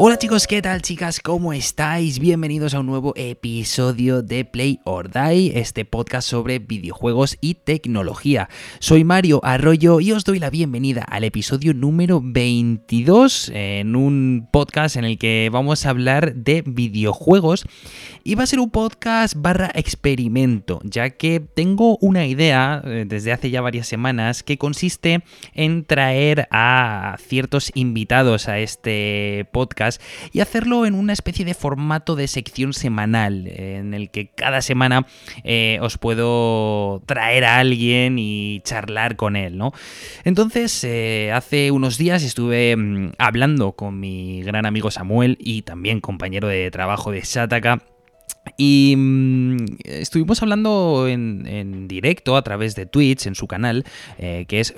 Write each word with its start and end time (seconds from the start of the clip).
Hola 0.00 0.16
chicos, 0.16 0.46
¿qué 0.46 0.62
tal 0.62 0.80
chicas? 0.80 1.18
¿Cómo 1.18 1.52
estáis? 1.52 2.20
Bienvenidos 2.20 2.72
a 2.72 2.78
un 2.78 2.86
nuevo 2.86 3.14
episodio 3.16 4.22
de 4.22 4.44
Play 4.44 4.78
or 4.84 5.10
Die, 5.10 5.58
este 5.58 5.84
podcast 5.84 6.28
sobre 6.28 6.60
videojuegos 6.60 7.36
y 7.40 7.54
tecnología. 7.54 8.48
Soy 8.78 9.02
Mario 9.02 9.40
Arroyo 9.42 9.98
y 9.98 10.12
os 10.12 10.24
doy 10.24 10.38
la 10.38 10.50
bienvenida 10.50 11.02
al 11.02 11.24
episodio 11.24 11.74
número 11.74 12.20
22 12.22 13.50
en 13.52 13.96
un 13.96 14.48
podcast 14.52 14.94
en 14.94 15.04
el 15.04 15.18
que 15.18 15.50
vamos 15.52 15.84
a 15.84 15.90
hablar 15.90 16.32
de 16.32 16.62
videojuegos 16.64 17.64
y 18.22 18.36
va 18.36 18.44
a 18.44 18.46
ser 18.46 18.60
un 18.60 18.70
podcast 18.70 19.34
barra 19.36 19.72
experimento, 19.74 20.78
ya 20.84 21.10
que 21.10 21.40
tengo 21.40 21.98
una 22.00 22.24
idea 22.24 22.82
eh, 22.84 23.04
desde 23.04 23.32
hace 23.32 23.50
ya 23.50 23.62
varias 23.62 23.88
semanas 23.88 24.44
que 24.44 24.58
consiste 24.58 25.24
en 25.54 25.84
traer 25.84 26.46
a 26.52 27.16
ciertos 27.18 27.72
invitados 27.74 28.46
a 28.46 28.60
este 28.60 29.48
podcast 29.52 29.87
y 30.32 30.40
hacerlo 30.40 30.86
en 30.86 30.94
una 30.94 31.12
especie 31.12 31.44
de 31.44 31.54
formato 31.54 32.16
de 32.16 32.28
sección 32.28 32.72
semanal 32.72 33.46
en 33.48 33.94
el 33.94 34.10
que 34.10 34.28
cada 34.28 34.62
semana 34.62 35.06
eh, 35.44 35.78
os 35.80 35.98
puedo 35.98 37.02
traer 37.06 37.44
a 37.44 37.58
alguien 37.58 38.18
y 38.18 38.60
charlar 38.64 39.16
con 39.16 39.36
él, 39.36 39.56
¿no? 39.56 39.72
Entonces, 40.24 40.84
eh, 40.84 41.32
hace 41.32 41.70
unos 41.70 41.98
días 41.98 42.22
estuve 42.22 42.76
mm, 42.76 43.12
hablando 43.18 43.72
con 43.72 43.98
mi 43.98 44.42
gran 44.42 44.66
amigo 44.66 44.90
Samuel 44.90 45.36
y 45.40 45.62
también 45.62 46.00
compañero 46.00 46.48
de 46.48 46.70
trabajo 46.70 47.10
de 47.10 47.22
Shataka 47.22 47.82
y 48.56 48.94
mm, 48.96 49.56
estuvimos 49.84 50.42
hablando 50.42 51.06
en, 51.08 51.88
directo 51.88 52.36
a 52.36 52.42
través 52.42 52.74
de 52.74 52.86
Twitch, 52.86 53.26
en 53.26 53.34
su 53.34 53.46
canal, 53.46 53.84
eh, 54.18 54.44
que 54.48 54.60
es, 54.60 54.74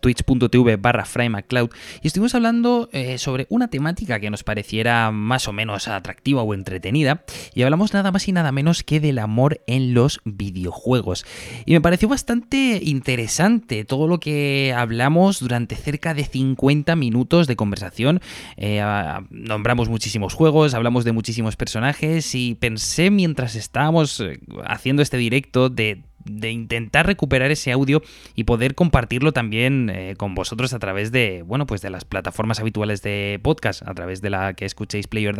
twitch.tv 0.00 0.76
barra 0.76 1.04
FrameCloud, 1.04 1.70
y 2.02 2.06
estuvimos 2.06 2.34
hablando 2.34 2.88
eh, 2.92 3.18
sobre 3.18 3.46
una 3.48 3.68
temática 3.68 4.20
que 4.20 4.30
nos 4.30 4.44
pareciera 4.44 5.10
más 5.10 5.48
o 5.48 5.52
menos 5.52 5.88
atractiva 5.88 6.42
o 6.42 6.54
entretenida, 6.54 7.24
y 7.54 7.62
hablamos 7.62 7.92
nada 7.92 8.10
más 8.10 8.26
y 8.28 8.32
nada 8.32 8.52
menos 8.52 8.82
que 8.82 9.00
del 9.00 9.18
amor 9.18 9.60
en 9.66 9.94
los 9.94 10.20
videojuegos. 10.24 11.24
Y 11.66 11.72
me 11.72 11.80
pareció 11.80 12.08
bastante 12.08 12.80
interesante 12.82 13.84
todo 13.84 14.08
lo 14.08 14.20
que 14.20 14.74
hablamos 14.76 15.40
durante 15.40 15.76
cerca 15.76 16.14
de 16.14 16.24
50 16.24 16.96
minutos 16.96 17.46
de 17.46 17.56
conversación. 17.56 18.20
Eh, 18.56 18.82
nombramos 19.30 19.88
muchísimos 19.88 20.34
juegos, 20.34 20.74
hablamos 20.74 21.04
de 21.04 21.12
muchísimos 21.12 21.56
personajes 21.56 22.34
y 22.34 22.54
pensé 22.54 23.03
mientras 23.10 23.54
estábamos 23.54 24.20
eh, 24.20 24.40
haciendo 24.64 25.02
este 25.02 25.16
directo 25.16 25.68
de 25.68 26.04
de 26.24 26.50
intentar 26.50 27.06
recuperar 27.06 27.50
ese 27.50 27.70
audio 27.70 28.02
y 28.34 28.44
poder 28.44 28.74
compartirlo 28.74 29.32
también 29.32 29.90
eh, 29.90 30.14
con 30.16 30.34
vosotros 30.34 30.72
a 30.72 30.78
través 30.78 31.12
de, 31.12 31.42
bueno, 31.46 31.66
pues 31.66 31.82
de 31.82 31.90
las 31.90 32.04
plataformas 32.04 32.60
habituales 32.60 33.02
de 33.02 33.38
podcast, 33.42 33.86
a 33.86 33.94
través 33.94 34.22
de 34.22 34.30
la 34.30 34.54
que 34.54 34.64
escuchéis 34.64 35.06
Player 35.06 35.34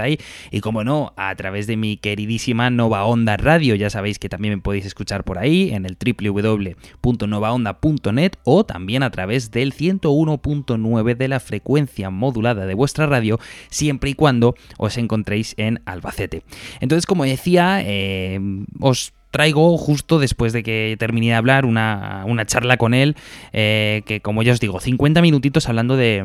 y 0.51 0.61
como 0.61 0.85
no, 0.85 1.15
a 1.17 1.35
través 1.37 1.67
de 1.67 1.77
mi 1.77 1.97
queridísima 1.97 2.71
Nova 2.71 3.05
Onda 3.05 3.37
Radio, 3.37 3.75
ya 3.75 3.91
sabéis 3.91 4.19
que 4.19 4.29
también 4.29 4.55
me 4.55 4.61
podéis 4.61 4.87
escuchar 4.87 5.25
por 5.25 5.39
ahí 5.39 5.71
en 5.73 5.87
el 5.87 5.97
www.novaonda.net 5.97 8.33
o 8.45 8.65
también 8.65 9.03
a 9.03 9.11
través 9.11 9.51
del 9.51 9.75
101.9 9.75 11.17
de 11.17 11.29
la 11.29 11.41
frecuencia 11.41 12.11
modulada 12.11 12.67
de 12.67 12.75
vuestra 12.75 13.07
radio, 13.07 13.41
siempre 13.71 14.11
y 14.11 14.15
cuando 14.15 14.55
os 14.79 14.99
encontréis 14.99 15.55
en 15.59 15.83
Albacete. 15.87 16.43
Entonces, 16.81 17.07
como 17.07 17.25
decía, 17.25 17.81
eh, 17.83 18.39
os 18.81 19.15
traigo 19.35 19.77
justo 19.79 20.21
después 20.21 20.53
de 20.53 20.63
que 20.63 20.95
terminé 20.97 21.27
de 21.27 21.35
hablar 21.35 21.67
una, 21.67 22.25
charla 22.47 22.77
con 22.77 22.95
él, 22.95 23.17
eh, 23.53 24.03
que 24.07 24.21
como 24.21 24.45
ya 24.45 24.53
os 24.53 24.61
digo, 24.61 24.79
50 24.79 25.21
minutitos 25.23 25.69
hablando 25.69 25.97
de, 25.97 26.25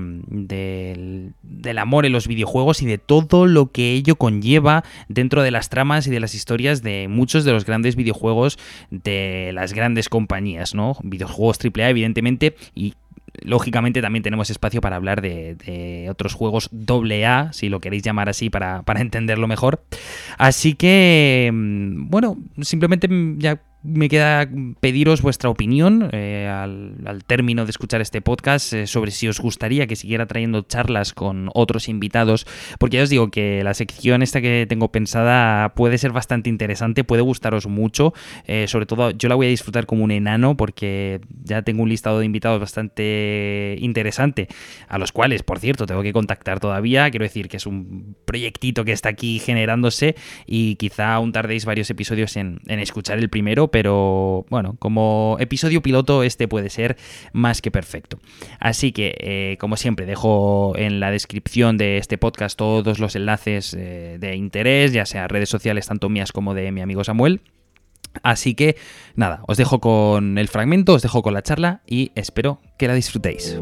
del 1.42 1.78
amor 1.80 2.06
en 2.06 2.12
los 2.12 2.28
videojuegos 2.28 2.84
y 2.84 2.86
de 2.86 3.00
todo 3.00 3.48
lo 3.48 3.72
que 3.72 3.94
ello 3.94 4.16
conlleva 4.16 4.84
dentro 5.08 5.42
de 5.42 5.50
las 5.50 5.70
tramas 5.70 6.06
y 6.06 6.12
de 6.12 6.20
las 6.20 6.36
historias 6.36 6.84
de 6.84 7.08
muchos 7.08 7.46
de 7.46 7.52
los 7.52 7.66
grandes 7.66 7.96
videojuegos 7.96 8.60
de 8.92 9.54
las 9.56 9.74
grandes 9.74 10.08
compañías, 10.08 10.76
¿no? 10.76 10.96
Videojuegos 11.02 11.58
AAA, 11.66 11.90
evidentemente, 11.90 12.56
y 12.76 12.94
lógicamente 13.42 14.02
también 14.02 14.24
tenemos 14.24 14.50
espacio 14.50 14.82
para 14.82 14.96
hablar 14.96 15.22
de, 15.22 16.08
otros 16.10 16.34
juegos 16.34 16.70
AA, 16.72 17.54
si 17.54 17.70
lo 17.70 17.80
queréis 17.80 18.04
llamar 18.04 18.30
así 18.30 18.50
para, 18.50 18.84
para 18.84 19.02
entenderlo 19.02 19.48
mejor. 19.48 19.84
Así 20.38 20.76
que, 20.76 21.50
mm, 21.54 22.10
bueno, 22.10 22.38
simplemente 22.62 23.08
ya 23.38 23.62
me 23.82 24.10
queda 24.10 24.50
pediros 24.82 25.22
vuestra 25.22 25.50
opinión 25.50 26.10
eh, 26.12 26.48
al, 26.48 27.24
término 27.26 27.64
de 27.64 27.72
escuchar 27.72 28.02
este 28.02 28.22
podcast 28.22 28.74
eh, 28.74 28.88
sobre 28.88 29.12
si 29.12 29.28
os 29.28 29.40
gustaría 29.40 29.88
que 29.88 29.96
siguiera 29.96 30.26
trayendo 30.26 30.64
charlas 30.64 31.14
con 31.14 31.50
otros 31.54 31.88
invitados, 31.88 32.46
porque 32.78 32.98
ya 32.98 33.04
os 33.04 33.10
digo 33.10 33.32
que 33.32 33.64
la 33.64 33.74
sección 33.74 34.22
esta 34.22 34.42
que 34.42 34.66
tengo 34.68 34.92
pensada 34.92 35.70
puede 35.76 35.98
ser 35.98 36.12
bastante 36.12 36.50
interesante, 36.50 37.06
puede 37.06 37.22
gustaros 37.22 37.68
mucho, 37.68 38.14
eh, 38.46 38.68
sobre 38.68 38.86
todo 38.86 39.12
yo 39.12 39.30
la 39.30 39.36
voy 39.36 39.48
a 39.48 39.50
disfrutar 39.50 39.86
como 39.86 40.04
un 40.04 40.12
enano 40.12 40.58
porque 40.58 41.22
ya 41.44 41.62
tengo 41.62 41.84
un 41.84 41.90
listado 41.90 42.20
de 42.20 42.26
invitados 42.26 42.60
bastante 42.60 43.78
interesante, 43.80 44.50
a 44.90 44.98
los 44.98 45.14
cuales, 45.14 45.44
por 45.44 45.60
cierto, 45.60 45.86
tengo 45.86 46.04
que 46.04 46.12
contactar 46.12 46.60
todavía, 46.60 47.10
quiero 47.12 47.24
decir 47.24 47.48
que 47.48 47.58
es 47.58 47.66
un 47.66 48.18
proyectito 48.26 48.84
que 48.84 48.92
está 48.92 49.10
aquí 49.10 49.40
generándose 49.40 50.16
y 50.46 50.76
quizá 50.76 51.14
aún 51.14 51.32
tardéis 51.32 51.64
varios 51.64 51.90
episodios 51.90 52.36
en 52.36 52.60
escuchar 52.68 53.20
el 53.20 53.30
primero, 53.30 53.69
pero 53.72 54.46
bueno, 54.50 54.76
como 54.80 55.38
episodio 55.40 55.82
piloto 55.82 56.24
este 56.24 56.48
puede 56.48 56.70
ser 56.70 56.98
más 57.34 57.62
que 57.62 57.72
perfecto. 57.72 58.20
Así 58.60 58.92
que, 58.92 59.16
eh, 59.20 59.58
como 59.60 59.78
siempre, 59.78 60.06
dejo 60.06 60.74
en 60.76 61.00
la 61.00 61.12
descripción 61.12 61.78
de 61.78 61.98
este 61.98 62.18
podcast 62.18 62.58
todos 62.58 63.00
los 63.00 63.16
enlaces 63.16 63.74
eh, 63.74 64.18
de 64.20 64.36
interés, 64.36 64.94
ya 64.94 65.06
sea 65.06 65.28
redes 65.28 65.50
sociales 65.50 65.88
tanto 65.88 66.10
mías 66.10 66.32
como 66.32 66.54
de 66.54 66.72
mi 66.72 66.82
amigo 66.82 67.04
Samuel. 67.04 67.42
Así 68.24 68.56
que 68.56 68.76
nada, 69.16 69.44
os 69.48 69.58
dejo 69.58 69.80
con 69.80 70.38
el 70.38 70.48
fragmento, 70.48 70.94
os 70.94 71.02
dejo 71.02 71.22
con 71.22 71.34
la 71.34 71.44
charla 71.44 71.82
y 71.86 72.12
espero 72.16 72.60
que 72.78 72.88
la 72.88 72.96
disfrutéis. 72.96 73.60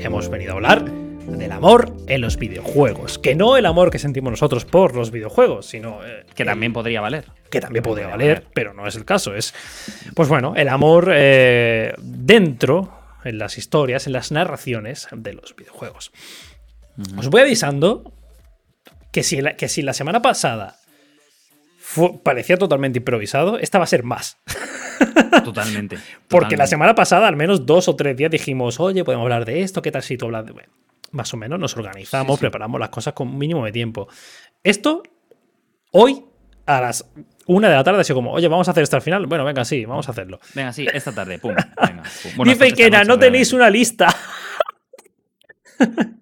Hemos 0.00 0.28
venido 0.28 0.52
a 0.52 0.54
hablar 0.56 1.01
del 1.38 1.52
amor 1.52 1.92
en 2.06 2.20
los 2.20 2.36
videojuegos. 2.36 3.18
Que 3.18 3.34
no 3.34 3.56
el 3.56 3.66
amor 3.66 3.90
que 3.90 3.98
sentimos 3.98 4.30
nosotros 4.30 4.64
por 4.64 4.94
los 4.94 5.10
videojuegos, 5.10 5.66
sino. 5.66 6.04
Eh, 6.04 6.24
que 6.34 6.44
también 6.44 6.72
podría 6.72 7.00
valer. 7.00 7.26
Que 7.50 7.60
también 7.60 7.82
podría 7.82 8.08
valer, 8.08 8.44
pero 8.54 8.74
no 8.74 8.86
es 8.86 8.96
el 8.96 9.04
caso. 9.04 9.34
Es. 9.34 9.54
Pues 10.14 10.28
bueno, 10.28 10.54
el 10.56 10.68
amor 10.68 11.10
eh, 11.14 11.94
dentro, 11.98 12.92
en 13.24 13.38
las 13.38 13.58
historias, 13.58 14.06
en 14.06 14.12
las 14.12 14.32
narraciones 14.32 15.08
de 15.12 15.34
los 15.34 15.54
videojuegos. 15.56 16.12
Os 17.16 17.28
voy 17.28 17.40
avisando 17.40 18.12
que 19.12 19.22
si, 19.22 19.40
la, 19.40 19.56
que 19.56 19.68
si 19.68 19.82
la 19.82 19.92
semana 19.92 20.20
pasada 20.22 20.76
parecía 22.22 22.56
totalmente 22.56 22.98
improvisado, 22.98 23.58
esta 23.58 23.78
va 23.78 23.84
a 23.84 23.88
ser 23.88 24.02
más. 24.02 24.38
Totalmente. 25.44 25.98
Porque 26.28 26.56
la 26.56 26.66
semana 26.66 26.94
pasada, 26.94 27.28
al 27.28 27.36
menos 27.36 27.66
dos 27.66 27.88
o 27.88 27.96
tres 27.96 28.16
días, 28.16 28.30
dijimos, 28.30 28.80
oye, 28.80 29.04
podemos 29.04 29.24
hablar 29.24 29.44
de 29.44 29.62
esto, 29.62 29.82
¿qué 29.82 29.90
tal 29.90 30.02
si 30.02 30.16
tú 30.16 30.26
hablas 30.26 30.46
de 30.46 30.52
más 31.12 31.32
o 31.32 31.36
menos 31.36 31.58
nos 31.58 31.76
organizamos, 31.76 32.40
preparamos 32.40 32.80
las 32.80 32.90
cosas 32.90 33.14
con 33.14 33.28
un 33.28 33.38
mínimo 33.38 33.64
de 33.64 33.72
tiempo. 33.72 34.08
Esto, 34.62 35.02
hoy, 35.92 36.24
a 36.66 36.80
las 36.80 37.10
una 37.46 37.68
de 37.68 37.74
la 37.74 37.84
tarde, 37.84 38.00
así 38.00 38.12
como, 38.12 38.32
oye, 38.32 38.48
vamos 38.48 38.68
a 38.68 38.70
hacer 38.70 38.82
esto 38.82 38.96
al 38.96 39.02
final. 39.02 39.26
Bueno, 39.26 39.44
venga, 39.44 39.64
sí, 39.64 39.84
vamos 39.84 40.08
a 40.08 40.12
hacerlo. 40.12 40.40
Venga, 40.54 40.72
sí, 40.72 40.86
esta 40.92 41.12
tarde, 41.12 41.38
pum. 41.38 41.54
Dice 42.44 42.72
que 42.72 42.90
no 42.90 43.18
tenéis 43.18 43.52
una 43.52 43.68
lista. 43.70 44.14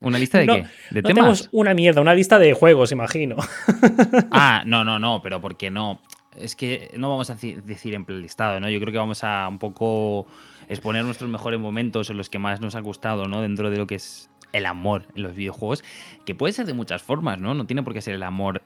¿Una 0.00 0.18
lista 0.18 0.38
de 0.38 0.46
qué? 0.46 0.66
¿De 0.90 1.02
temas? 1.02 1.14
Tenemos 1.14 1.48
una 1.52 1.74
mierda, 1.74 2.00
una 2.00 2.14
lista 2.14 2.38
de 2.38 2.54
juegos, 2.54 2.90
imagino. 2.90 3.36
ah, 4.32 4.64
no, 4.66 4.84
no, 4.84 4.98
no, 4.98 5.22
pero 5.22 5.40
¿por 5.40 5.56
qué 5.56 5.70
no? 5.70 6.02
Es 6.36 6.56
que 6.56 6.90
no 6.96 7.10
vamos 7.10 7.30
a 7.30 7.36
decir 7.36 7.94
en 7.94 8.04
listado, 8.20 8.58
¿no? 8.58 8.68
Yo 8.68 8.80
creo 8.80 8.90
que 8.90 8.98
vamos 8.98 9.22
a 9.22 9.46
un 9.46 9.60
poco 9.60 10.26
exponer 10.68 11.04
nuestros 11.04 11.30
mejores 11.30 11.60
momentos 11.60 12.10
o 12.10 12.14
los 12.14 12.28
que 12.30 12.40
más 12.40 12.60
nos 12.60 12.74
han 12.74 12.82
gustado, 12.82 13.28
¿no? 13.28 13.42
Dentro 13.42 13.70
de 13.70 13.76
lo 13.76 13.86
que 13.86 13.96
es 13.96 14.28
el 14.52 14.66
amor 14.66 15.06
en 15.14 15.22
los 15.22 15.34
videojuegos, 15.34 15.84
que 16.24 16.34
puede 16.34 16.52
ser 16.52 16.66
de 16.66 16.74
muchas 16.74 17.02
formas, 17.02 17.38
¿no? 17.38 17.54
No 17.54 17.66
tiene 17.66 17.82
por 17.82 17.94
qué 17.94 18.00
ser 18.00 18.14
el 18.14 18.22
amor 18.22 18.62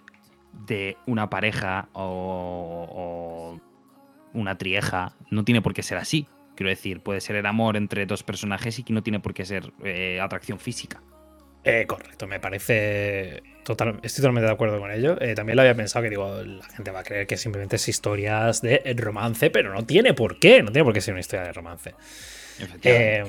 de 0.66 0.96
una 1.06 1.30
pareja 1.30 1.88
o, 1.92 3.58
una 4.32 4.58
trieja, 4.58 5.14
no 5.30 5.44
tiene 5.44 5.62
por 5.62 5.74
qué 5.74 5.82
ser 5.82 5.98
así. 5.98 6.26
Quiero 6.54 6.70
decir, 6.70 7.00
puede 7.00 7.20
ser 7.20 7.36
el 7.36 7.46
amor 7.46 7.76
entre 7.76 8.06
dos 8.06 8.22
personajes 8.22 8.78
y 8.78 8.82
que 8.82 8.92
no 8.92 9.02
tiene 9.02 9.20
por 9.20 9.34
qué 9.34 9.44
ser 9.44 9.72
eh, 9.84 10.20
atracción 10.20 10.58
física. 10.58 11.02
Eh, 11.64 11.84
correcto, 11.86 12.26
me 12.26 12.38
parece. 12.38 13.42
Total, 13.64 13.98
estoy 14.02 14.22
totalmente 14.22 14.46
de 14.46 14.52
acuerdo 14.52 14.78
con 14.78 14.92
ello. 14.92 15.20
Eh, 15.20 15.34
también 15.34 15.56
lo 15.56 15.62
había 15.62 15.74
pensado 15.74 16.04
que 16.04 16.10
digo, 16.10 16.42
la 16.42 16.64
gente 16.64 16.92
va 16.92 17.00
a 17.00 17.02
creer 17.02 17.26
que 17.26 17.36
simplemente 17.36 17.76
es 17.76 17.88
historias 17.88 18.62
de 18.62 18.94
romance, 18.96 19.50
pero 19.50 19.74
no 19.74 19.84
tiene 19.84 20.14
por 20.14 20.38
qué, 20.38 20.62
no 20.62 20.70
tiene 20.70 20.84
por 20.84 20.94
qué 20.94 21.00
ser 21.00 21.14
una 21.14 21.20
historia 21.20 21.44
de 21.44 21.52
romance. 21.52 21.94
Eh, 22.82 23.24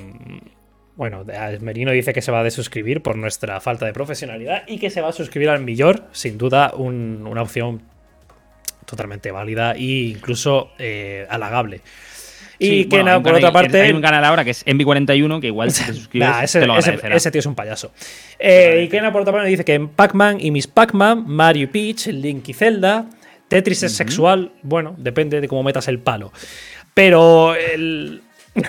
bueno, 0.98 1.24
Merino 1.60 1.92
dice 1.92 2.12
que 2.12 2.20
se 2.20 2.30
va 2.30 2.40
a 2.40 2.44
desuscribir 2.44 3.00
por 3.00 3.16
nuestra 3.16 3.60
falta 3.60 3.86
de 3.86 3.94
profesionalidad 3.94 4.64
y 4.66 4.78
que 4.78 4.90
se 4.90 5.00
va 5.00 5.08
a 5.08 5.12
suscribir 5.12 5.48
al 5.48 5.62
Millor, 5.64 6.04
sin 6.12 6.36
duda 6.36 6.74
una 6.74 7.40
opción 7.40 7.80
totalmente 8.84 9.30
válida 9.30 9.72
e 9.72 10.10
incluso 10.10 10.72
halagable. 11.30 11.80
Y 12.58 12.86
que 12.86 13.02
nada, 13.02 13.22
por 13.22 13.34
otra 13.34 13.52
parte. 13.52 13.80
Hay 13.80 13.92
un 13.92 14.02
canal 14.02 14.24
ahora 14.24 14.44
que 14.44 14.50
es 14.50 14.66
Envy41, 14.66 15.40
que 15.40 15.46
igual 15.46 15.70
si 15.70 15.84
te 15.84 15.92
suscribes. 15.94 16.42
ese, 16.42 16.66
ese, 17.12 17.30
tío 17.30 17.38
es 17.38 17.46
un 17.46 17.54
payaso. 17.54 17.92
Eh, 18.38 18.82
y 18.84 18.88
Kena, 18.88 19.12
por 19.12 19.22
otra 19.22 19.32
parte, 19.32 19.48
dice 19.48 19.64
que 19.64 19.74
en 19.74 19.88
Pac-Man 19.88 20.38
y 20.40 20.50
Miss 20.50 20.66
Pac-Man, 20.66 21.24
Mario 21.26 21.70
Peach, 21.70 22.08
Link 22.08 22.48
y 22.48 22.52
Zelda, 22.52 23.06
Tetris 23.48 23.84
es 23.84 23.92
sexual. 23.92 24.52
Bueno, 24.62 24.94
depende 24.98 25.40
de 25.40 25.48
cómo 25.48 25.62
metas 25.62 25.88
el 25.88 26.00
palo. 26.00 26.32
Pero 26.94 27.54
el. 27.54 28.22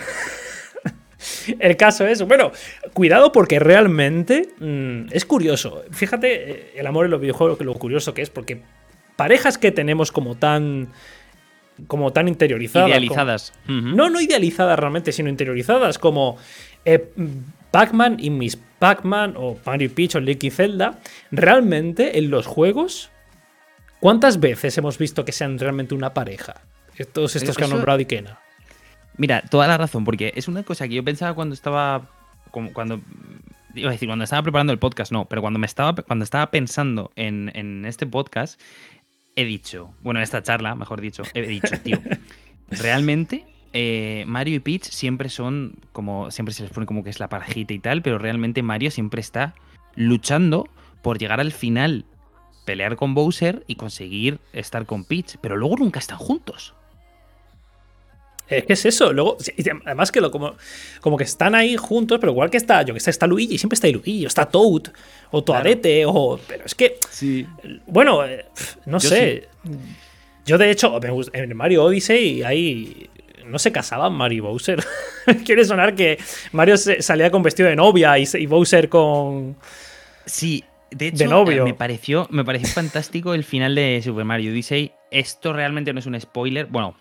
el 1.60 1.78
caso 1.78 2.06
es, 2.08 2.22
bueno, 2.24 2.52
cuidado 2.94 3.32
porque 3.32 3.60
realmente 3.60 4.50
mm, 4.60 5.08
es 5.12 5.26
curioso. 5.26 5.84
Fíjate 5.92 6.52
eh, 6.52 6.74
el 6.76 6.88
amor 6.88 7.06
en 7.06 7.12
los 7.12 7.22
videojuegos, 7.22 7.60
lo 7.62 7.74
curioso 7.76 8.14
que 8.14 8.22
es, 8.22 8.30
porque 8.30 8.62
parejas 9.16 9.58
que 9.58 9.72
tenemos 9.72 10.12
como 10.12 10.36
tan 10.36 10.90
como 11.88 12.12
tan 12.12 12.28
interiorizadas. 12.28 12.90
Idealizadas. 12.90 13.54
No, 13.68 14.10
no 14.10 14.20
idealizadas 14.20 14.78
realmente, 14.78 15.14
sino 15.14 15.30
interiorizadas, 15.30 15.98
como 15.98 16.38
eh, 16.84 17.12
Pac-Man 17.72 18.18
y 18.20 18.30
Miss 18.30 18.58
Pac-Man 18.80 19.36
o 19.38 19.58
Mario 19.66 19.94
Peach 19.94 20.16
o 20.16 20.20
Licky 20.20 20.50
Zelda. 20.50 21.00
Realmente 21.32 22.18
en 22.18 22.30
los 22.32 22.48
juegos, 22.48 23.12
¿cuántas 24.02 24.40
veces 24.40 24.78
hemos 24.78 24.98
visto 24.98 25.24
que 25.24 25.32
sean 25.32 25.58
realmente 25.58 25.96
una 25.96 26.14
pareja? 26.14 26.62
Todos 27.14 27.38
estos 27.38 27.56
que 27.56 27.64
ha 27.64 27.68
nombrado 27.68 28.00
Ikena. 28.00 28.40
Mira, 29.20 29.42
toda 29.42 29.68
la 29.68 29.78
razón, 29.78 30.06
porque 30.06 30.32
es 30.36 30.48
una 30.48 30.64
cosa 30.64 30.88
que 30.88 30.96
yo 30.96 31.04
pensaba 31.04 31.36
cuando 31.36 31.54
estaba. 31.54 32.10
Cuando. 32.52 33.02
Iba 33.76 33.90
a 33.90 33.92
decir, 33.92 34.10
cuando 34.10 34.24
estaba 34.24 34.42
preparando 34.42 34.74
el 34.74 34.80
podcast, 34.80 35.12
no, 35.12 35.26
pero 35.26 35.42
cuando 35.42 35.60
me 35.60 35.68
estaba, 35.68 35.94
cuando 35.94 36.24
estaba 36.24 36.50
pensando 36.50 37.12
en, 37.16 37.52
en 37.54 37.86
este 37.86 38.08
podcast, 38.08 38.60
he 39.36 39.44
dicho, 39.44 39.94
bueno, 40.02 40.20
en 40.20 40.24
esta 40.24 40.42
charla, 40.42 40.74
mejor 40.74 41.02
dicho, 41.02 41.22
he 41.36 41.42
dicho, 41.44 41.80
tío, 41.84 42.00
realmente 42.72 43.46
eh, 43.74 44.24
Mario 44.26 44.56
y 44.56 44.60
Peach 44.60 44.84
siempre 44.84 45.30
son 45.30 45.76
como, 45.92 46.32
siempre 46.32 46.54
se 46.54 46.64
les 46.64 46.72
pone 46.72 46.88
como 46.88 47.04
que 47.04 47.10
es 47.10 47.20
la 47.20 47.30
parejita 47.30 47.74
y 47.74 47.80
tal, 47.80 48.02
pero 48.02 48.18
realmente 48.18 48.64
Mario 48.64 48.90
siempre 48.90 49.22
está 49.22 49.54
luchando 49.96 50.68
por 51.04 51.20
llegar 51.20 51.40
al 51.40 51.52
final, 51.52 52.06
pelear 52.66 52.96
con 52.96 53.14
Bowser 53.14 53.64
y 53.68 53.76
conseguir 53.76 54.40
estar 54.54 54.86
con 54.86 55.04
Peach, 55.04 55.38
pero 55.42 55.58
luego 55.58 55.76
nunca 55.78 56.00
están 56.00 56.18
juntos. 56.18 56.74
Es 58.50 58.66
que 58.66 58.74
es 58.74 58.86
eso. 58.86 59.14
Luego, 59.14 59.38
además 59.86 60.12
que 60.12 60.22
lo, 60.22 60.32
como, 60.32 60.56
como 61.02 61.18
que 61.18 61.24
están 61.24 61.56
ahí 61.56 61.76
juntos, 61.78 62.20
pero 62.20 62.32
igual 62.32 62.50
que 62.50 62.58
está, 62.58 62.82
yo 62.82 62.94
que 62.94 63.00
sé, 63.00 63.12
está 63.12 63.28
Luigi, 63.28 63.58
siempre 63.58 63.76
está 63.76 63.88
Luigi, 63.88 64.26
o 64.26 64.28
está 64.28 64.46
Toad, 64.46 64.84
o 65.32 65.44
Toadete, 65.44 66.06
o. 66.06 66.40
Pero 66.48 66.66
es 66.66 66.76
que. 66.76 66.98
Sí. 67.10 67.46
Bueno, 67.86 68.26
eh, 68.26 68.46
no 68.86 69.00
sé. 69.00 69.48
Yo, 70.46 70.58
de 70.58 70.72
hecho, 70.72 71.00
en 71.34 71.56
Mario 71.56 71.84
Odyssey 71.86 72.44
ahí. 72.44 73.10
No 73.46 73.58
se 73.58 73.72
casaban 73.72 74.14
Mario 74.14 74.38
y 74.38 74.42
Bowser. 74.42 74.84
Quiere 75.46 75.66
sonar 75.66 75.96
que 75.96 76.20
Mario 76.52 76.78
salía 76.78 77.32
con 77.32 77.42
vestido 77.42 77.68
de 77.68 77.76
novia 77.76 78.16
y, 78.20 78.46
Bowser 78.46 78.90
con. 78.90 79.56
Sí, 80.26 80.64
de 80.92 81.08
hecho, 81.08 81.26
novio. 81.28 81.66
Me, 81.66 81.74
pareció, 81.74 82.28
me 82.30 82.46
pareció 82.46 82.68
fantástico 82.70 83.34
el 83.34 83.44
final 83.44 83.74
de 83.74 84.02
Super 84.04 84.26
Mario 84.26 84.52
Odyssey. 84.52 84.92
Esto 85.10 85.52
realmente 85.54 85.94
no 85.94 86.00
es 86.00 86.06
un 86.06 86.20
spoiler. 86.20 86.68
Bueno, 86.68 86.96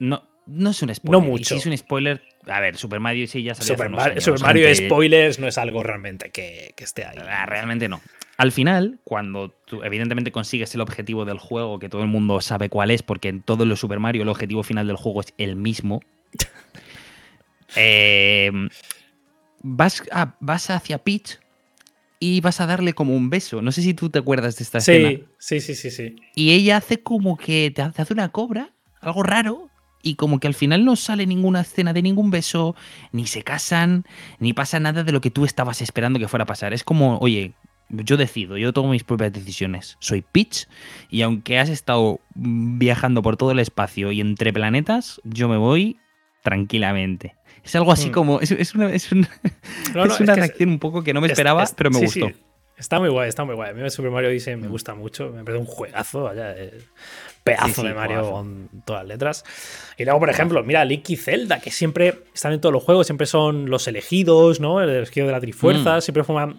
no, 0.00 0.24
no 0.46 0.70
es 0.70 0.82
un 0.82 0.94
spoiler. 0.94 1.20
No 1.22 1.26
mucho. 1.26 1.54
si 1.54 1.54
es 1.56 1.66
un 1.66 1.76
spoiler. 1.76 2.22
A 2.46 2.60
ver, 2.60 2.76
Super 2.76 3.00
Mario 3.00 3.26
sí 3.26 3.42
ya 3.42 3.54
salió 3.54 3.76
Super, 3.76 4.20
Super 4.20 4.40
Mario 4.40 4.74
spoilers 4.74 5.38
no 5.38 5.46
es 5.46 5.58
algo 5.58 5.82
realmente 5.82 6.30
que, 6.30 6.74
esté 6.76 7.04
ahí. 7.04 7.18
Ah, 7.20 7.46
realmente 7.46 7.88
no. 7.88 8.00
Al 8.36 8.50
final, 8.50 8.98
cuando 9.04 9.50
tú 9.50 9.84
evidentemente 9.84 10.32
consigues 10.32 10.74
el 10.74 10.80
objetivo 10.80 11.24
del 11.24 11.38
juego, 11.38 11.78
que 11.78 11.88
todo 11.88 12.02
el 12.02 12.08
mundo 12.08 12.40
sabe 12.40 12.68
cuál 12.68 12.90
es, 12.90 13.02
porque 13.02 13.28
en 13.28 13.42
todos 13.42 13.66
los 13.66 13.78
Super 13.78 14.00
Mario 14.00 14.22
el 14.22 14.28
objetivo 14.28 14.62
final 14.62 14.86
del 14.86 14.96
juego 14.96 15.20
es 15.20 15.34
el 15.38 15.56
mismo. 15.56 16.00
Em, 17.74 18.68
vas, 19.62 20.02
vas 20.40 20.68
hacia 20.68 20.98
Peach 20.98 21.38
y 22.20 22.42
vas 22.42 22.60
a 22.60 22.66
darle 22.66 22.92
como 22.92 23.16
un 23.16 23.30
beso. 23.30 23.62
No 23.62 23.72
sé 23.72 23.80
si 23.80 23.94
tú 23.94 24.10
te 24.10 24.18
acuerdas 24.18 24.56
de 24.56 24.64
esta 24.64 24.78
escena. 24.78 25.10
Sí, 25.38 25.60
sí, 25.60 25.74
sí, 25.74 25.90
sí. 25.90 26.16
Y 26.34 26.52
ella 26.52 26.76
hace 26.76 27.02
como 27.02 27.38
que 27.38 27.72
te 27.74 27.80
hace 27.80 28.12
una 28.12 28.30
cobra, 28.30 28.74
algo 29.00 29.22
raro, 29.22 29.71
y 30.02 30.16
como 30.16 30.40
que 30.40 30.48
al 30.48 30.54
final 30.54 30.84
no 30.84 30.96
sale 30.96 31.26
ninguna 31.26 31.60
escena 31.60 31.92
de 31.92 32.02
ningún 32.02 32.30
beso, 32.30 32.74
ni 33.12 33.26
se 33.26 33.42
casan, 33.42 34.04
ni 34.38 34.52
pasa 34.52 34.80
nada 34.80 35.04
de 35.04 35.12
lo 35.12 35.20
que 35.20 35.30
tú 35.30 35.44
estabas 35.44 35.80
esperando 35.80 36.18
que 36.18 36.28
fuera 36.28 36.42
a 36.42 36.46
pasar. 36.46 36.72
Es 36.72 36.84
como, 36.84 37.18
oye, 37.18 37.52
yo 37.88 38.16
decido, 38.16 38.56
yo 38.56 38.72
tomo 38.72 38.90
mis 38.90 39.04
propias 39.04 39.32
decisiones. 39.32 39.96
Soy 40.00 40.22
Pitch 40.22 40.66
y 41.08 41.22
aunque 41.22 41.58
has 41.58 41.68
estado 41.68 42.20
viajando 42.34 43.22
por 43.22 43.36
todo 43.36 43.52
el 43.52 43.58
espacio 43.58 44.12
y 44.12 44.20
entre 44.20 44.52
planetas, 44.52 45.20
yo 45.24 45.48
me 45.48 45.56
voy 45.56 45.98
tranquilamente. 46.42 47.36
Es 47.62 47.76
algo 47.76 47.92
así 47.92 48.08
mm. 48.08 48.12
como. 48.12 48.40
Es, 48.40 48.74
una, 48.74 48.92
es 48.92 49.12
una 49.12 49.28
reacción 50.34 50.70
un 50.70 50.78
poco 50.78 51.04
que 51.04 51.14
no 51.14 51.20
me 51.20 51.28
esperaba, 51.28 51.64
pero 51.76 51.90
me 51.90 52.00
gustó. 52.00 52.30
Está 52.76 52.98
muy 52.98 53.10
guay, 53.10 53.28
está 53.28 53.44
muy 53.44 53.54
guay. 53.54 53.70
A 53.70 53.74
mí 53.74 53.90
Super 53.90 54.10
Mario 54.10 54.30
dice 54.30 54.56
me 54.56 54.66
gusta 54.66 54.94
mucho, 54.94 55.30
me 55.30 55.44
parece 55.44 55.60
un 55.60 55.66
juegazo, 55.66 56.24
vaya, 56.24 56.56
pedazo 57.42 57.82
de 57.82 57.94
Mario 57.94 58.30
con 58.30 58.68
todas 58.84 59.02
las 59.02 59.08
letras. 59.08 59.44
Y 59.96 60.04
luego, 60.04 60.20
por 60.20 60.30
ejemplo, 60.30 60.62
mira, 60.62 60.84
Link 60.84 61.10
y 61.10 61.16
Zelda, 61.16 61.60
que 61.60 61.70
siempre 61.70 62.20
están 62.34 62.52
en 62.52 62.60
todos 62.60 62.72
los 62.72 62.82
juegos, 62.82 63.06
siempre 63.06 63.26
son 63.26 63.70
los 63.70 63.88
elegidos, 63.88 64.60
¿no? 64.60 64.80
El 64.80 64.90
elegido 64.90 65.26
de 65.26 65.32
la 65.32 65.40
Trifuerza, 65.40 65.98
mm. 65.98 66.00
siempre 66.00 66.24
forman 66.24 66.56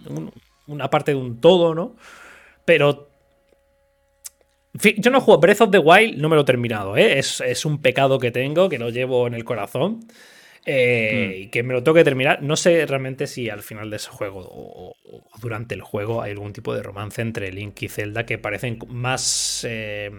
una 0.67 0.89
parte 0.89 1.11
de 1.11 1.17
un 1.17 1.39
todo, 1.39 1.73
¿no? 1.73 1.95
Pero 2.65 3.09
yo 4.73 5.11
no 5.11 5.21
juego 5.21 5.39
Breath 5.39 5.61
of 5.61 5.71
the 5.71 5.79
Wild, 5.79 6.17
no 6.17 6.29
me 6.29 6.35
lo 6.35 6.41
he 6.41 6.45
terminado, 6.45 6.97
¿eh? 6.97 7.19
Es, 7.19 7.41
es, 7.41 7.65
un 7.65 7.81
pecado 7.81 8.19
que 8.19 8.31
tengo, 8.31 8.69
que 8.69 8.79
lo 8.79 8.89
llevo 8.89 9.27
en 9.27 9.35
el 9.35 9.43
corazón. 9.43 10.05
Eh, 10.65 11.41
y 11.41 11.47
que 11.49 11.61
me 11.61 11.73
lo 11.73 11.83
tengo 11.83 11.95
que 11.95 12.03
terminar. 12.03 12.41
No 12.41 12.55
sé 12.55 12.85
realmente 12.85 13.27
si 13.27 13.49
al 13.49 13.61
final 13.61 13.89
de 13.89 13.97
ese 13.97 14.09
juego 14.09 14.39
o, 14.49 14.95
durante 15.41 15.75
el 15.75 15.81
juego 15.81 16.21
hay 16.21 16.31
algún 16.31 16.53
tipo 16.53 16.73
de 16.73 16.81
romance 16.81 17.21
entre 17.21 17.51
Link 17.51 17.81
y 17.81 17.89
Zelda 17.89 18.25
que 18.25 18.37
parecen 18.37 18.79
más. 18.87 19.65
Eh, 19.69 20.09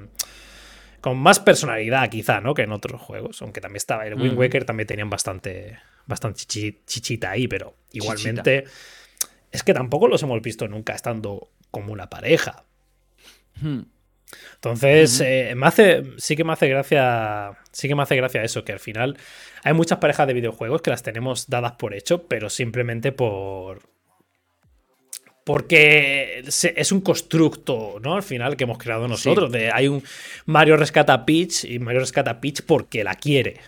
con 1.05 1.19
más 1.19 1.39
personalidad, 1.39 2.09
quizá, 2.09 2.41
¿no? 2.41 2.55
Que 2.55 2.63
en 2.63 2.73
otros 2.73 2.99
juegos. 2.99 3.43
Aunque 3.43 3.61
también 3.61 3.77
estaba. 3.77 4.07
El 4.07 4.15
Wind 4.15 4.39
Waker 4.39 4.65
también 4.65 4.87
tenían 4.87 5.11
bastante. 5.11 5.79
Bastante 6.07 6.45
chichita 6.47 7.31
ahí, 7.31 7.47
pero 7.47 7.75
igualmente. 7.93 8.65
Es 9.53 9.63
que 9.63 9.75
tampoco 9.75 10.09
los 10.09 10.23
hemos 10.23 10.41
visto 10.41 10.67
nunca 10.67 10.95
estando 10.95 11.51
como 11.71 11.93
una 11.93 12.09
pareja. 12.09 12.65
Hmm. 13.61 13.83
Entonces, 14.55 15.21
eh, 15.21 15.53
me 15.55 15.67
hace, 15.67 16.05
sí 16.17 16.37
que 16.37 16.45
me 16.45 16.55
hace 16.55 16.69
gracia, 16.69 17.53
sí 17.71 17.87
que 17.87 17.95
me 17.95 18.03
hace 18.03 18.17
gracia 18.17 18.43
eso, 18.43 18.65
que 18.65 18.73
al 18.73 18.81
final 18.81 19.19
hay 19.63 19.75
muchas 19.75 19.99
parejas 19.99 20.27
de 20.27 20.33
videojuegos 20.33 20.81
que 20.81 20.89
las 20.89 21.03
tenemos 21.03 21.51
dadas 21.51 21.73
por 21.73 21.93
hecho, 21.93 22.27
pero 22.29 22.49
simplemente 22.49 23.13
por, 23.13 23.83
porque 25.45 26.43
es 26.43 26.93
un 26.93 27.03
constructo, 27.03 27.99
¿no? 28.03 28.15
Al 28.15 28.23
final 28.23 28.57
que 28.57 28.65
hemos 28.65 28.79
creado 28.79 29.07
nosotros. 29.07 29.53
De, 29.53 29.71
hay 29.71 29.89
un 29.89 30.03
Mario 30.47 30.79
rescata 30.79 31.13
a 31.13 31.27
Peach 31.27 31.65
y 31.65 31.79
Mario 31.79 32.01
rescata 32.01 32.33
a 32.33 32.41
Peach 32.41 32.63
porque 32.63 33.05
la 33.05 33.15
quiere. 33.15 33.61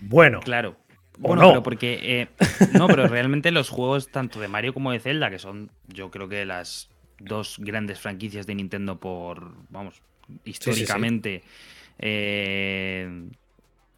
Bueno. 0.00 0.40
Claro. 0.40 0.76
Bueno, 1.18 1.48
pero 1.48 1.62
porque. 1.62 1.98
Eh, 2.02 2.28
no, 2.72 2.86
pero 2.86 3.06
realmente 3.06 3.50
los 3.50 3.68
juegos, 3.68 4.08
tanto 4.08 4.40
de 4.40 4.48
Mario 4.48 4.72
como 4.72 4.92
de 4.92 5.00
Zelda, 5.00 5.28
que 5.28 5.38
son, 5.38 5.70
yo 5.88 6.10
creo 6.10 6.28
que 6.30 6.46
las 6.46 6.88
dos 7.18 7.56
grandes 7.58 8.00
franquicias 8.00 8.46
de 8.46 8.54
Nintendo 8.54 8.98
por. 8.98 9.52
Vamos, 9.68 10.00
históricamente. 10.44 11.42
Eh, 11.98 13.28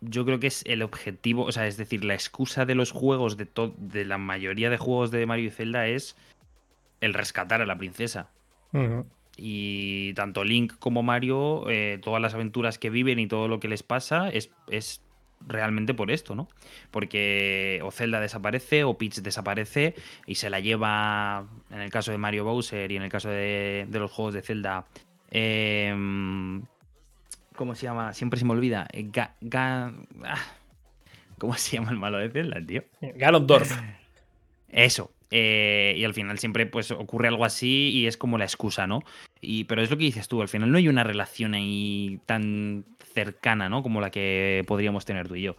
yo 0.01 0.25
creo 0.25 0.41
que 0.41 0.49
es 0.49 0.65
el 0.67 0.83
objetivo, 0.83 1.45
o 1.45 1.53
sea, 1.53 1.69
es 1.69 1.77
decir, 1.77 2.05
la 2.05 2.15
excusa 2.15 2.67
de 2.67 2.75
los 2.75 2.91
juegos, 2.91 3.37
de, 3.37 3.47
de 3.79 4.05
la 4.05 4.19
mayoría 4.19 4.69
de 4.69 4.77
juegos 4.77 5.13
de 5.13 5.25
Mario 5.25 5.47
y 5.47 5.51
Zelda 5.51 5.87
es 5.87 6.17
el 7.03 7.13
rescatar 7.13 7.61
a 7.61 7.67
la 7.67 7.77
princesa. 7.77 8.31
Y 9.37 10.15
tanto 10.15 10.45
Link 10.45 10.79
como 10.79 11.03
Mario, 11.03 11.69
eh, 11.69 11.99
todas 12.03 12.23
las 12.23 12.33
aventuras 12.33 12.79
que 12.79 12.89
viven 12.89 13.19
y 13.19 13.27
todo 13.27 13.49
lo 13.49 13.61
que 13.61 13.69
les 13.69 13.83
pasa 13.83 14.31
es, 14.31 14.51
es 14.69 15.03
realmente 15.47 15.93
por 15.93 16.11
esto, 16.11 16.35
¿no? 16.35 16.49
Porque 16.91 17.81
o 17.85 17.91
Zelda 17.91 18.21
desaparece 18.21 18.85
o 18.85 18.97
Peach 18.97 19.17
desaparece 19.17 19.95
y 20.27 20.37
se 20.37 20.49
la 20.49 20.61
lleva, 20.61 21.47
en 21.71 21.81
el 21.81 21.91
caso 21.91 22.13
de 22.13 22.19
Mario 22.19 22.45
Bowser 22.45 22.91
y 22.91 22.97
en 22.97 23.03
el 23.03 23.11
caso 23.11 23.29
de, 23.29 23.87
de 23.91 23.99
los 23.99 24.11
juegos 24.11 24.33
de 24.33 24.41
Zelda, 24.41 24.87
Em, 25.35 26.63
¿Cómo 27.57 27.75
se 27.75 27.85
llama? 27.85 28.13
Siempre 28.13 28.39
se 28.39 28.45
me 28.45 28.53
olvida. 28.53 28.87
Eh, 28.93 29.11
ah, 29.15 29.91
¿Cómo 31.39 31.55
se 31.55 31.77
llama 31.77 31.91
el 31.91 31.97
malo 31.97 32.19
de 32.19 32.31
Zelda, 32.31 32.61
tío? 32.65 32.85
Ganondorf. 33.01 33.73
Eso. 34.69 35.11
Eh, 35.35 35.95
y 35.97 36.05
al 36.05 36.13
final 36.13 36.39
siempre 36.39 36.67
pues 36.67 36.91
ocurre 36.91 37.29
algo 37.29 37.47
así 37.47 37.89
y 37.89 38.07
es 38.07 38.19
como 38.19 38.37
la 38.37 38.45
excusa, 38.45 38.87
¿no? 38.87 39.03
Y, 39.41 39.65
pero 39.65 39.81
es 39.81 39.91
lo 39.91 39.97
que 39.97 40.05
dices 40.05 40.29
tú, 40.29 40.43
al 40.43 40.49
final 40.49 40.71
no 40.71 40.77
hay 40.77 40.89
una 40.89 41.05
relación 41.05 41.55
ahí 41.55 42.21
tan 42.27 42.85
cercana, 43.15 43.71
¿no? 43.71 43.83
Como 43.83 44.03
la 44.03 44.11
que 44.11 44.63
podríamos 44.67 45.07
tener 45.07 45.29
tú 45.29 45.37
y 45.37 45.43
yo. 45.43 45.57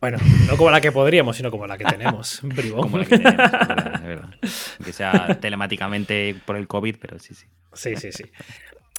Bueno, 0.00 0.18
no 0.48 0.56
como 0.56 0.70
la 0.70 0.80
que 0.80 0.90
podríamos, 0.90 1.36
sino 1.36 1.52
como 1.52 1.68
la 1.68 1.78
que 1.78 1.84
tenemos. 1.84 2.40
como 2.74 2.98
la 2.98 3.04
que 3.04 3.18
tenemos, 3.18 3.36
verdad, 4.02 4.34
Que 4.84 4.92
sea 4.92 5.38
telemáticamente 5.40 6.34
por 6.44 6.56
el 6.56 6.66
COVID, 6.66 6.96
pero 7.00 7.20
sí, 7.20 7.34
sí. 7.34 7.46
Sí, 7.72 7.94
sí, 7.94 8.10
sí. 8.10 8.24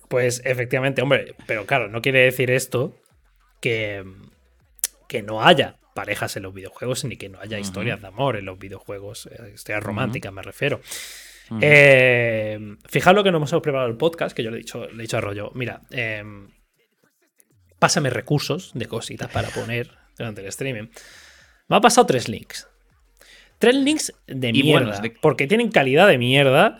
Pues 0.08 0.41
efectivamente, 0.46 1.01
hombre, 1.01 1.36
pero 1.46 1.65
claro, 1.65 1.89
no 1.89 2.01
quiere 2.01 2.20
decir 2.20 2.51
esto 2.51 2.96
que, 3.60 4.05
que 5.10 5.24
no 5.24 5.43
haya 5.43 5.75
parejas 5.93 6.36
en 6.38 6.43
los 6.43 6.53
videojuegos 6.53 7.03
ni 7.05 7.17
que 7.17 7.29
no 7.29 7.39
haya 7.39 7.60
historias 7.60 8.01
de 8.01 8.07
amor 8.07 8.38
en 8.38 8.45
los 8.45 8.57
videojuegos, 8.60 9.27
eh, 9.27 9.51
historias 9.53 9.83
románticas 9.83 10.31
me 10.33 10.41
refiero. 10.41 10.81
Eh, 11.62 12.77
fijaos 12.88 13.15
lo 13.15 13.24
que 13.24 13.31
nos 13.31 13.39
hemos 13.51 13.62
preparado 13.62 13.89
el 13.89 13.98
podcast, 13.98 14.36
que 14.36 14.43
yo 14.43 14.51
le 14.51 14.57
he 14.57 14.60
dicho, 14.60 14.86
le 14.88 14.93
he 14.93 15.01
dicho 15.01 15.17
a 15.17 15.21
Rollo, 15.21 15.51
mira, 15.53 15.81
eh, 15.91 16.24
pásame 17.79 18.10
recursos 18.10 18.71
de 18.74 18.86
cositas 18.86 19.29
para 19.29 19.50
poner 19.55 19.89
durante 20.17 20.41
el 20.41 20.48
streaming. 20.48 20.88
Me 21.67 21.75
ha 21.75 21.81
pasado 21.81 22.07
tres 22.07 22.29
links. 22.29 22.67
Tres 23.60 23.75
links 23.75 24.13
de 24.27 24.50
Y 24.50 24.63
mierda, 24.63 25.00
de- 25.01 25.12
porque 25.12 25.48
tienen 25.48 25.71
calidad 25.71 26.07
de 26.07 26.17
mierda, 26.17 26.79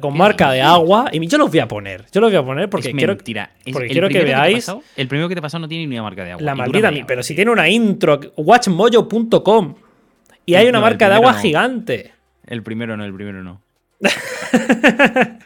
con 0.00 0.12
¿Qué 0.12 0.18
marca 0.18 0.50
de 0.52 0.62
agua, 0.62 1.10
y 1.12 1.26
yo 1.26 1.36
los 1.38 1.50
voy 1.50 1.60
a 1.60 1.68
poner. 1.68 2.06
Yo 2.12 2.20
los 2.20 2.30
voy 2.30 2.38
a 2.38 2.42
poner 2.42 2.70
porque 2.70 2.88
es 2.88 2.94
quiero, 2.94 3.14
mentira. 3.14 3.50
Es- 3.64 3.72
porque 3.72 3.86
el 3.86 3.92
quiero 3.92 4.08
que 4.08 4.24
veáis 4.24 4.56
pasado- 4.64 4.82
el 4.96 5.06
primero 5.08 5.28
que 5.28 5.34
te 5.34 5.42
pasado 5.42 5.60
no 5.60 5.68
tiene 5.68 5.86
ni 5.86 5.94
una 5.96 6.02
marca 6.04 6.24
de 6.24 6.32
agua. 6.32 6.42
la 6.42 6.54
maldita, 6.54 6.90
media 6.90 7.04
pero 7.06 7.22
si 7.22 7.34
tiene 7.34 7.50
una 7.50 7.68
intro, 7.68 8.18
watchmojo.com, 8.36 9.74
y 10.46 10.54
hay 10.54 10.66
una 10.68 10.80
marca 10.80 11.08
de 11.08 11.14
agua 11.16 11.32
no. 11.32 11.38
gigante. 11.38 12.12
El 12.46 12.62
primero 12.62 12.96
no, 12.96 13.04
el 13.04 13.12
primero 13.14 13.42
no. 13.42 13.60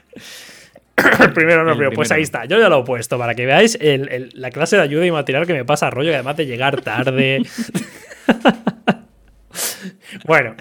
El 1.21 1.33
primero 1.35 1.63
no, 1.65 1.73
El 1.73 1.79
pero 1.79 1.91
pues 1.91 2.09
primero 2.09 2.17
ahí 2.17 2.23
está. 2.23 2.45
Yo 2.47 2.59
ya 2.59 2.69
lo 2.71 2.81
he 2.81 2.85
puesto 2.85 3.19
para 3.19 3.35
que 3.35 3.45
veáis 3.45 3.77
el- 3.81 4.09
el- 4.09 4.31
la 4.35 4.51
clase 4.51 4.77
de 4.77 4.83
ayuda 4.83 5.05
y 5.05 5.11
material 5.11 5.47
que 5.47 5.53
me 5.53 5.65
pasa 5.65 5.91
rollo, 5.91 6.09
que 6.11 6.15
además 6.15 6.37
de 6.39 6.47
llegar 6.47 6.81
tarde. 6.81 7.43
bueno, 10.27 10.55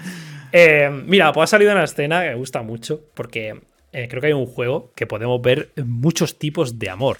eh, 0.52 0.90
mira, 1.06 1.32
pues 1.32 1.44
ha 1.44 1.46
salido 1.52 1.72
una 1.72 1.84
escena 1.84 2.22
que 2.22 2.28
me 2.30 2.34
gusta 2.34 2.62
mucho 2.62 3.00
porque 3.14 3.58
eh, 3.96 4.08
creo 4.08 4.20
que 4.20 4.26
hay 4.28 4.32
un 4.32 4.46
juego 4.46 4.92
que 4.94 5.06
podemos 5.06 5.40
ver 5.40 5.72
muchos 5.84 6.38
tipos 6.38 6.78
de 6.78 6.90
amor 6.90 7.18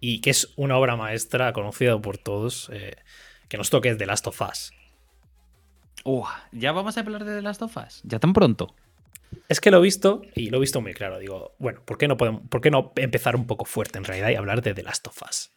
y 0.00 0.20
que 0.20 0.30
es 0.30 0.52
una 0.56 0.76
obra 0.78 0.96
maestra 0.96 1.52
conocida 1.52 2.00
por 2.00 2.18
todos. 2.18 2.70
eh, 2.72 2.96
que 3.48 3.58
nos 3.58 3.70
toque 3.70 3.90
es 3.90 3.98
The 3.98 4.06
Last 4.06 4.26
of 4.26 4.40
Us. 4.40 4.72
Uah, 6.04 6.48
¿Ya 6.52 6.72
vamos 6.72 6.96
a 6.96 7.00
hablar 7.00 7.24
de 7.24 7.36
The 7.36 7.42
Last 7.42 7.62
of 7.62 7.76
Us? 7.76 8.00
¿Ya 8.04 8.18
tan 8.18 8.32
pronto? 8.32 8.74
Es 9.48 9.60
que 9.60 9.70
lo 9.70 9.78
he 9.78 9.82
visto 9.82 10.22
y 10.34 10.50
lo 10.50 10.56
he 10.56 10.60
visto 10.60 10.80
muy 10.80 10.94
claro. 10.94 11.18
Digo, 11.18 11.54
bueno, 11.58 11.80
¿por 11.84 11.98
qué 11.98 12.08
no, 12.08 12.16
podemos, 12.16 12.42
¿por 12.48 12.60
qué 12.60 12.70
no 12.70 12.92
empezar 12.96 13.36
un 13.36 13.46
poco 13.46 13.64
fuerte 13.64 13.98
en 13.98 14.04
realidad 14.04 14.30
y 14.30 14.34
hablar 14.36 14.62
de 14.62 14.74
The 14.74 14.82
Last 14.82 15.06
of 15.08 15.20
Us? 15.28 15.50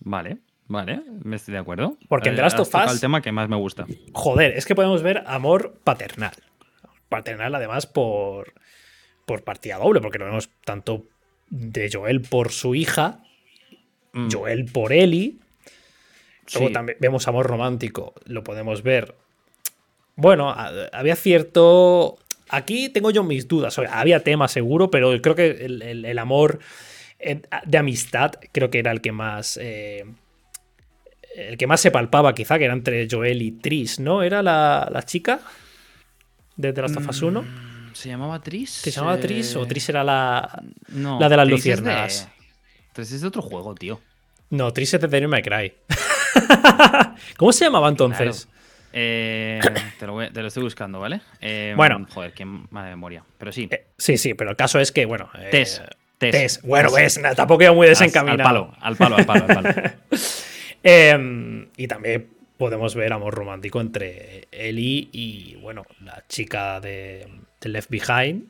Vale, 0.00 0.38
vale, 0.66 1.02
me 1.22 1.36
estoy 1.36 1.52
de 1.52 1.58
acuerdo. 1.60 1.96
Porque 2.08 2.28
en 2.28 2.34
Eh, 2.34 2.36
The 2.36 2.42
Last 2.42 2.58
of 2.60 2.74
Us- 2.74 2.92
el 2.92 3.00
tema 3.00 3.20
que 3.22 3.32
más 3.32 3.48
me 3.48 3.56
gusta. 3.56 3.86
Joder, 4.12 4.56
es 4.56 4.64
que 4.66 4.74
podemos 4.74 5.02
ver 5.02 5.22
amor 5.26 5.80
paternal. 5.84 6.34
Paternal, 7.18 7.54
además, 7.54 7.86
por, 7.86 8.52
por 9.26 9.42
partida 9.44 9.76
doble, 9.78 10.00
porque 10.00 10.18
lo 10.18 10.24
vemos 10.26 10.50
tanto 10.64 11.04
de 11.50 11.90
Joel 11.92 12.20
por 12.22 12.50
su 12.52 12.74
hija, 12.74 13.20
Mm, 14.12 14.28
Joel 14.32 14.64
por 14.66 14.92
Ellie. 14.92 15.36
Luego 16.52 16.68
sí. 16.68 16.72
también 16.72 16.98
vemos 17.00 17.26
amor 17.26 17.46
romántico, 17.46 18.14
lo 18.26 18.44
podemos 18.44 18.82
ver. 18.82 19.14
Bueno, 20.14 20.50
a- 20.50 20.70
había 20.92 21.16
cierto. 21.16 22.16
Aquí 22.48 22.88
tengo 22.90 23.10
yo 23.10 23.24
mis 23.24 23.48
dudas. 23.48 23.76
o 23.78 23.82
sea, 23.82 23.98
había 24.00 24.20
tema 24.20 24.46
seguro, 24.46 24.90
pero 24.90 25.20
creo 25.20 25.34
que 25.34 25.50
el, 25.64 25.82
el- 25.82 26.04
el 26.04 26.18
amor 26.20 26.60
eh, 27.18 27.42
de 27.66 27.78
amistad 27.78 28.32
creo 28.52 28.70
que 28.70 28.78
era 28.78 28.92
el 28.92 29.00
que 29.00 29.10
más. 29.10 29.56
eh, 29.60 30.04
el 31.34 31.56
que 31.58 31.66
más 31.66 31.80
se 31.80 31.90
palpaba, 31.90 32.34
quizá, 32.34 32.58
que 32.58 32.66
era 32.66 32.74
entre 32.74 33.08
Joel 33.10 33.42
y 33.42 33.50
Tris, 33.50 33.98
¿no? 33.98 34.22
¿Era 34.22 34.40
la, 34.42 34.88
la 34.92 35.02
chica 35.02 35.40
de 36.56 36.72
The 36.72 36.82
Last 36.82 36.96
of 36.96 37.08
Us 37.08 37.22
1? 37.22 37.42
Mm, 37.42 37.46
¿Se 37.94 38.08
llamaba 38.08 38.40
Tris? 38.40 38.70
¿Se 38.70 38.90
llamaba 38.90 39.18
Tris 39.18 39.54
o 39.56 39.62
Eh, 39.64 39.66
Tris 39.66 39.88
era 39.88 40.02
la. 40.04 40.62
No, 40.88 41.18
la 41.20 41.28
de 41.28 41.36
las 41.36 41.46
Tris 41.46 41.58
es 41.60 41.66
luciérnagas? 41.66 42.28
Tris 42.92 43.12
es 43.12 43.20
de 43.20 43.26
otro 43.28 43.42
juego, 43.42 43.74
tío. 43.74 44.00
No, 44.50 44.72
Tris 44.72 44.94
es 44.94 45.00
de 45.00 45.08
Devil 45.08 45.28
May 45.28 45.42
Cry. 45.42 45.74
¿Cómo 47.36 47.52
se 47.52 47.64
llamaba 47.64 47.88
entonces? 47.88 48.48
Eh, 48.92 49.60
te, 49.98 50.06
lo 50.06 50.12
voy- 50.12 50.30
te 50.30 50.40
lo 50.40 50.48
estoy 50.48 50.62
buscando, 50.62 51.00
¿vale? 51.00 51.20
Eh, 51.40 51.74
Bueno. 51.76 52.06
Joder, 52.10 52.32
qué 52.32 52.44
mala 52.44 52.88
memoria. 52.90 53.24
Pero 53.38 53.50
sí. 53.52 53.68
Sí, 53.98 54.16
sí, 54.18 54.34
pero 54.34 54.50
el 54.50 54.56
caso 54.56 54.78
es 54.78 54.92
que, 54.92 55.04
bueno. 55.06 55.30
Tess. 55.50 55.82
Tess. 56.18 56.60
Bueno, 56.62 56.92
ves, 56.92 57.20
tampoco 57.36 57.64
iba 57.64 57.72
muy 57.72 57.86
Al- 57.86 57.90
desencaminado. 57.90 58.72
Al 58.80 58.96
palo, 58.96 59.16
al 59.16 59.26
palo, 59.26 59.44
al 59.44 59.46
palo. 59.46 59.68
Al 59.68 59.72
palo. 59.74 59.90
Eh, 60.86 61.66
y 61.78 61.88
también 61.88 62.28
podemos 62.58 62.94
ver 62.94 63.12
amor 63.12 63.34
romántico 63.34 63.80
entre 63.80 64.48
Ellie 64.50 65.08
y, 65.12 65.56
bueno, 65.56 65.84
la 66.02 66.24
chica 66.28 66.80
de, 66.80 67.26
de 67.60 67.68
Left 67.68 67.90
Behind. 67.90 68.48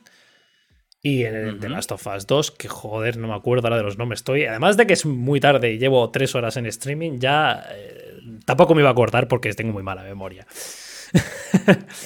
Y 1.01 1.23
en 1.25 1.35
el 1.35 1.59
The. 1.59 1.69
Last 1.69 1.91
of 1.91 2.07
Us 2.07 2.25
2, 2.25 2.49
que 2.49 2.67
joder, 2.67 3.17
no 3.17 3.27
me 3.27 3.35
acuerdo 3.35 3.67
ahora 3.67 3.77
de 3.77 3.83
los 3.83 3.99
nombres. 3.99 4.21
Estoy, 4.21 4.45
además 4.45 4.75
de 4.75 4.87
que 4.87 4.93
es 4.93 5.05
muy 5.05 5.39
tarde 5.39 5.71
y 5.71 5.77
llevo 5.77 6.09
tres 6.09 6.33
horas 6.33 6.57
en 6.57 6.65
streaming, 6.65 7.19
ya 7.19 7.63
eh, 7.71 8.17
tampoco 8.43 8.73
me 8.73 8.81
iba 8.81 8.89
a 8.89 8.93
acordar 8.93 9.27
porque 9.27 9.53
tengo 9.53 9.71
muy 9.71 9.83
mala 9.83 10.03
memoria. 10.03 10.47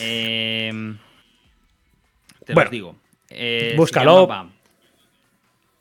Eh, 0.02 0.72
te 2.46 2.54
Bueno, 2.54 2.70
digo. 2.70 2.96
Eh, 3.30 3.74
búscalo. 3.76 4.28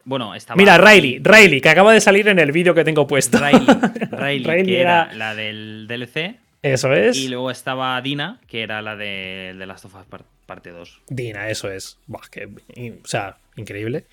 Bueno, 0.09 0.35
estaba. 0.35 0.57
Mira, 0.57 0.79
Riley, 0.79 1.21
Riley, 1.23 1.61
que 1.61 1.69
acaba 1.69 1.93
de 1.93 2.01
salir 2.01 2.27
en 2.29 2.39
el 2.39 2.51
vídeo 2.51 2.75
que 2.75 2.83
tengo 2.85 3.07
puesto. 3.07 3.39
Riley, 3.39 3.67
Riley, 4.11 4.45
Riley 4.45 4.67
que 4.67 4.81
era- 4.81 5.05
era 5.05 5.15
la 5.15 5.35
del 5.35 5.87
DLC. 5.87 6.37
Eso 6.63 6.93
es. 6.95 7.17
Y 7.19 7.29
luego 7.29 7.51
estaba 7.51 8.01
Dina, 8.01 8.41
que 8.49 8.63
era 8.63 8.81
la 8.83 8.97
de, 8.97 9.55
de 9.57 9.67
Last 9.67 9.85
of 9.85 9.95
Us 9.95 10.07
par- 10.07 10.25
parte 10.47 10.71
2. 10.71 11.03
Dina, 11.09 11.51
eso 11.51 11.71
es. 11.71 11.99
Buah, 12.07 12.23
que- 12.31 12.47
o 12.47 13.07
sea, 13.07 13.37
increíble. 13.57 14.07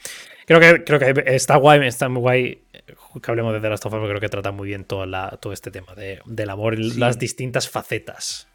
Creo 0.46 0.60
que, 0.60 0.84
creo 0.84 1.00
que 1.00 1.24
está 1.34 1.56
guay, 1.56 1.88
está 1.88 2.08
muy 2.10 2.22
guay 2.22 2.60
eh, 2.74 2.82
que 3.24 3.32
hablemos 3.32 3.54
de 3.54 3.62
The 3.62 3.70
Last 3.70 3.86
of 3.86 3.94
Us, 3.94 4.00
porque 4.00 4.10
creo 4.10 4.22
que 4.22 4.30
trata 4.30 4.52
muy 4.52 4.68
bien 4.68 4.84
todo, 4.84 5.06
la- 5.06 5.38
todo 5.42 5.54
este 5.54 5.72
tema 5.72 5.96
de- 5.96 6.20
del 6.26 6.50
amor 6.50 6.78
y 6.80 6.92
Sí. 6.92 7.00
las 7.00 7.18
distintas 7.18 7.70
facetas. 7.70 8.48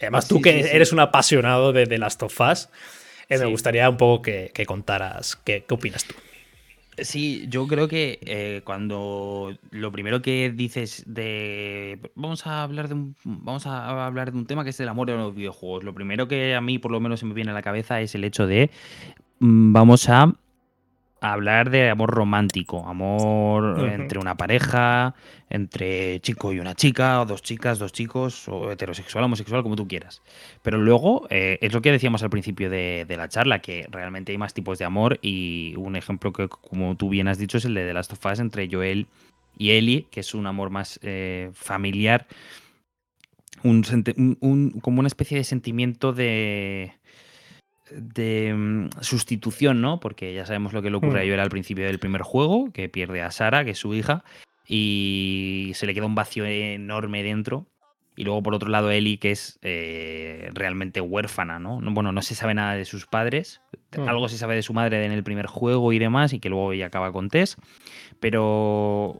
Además, 0.00 0.28
tú 0.28 0.42
que 0.42 0.64
sí, 0.64 0.68
eres 0.72 0.92
un 0.92 1.00
apasionado 1.00 1.72
de 1.72 1.86
The 1.86 1.98
Last 1.98 2.22
of 2.24 2.38
Us, 2.40 2.68
eh, 3.30 3.38
me 3.38 3.46
gustaría 3.46 3.88
un 3.88 3.96
poco 3.96 4.20
que, 4.22 4.50
que 4.52 4.66
contaras 4.66 5.36
qué, 5.36 5.64
qué 5.66 5.74
opinas 5.74 6.04
tú. 6.04 6.14
Sí, 7.02 7.46
yo 7.48 7.66
creo 7.66 7.88
que 7.88 8.18
eh, 8.22 8.62
cuando 8.64 9.56
lo 9.70 9.92
primero 9.92 10.20
que 10.22 10.50
dices 10.50 11.04
de 11.06 12.00
vamos 12.14 12.46
a 12.46 12.62
hablar 12.62 12.88
de 12.88 12.94
un 12.94 13.16
vamos 13.24 13.66
a 13.66 14.06
hablar 14.06 14.32
de 14.32 14.38
un 14.38 14.46
tema 14.46 14.64
que 14.64 14.70
es 14.70 14.80
el 14.80 14.88
amor 14.88 15.10
en 15.10 15.18
los 15.18 15.34
videojuegos, 15.34 15.84
lo 15.84 15.94
primero 15.94 16.28
que 16.28 16.54
a 16.54 16.60
mí 16.60 16.78
por 16.78 16.90
lo 16.90 17.00
menos 17.00 17.20
se 17.20 17.26
me 17.26 17.34
viene 17.34 17.50
a 17.50 17.54
la 17.54 17.62
cabeza 17.62 18.00
es 18.00 18.14
el 18.14 18.24
hecho 18.24 18.46
de 18.46 18.70
mm, 19.40 19.72
vamos 19.72 20.08
a 20.08 20.34
hablar 21.20 21.70
de 21.70 21.90
amor 21.90 22.10
romántico, 22.10 22.86
amor 22.86 23.78
entre 23.94 24.18
una 24.18 24.36
pareja, 24.36 25.14
entre 25.50 26.20
chico 26.20 26.52
y 26.52 26.60
una 26.60 26.74
chica, 26.74 27.20
o 27.20 27.26
dos 27.26 27.42
chicas, 27.42 27.78
dos 27.78 27.92
chicos, 27.92 28.48
o 28.48 28.70
heterosexual, 28.70 29.24
homosexual, 29.24 29.62
como 29.62 29.76
tú 29.76 29.88
quieras. 29.88 30.22
Pero 30.62 30.78
luego, 30.78 31.26
eh, 31.30 31.58
es 31.60 31.72
lo 31.72 31.80
que 31.82 31.90
decíamos 31.92 32.22
al 32.22 32.30
principio 32.30 32.70
de, 32.70 33.04
de 33.08 33.16
la 33.16 33.28
charla, 33.28 33.60
que 33.60 33.86
realmente 33.90 34.32
hay 34.32 34.38
más 34.38 34.54
tipos 34.54 34.78
de 34.78 34.84
amor 34.84 35.18
y 35.22 35.74
un 35.76 35.96
ejemplo 35.96 36.32
que, 36.32 36.48
como 36.48 36.96
tú 36.96 37.08
bien 37.08 37.28
has 37.28 37.38
dicho, 37.38 37.58
es 37.58 37.64
el 37.64 37.74
de 37.74 37.86
The 37.86 37.94
Last 37.94 38.12
of 38.12 38.24
Us 38.26 38.38
entre 38.40 38.68
Joel 38.70 39.06
y 39.56 39.70
Ellie, 39.72 40.06
que 40.10 40.20
es 40.20 40.34
un 40.34 40.46
amor 40.46 40.70
más 40.70 41.00
eh, 41.02 41.50
familiar, 41.52 42.26
un- 43.64 44.36
un- 44.40 44.70
como 44.80 45.00
una 45.00 45.08
especie 45.08 45.36
de 45.38 45.44
sentimiento 45.44 46.12
de 46.12 46.92
de 47.92 48.54
mm, 48.56 48.88
sustitución, 49.00 49.80
¿no? 49.80 50.00
Porque 50.00 50.32
ya 50.34 50.46
sabemos 50.46 50.72
lo 50.72 50.82
que 50.82 50.90
le 50.90 50.96
ocurre 50.96 51.20
a 51.20 51.24
Mm. 51.24 51.28
Joel 51.28 51.40
al 51.40 51.50
principio 51.50 51.84
del 51.86 51.98
primer 51.98 52.22
juego, 52.22 52.70
que 52.72 52.88
pierde 52.88 53.22
a 53.22 53.30
Sara, 53.30 53.64
que 53.64 53.70
es 53.72 53.78
su 53.78 53.94
hija, 53.94 54.24
y 54.66 55.72
se 55.74 55.86
le 55.86 55.94
queda 55.94 56.06
un 56.06 56.14
vacío 56.14 56.44
enorme 56.44 57.22
dentro. 57.22 57.66
Y 58.16 58.24
luego, 58.24 58.42
por 58.42 58.52
otro 58.54 58.68
lado, 58.68 58.90
Ellie, 58.90 59.18
que 59.18 59.30
es 59.30 59.60
eh, 59.62 60.50
realmente 60.52 61.00
huérfana, 61.00 61.60
¿no? 61.60 61.80
No- 61.80 61.92
Bueno, 61.92 62.10
no 62.10 62.20
se 62.20 62.34
sabe 62.34 62.52
nada 62.52 62.74
de 62.74 62.84
sus 62.84 63.06
padres. 63.06 63.60
Mm. 63.96 64.08
Algo 64.08 64.28
se 64.28 64.38
sabe 64.38 64.56
de 64.56 64.62
su 64.62 64.72
madre 64.74 65.04
en 65.06 65.12
el 65.12 65.22
primer 65.22 65.46
juego 65.46 65.92
y 65.92 65.98
demás, 66.00 66.32
y 66.32 66.40
que 66.40 66.48
luego 66.48 66.72
ella 66.72 66.86
acaba 66.86 67.12
con 67.12 67.28
Tess. 67.28 67.56
Pero 68.20 69.18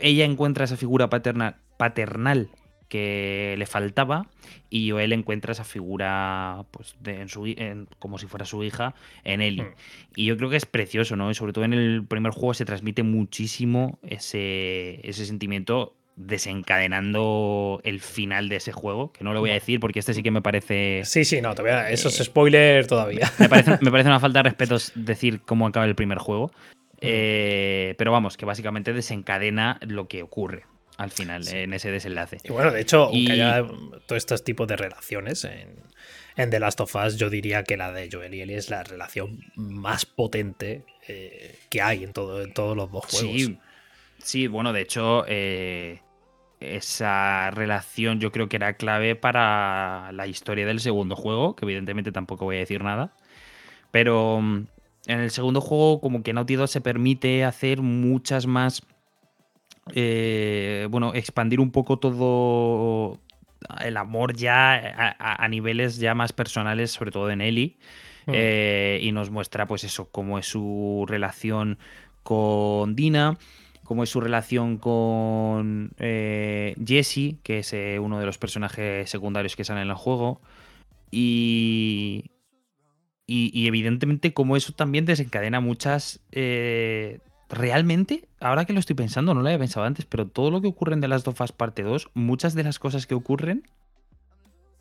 ella 0.00 0.24
encuentra 0.24 0.64
esa 0.64 0.76
figura 0.76 1.08
paterna- 1.08 1.58
paternal 1.78 2.48
que 2.88 3.54
le 3.58 3.66
faltaba 3.66 4.26
y 4.70 4.90
Joel 4.90 5.12
encuentra 5.12 5.52
esa 5.52 5.64
figura 5.64 6.64
pues 6.70 6.94
de- 7.00 7.20
en 7.22 7.28
su, 7.28 7.46
en- 7.46 7.88
como 7.98 8.18
si 8.18 8.26
fuera 8.26 8.44
su 8.44 8.62
hija 8.64 8.94
en 9.24 9.40
Ellie. 9.40 9.62
Mm. 9.64 9.74
Y 10.16 10.24
yo 10.26 10.36
creo 10.36 10.50
que 10.50 10.56
es 10.56 10.66
precioso, 10.66 11.16
¿no? 11.16 11.30
Y 11.30 11.34
sobre 11.34 11.52
todo 11.52 11.64
en 11.64 11.72
el 11.72 12.04
primer 12.06 12.32
juego 12.32 12.54
se 12.54 12.64
transmite 12.64 13.02
muchísimo 13.02 13.98
ese, 14.02 15.00
ese 15.08 15.26
sentimiento 15.26 15.94
desencadenando 16.16 17.80
el 17.84 18.00
final 18.00 18.48
de 18.48 18.56
ese 18.56 18.70
juego, 18.72 19.12
que 19.12 19.24
no 19.24 19.32
lo 19.32 19.40
voy 19.40 19.50
a 19.50 19.54
decir 19.54 19.80
porque 19.80 19.98
este 19.98 20.14
sí 20.14 20.22
que 20.22 20.30
me 20.30 20.42
parece... 20.42 21.02
Sí, 21.04 21.24
sí, 21.24 21.40
no, 21.40 21.54
todavía, 21.54 21.90
eso 21.90 22.08
es 22.08 22.20
Eh, 22.20 22.24
spoiler 22.24 22.86
todavía. 22.86 23.30
Me 23.40 23.48
parece, 23.48 23.78
me 23.80 23.90
parece 23.90 24.08
una 24.08 24.20
falta 24.20 24.38
de 24.40 24.42
respeto 24.44 24.76
decir 24.94 25.40
cómo 25.40 25.66
acaba 25.66 25.86
el 25.86 25.94
primer 25.94 26.18
juego. 26.18 26.52
Eh, 27.00 27.94
pero 27.98 28.12
vamos, 28.12 28.36
que 28.36 28.46
básicamente 28.46 28.92
desencadena 28.92 29.78
lo 29.86 30.06
que 30.08 30.22
ocurre 30.22 30.64
al 30.96 31.10
final 31.10 31.44
Sí. 31.44 31.56
en 31.56 31.72
ese 31.74 31.90
desenlace. 31.90 32.38
Y 32.44 32.52
bueno, 32.52 32.70
de 32.72 32.80
hecho, 32.80 33.08
Y- 33.12 33.18
aunque 33.26 33.32
haya 33.32 33.62
todos 34.06 34.16
estos 34.18 34.44
tipos 34.44 34.66
de 34.68 34.76
relaciones 34.76 35.44
en, 35.44 35.76
en 36.36 36.50
The 36.50 36.60
Last 36.60 36.80
of 36.80 36.94
Us, 36.94 37.16
yo 37.16 37.30
diría 37.30 37.64
que 37.64 37.76
la 37.76 37.92
de 37.92 38.08
Joel 38.10 38.34
y 38.34 38.40
Ellie 38.42 38.56
es 38.56 38.70
la 38.70 38.82
relación 38.84 39.40
más 39.56 40.06
potente 40.06 40.84
eh, 41.08 41.56
que 41.70 41.82
hay 41.82 42.04
en, 42.04 42.12
todo, 42.12 42.42
en 42.42 42.52
todos 42.54 42.76
los 42.76 42.90
dos 42.90 43.04
juegos. 43.06 43.20
Sí, 43.42 43.58
sí, 44.18 44.46
bueno, 44.46 44.72
de 44.72 44.80
hecho, 44.82 45.24
eh, 45.28 46.00
esa 46.60 47.50
relación 47.50 48.20
yo 48.20 48.32
creo 48.32 48.48
que 48.48 48.56
era 48.56 48.74
clave 48.74 49.16
para 49.16 50.10
la 50.12 50.26
historia 50.26 50.64
del 50.66 50.80
segundo 50.80 51.14
juego, 51.16 51.54
que 51.56 51.64
evidentemente 51.66 52.10
tampoco 52.12 52.44
voy 52.46 52.56
a 52.56 52.60
decir 52.60 52.82
nada. 52.82 53.12
Pero 53.90 54.40
mm, 54.40 54.66
en 55.06 55.20
el 55.20 55.30
segundo 55.30 55.60
juego 55.60 56.00
como 56.00 56.22
que 56.22 56.32
Naughty 56.32 56.54
Dog 56.56 56.68
se 56.68 56.80
permite 56.80 57.44
hacer 57.44 57.80
muchas 57.82 58.46
más... 58.46 58.82
Eh, 59.92 60.86
bueno, 60.90 61.14
expandir 61.14 61.60
un 61.60 61.70
poco 61.70 61.98
todo 61.98 63.18
el 63.80 63.96
amor 63.96 64.34
ya 64.34 65.16
a, 65.18 65.48
niveles 65.48 65.98
ya 65.98 66.14
más 66.14 66.32
personales, 66.32 66.90
sobre 66.92 67.10
todo 67.10 67.30
en 67.30 67.40
Ellie. 67.40 67.76
Hmm. 68.26 68.32
Eh, 68.34 69.00
y 69.02 69.12
nos 69.12 69.30
muestra 69.30 69.66
pues 69.66 69.84
eso, 69.84 70.10
cómo 70.10 70.38
es 70.38 70.46
su 70.46 71.04
relación 71.06 71.78
con 72.22 72.96
Dina, 72.96 73.38
cómo 73.84 74.02
es 74.02 74.10
su 74.10 74.20
relación 74.20 74.78
con 74.78 75.92
eh, 75.98 76.74
Jesse, 76.84 77.36
que 77.42 77.58
es 77.58 77.72
eh, 77.72 77.98
uno 78.00 78.18
de 78.18 78.26
los 78.26 78.38
personajes 78.38 79.08
secundarios 79.08 79.54
que 79.54 79.64
salen 79.64 79.84
en 79.84 79.90
el 79.90 79.96
juego. 79.96 80.40
Y, 81.10 82.32
y, 83.26 83.68
evidentemente 83.68 84.34
como 84.34 84.56
eso 84.56 84.72
también 84.72 85.04
desencadena 85.04 85.60
muchas... 85.60 86.20
Eh, 86.32 87.20
realmente, 87.48 88.28
ahora 88.40 88.64
que 88.64 88.72
lo 88.72 88.80
estoy 88.80 88.96
pensando, 88.96 89.34
no 89.34 89.40
lo 89.40 89.48
había 89.48 89.58
pensado 89.58 89.86
antes, 89.86 90.06
pero 90.06 90.26
todo 90.26 90.50
lo 90.50 90.60
que 90.60 90.68
ocurre 90.68 90.94
en 90.94 91.00
The 91.00 91.08
Last 91.08 91.28
of 91.28 91.40
Us 91.40 91.52
parte 91.52 91.82
2, 91.82 92.10
muchas 92.14 92.54
de 92.54 92.64
las 92.64 92.78
cosas 92.78 93.06
que 93.06 93.14
ocurren 93.14 93.68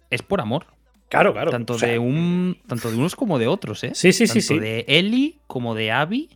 es 0.10 0.22
por 0.22 0.42
amor. 0.42 0.68
Claro, 1.10 1.34
claro. 1.34 1.52
Tanto, 1.52 1.78
de, 1.78 2.00
un, 2.00 2.58
tanto 2.68 2.90
de 2.90 2.98
unos 2.98 3.16
como 3.16 3.38
de 3.38 3.48
otros, 3.48 3.84
¿eh? 3.84 3.92
Sí, 3.94 4.14
sí, 4.14 4.26
sí. 4.26 4.40
Tanto 4.40 4.64
de 4.64 4.86
Ellie 4.88 5.40
como 5.48 5.76
de 5.76 5.92
Abby, 5.92 6.30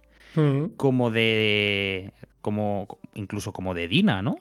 como 0.77 1.09
de 1.09 2.13
como 2.41 2.99
incluso 3.15 3.51
como 3.51 3.73
de 3.73 3.87
Dina, 3.87 4.21
¿no? 4.21 4.37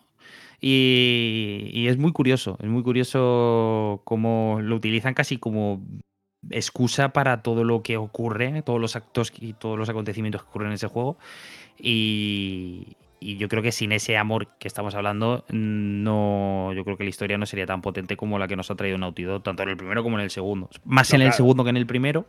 Y, 0.61 1.87
es 1.88 1.99
muy 1.99 2.12
curioso, 2.12 2.57
es 2.61 2.69
muy 2.69 2.83
curioso 2.83 4.02
cómo 4.05 4.59
lo 4.62 4.76
utilizan 4.76 5.14
casi 5.14 5.38
como 5.38 5.83
excusa 6.50 7.12
para 7.12 7.43
todo 7.43 7.64
lo 7.64 7.83
que 7.83 7.97
ocurre, 7.97 8.62
todos 8.62 8.81
los 8.81 8.97
actos 8.97 9.33
y 9.38 9.52
todos 9.52 9.78
los 9.78 9.88
acontecimientos 9.88 10.43
que 10.43 10.49
ocurren 10.49 10.69
en 10.69 10.75
ese 10.75 10.87
juego. 10.87 11.19
Y, 11.78 12.97
yo 13.21 13.49
creo 13.49 13.62
que 13.62 13.73
sin 13.73 13.92
ese 13.92 14.16
amor 14.16 14.47
que 14.59 14.68
estamos 14.68 14.95
hablando, 14.95 15.45
no, 15.50 16.73
yo 16.75 16.85
creo 16.85 16.97
que 16.97 17.04
la 17.04 17.11
historia 17.11 17.38
no 17.38 17.47
sería 17.47 17.66
tan 17.66 17.83
potente 17.83 18.16
como 18.16 18.38
la 18.38 18.47
que 18.47 18.54
nos 18.54 18.71
ha 18.71 18.76
traído 18.76 18.99
Naughty 18.99 19.25
Dog, 19.25 19.42
tanto 19.42 19.62
en 19.64 19.71
el 19.71 19.76
primero 19.76 20.02
como 20.02 20.18
en 20.18 20.25
el 20.25 20.30
segundo. 20.30 20.71
Más 20.85 21.12
en 21.12 21.23
el 21.23 21.33
segundo 21.33 21.64
que 21.64 21.71
en 21.71 21.76
el 21.76 21.87
primero. 21.87 22.26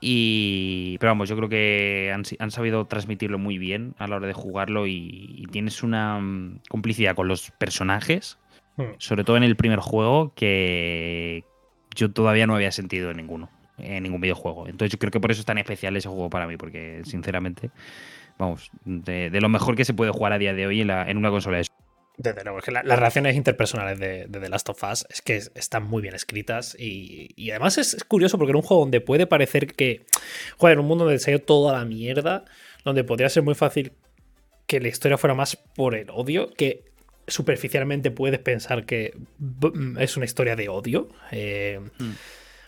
Y, 0.00 0.96
pero 0.98 1.10
vamos, 1.10 1.28
yo 1.28 1.36
creo 1.36 1.48
que 1.48 2.12
han, 2.12 2.50
sabido 2.50 2.86
transmitirlo 2.86 3.38
muy 3.38 3.58
bien 3.58 3.94
a 3.98 4.08
la 4.08 4.16
hora 4.16 4.26
de 4.26 4.32
jugarlo 4.32 4.86
y, 4.86 5.46
tienes 5.52 5.82
una 5.82 6.18
mm, 6.18 6.60
complicidad 6.68 7.14
con 7.14 7.28
los 7.28 7.50
personajes, 7.52 8.38
hmm. 8.76 8.94
sobre 8.98 9.24
todo 9.24 9.36
en 9.36 9.42
el 9.42 9.56
primer 9.56 9.80
juego, 9.80 10.32
que 10.34 11.44
yo 11.94 12.10
todavía 12.10 12.46
no 12.46 12.54
había 12.54 12.72
sentido 12.72 13.10
en 13.10 13.18
ninguno, 13.18 13.50
en 13.76 14.02
ningún 14.02 14.22
videojuego. 14.22 14.68
Entonces 14.68 14.92
yo 14.92 14.98
creo 14.98 15.10
que 15.10 15.20
por 15.20 15.30
eso 15.30 15.40
es 15.40 15.46
tan 15.46 15.58
especial 15.58 15.96
ese 15.96 16.08
juego 16.08 16.30
para 16.30 16.46
mí, 16.46 16.56
porque 16.56 17.02
sinceramente, 17.04 17.70
vamos, 18.40 18.70
de, 18.84 19.30
lo 19.40 19.48
mejor 19.48 19.76
que 19.76 19.84
se 19.84 19.94
puede 19.94 20.10
jugar 20.10 20.32
a 20.32 20.38
día 20.38 20.54
de 20.54 20.66
hoy 20.66 20.80
en, 20.80 20.90
en 20.90 21.16
una 21.16 21.30
consola 21.30 21.58
de 21.58 21.66
desde 22.20 22.44
luego, 22.44 22.58
es 22.58 22.64
que 22.66 22.70
las 22.70 22.84
relaciones 22.84 23.34
interpersonales 23.34 23.98
de, 23.98 24.28
The 24.30 24.48
Last 24.50 24.68
of 24.68 24.82
Us 24.84 25.06
es 25.08 25.22
que 25.22 25.36
están 25.36 25.84
muy 25.84 26.02
bien 26.02 26.14
escritas 26.14 26.76
y, 26.78 27.50
además 27.50 27.78
es, 27.78 28.04
curioso 28.04 28.36
porque 28.36 28.50
en 28.50 28.56
un 28.56 28.62
juego 28.62 28.82
donde 28.82 29.00
puede 29.00 29.26
parecer 29.26 29.68
que, 29.68 30.04
joder, 30.58 30.74
en 30.74 30.80
un 30.80 30.86
mundo 30.86 31.04
donde 31.04 31.18
se 31.18 31.30
ha 31.30 31.34
ido 31.36 31.42
toda 31.42 31.78
la 31.78 31.86
mierda, 31.86 32.44
donde 32.84 33.04
podría 33.04 33.30
ser 33.30 33.42
muy 33.42 33.54
fácil 33.54 33.92
que 34.66 34.80
la 34.80 34.88
historia 34.88 35.16
fuera 35.16 35.34
más 35.34 35.56
por 35.56 35.94
el 35.94 36.10
odio, 36.10 36.50
que 36.50 36.84
superficialmente 37.26 38.10
puedes 38.10 38.40
pensar 38.40 38.84
que 38.84 39.14
es 39.98 40.16
una 40.18 40.26
historia 40.26 40.56
de 40.56 40.68
odio. 40.68 41.08
Eh, 41.30 41.80
hmm. 41.98 42.12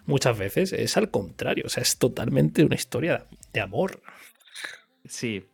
Muchas 0.06 0.38
veces 0.38 0.72
es 0.72 0.96
al 0.96 1.10
contrario, 1.10 1.64
o 1.66 1.68
sea, 1.68 1.82
es 1.82 1.98
totalmente 1.98 2.64
una 2.64 2.76
historia 2.76 3.26
de 3.52 3.60
amor. 3.60 4.00
Sí. 5.04 5.44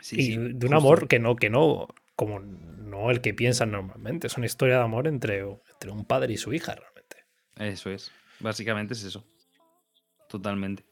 Sí 0.00 0.32
y 0.32 0.36
de 0.36 0.66
un 0.66 0.74
amor 0.74 1.08
que 1.08 1.18
no, 1.18 1.36
que 1.36 1.50
no, 1.50 1.88
como 2.16 2.40
no 2.40 3.10
el 3.10 3.20
que 3.20 3.34
piensan 3.34 3.70
normalmente. 3.70 4.26
Es 4.26 4.36
una 4.36 4.46
historia 4.46 4.78
de 4.78 4.84
amor 4.84 5.06
entre, 5.06 5.40
entre 5.40 5.90
un 5.90 6.04
padre 6.04 6.32
y 6.32 6.36
su 6.36 6.52
hija, 6.52 6.74
realmente. 6.74 7.24
Eso 7.56 7.90
es. 7.90 8.12
Básicamente 8.40 8.94
es 8.94 9.04
eso. 9.04 9.24
Totalmente. 10.28 10.84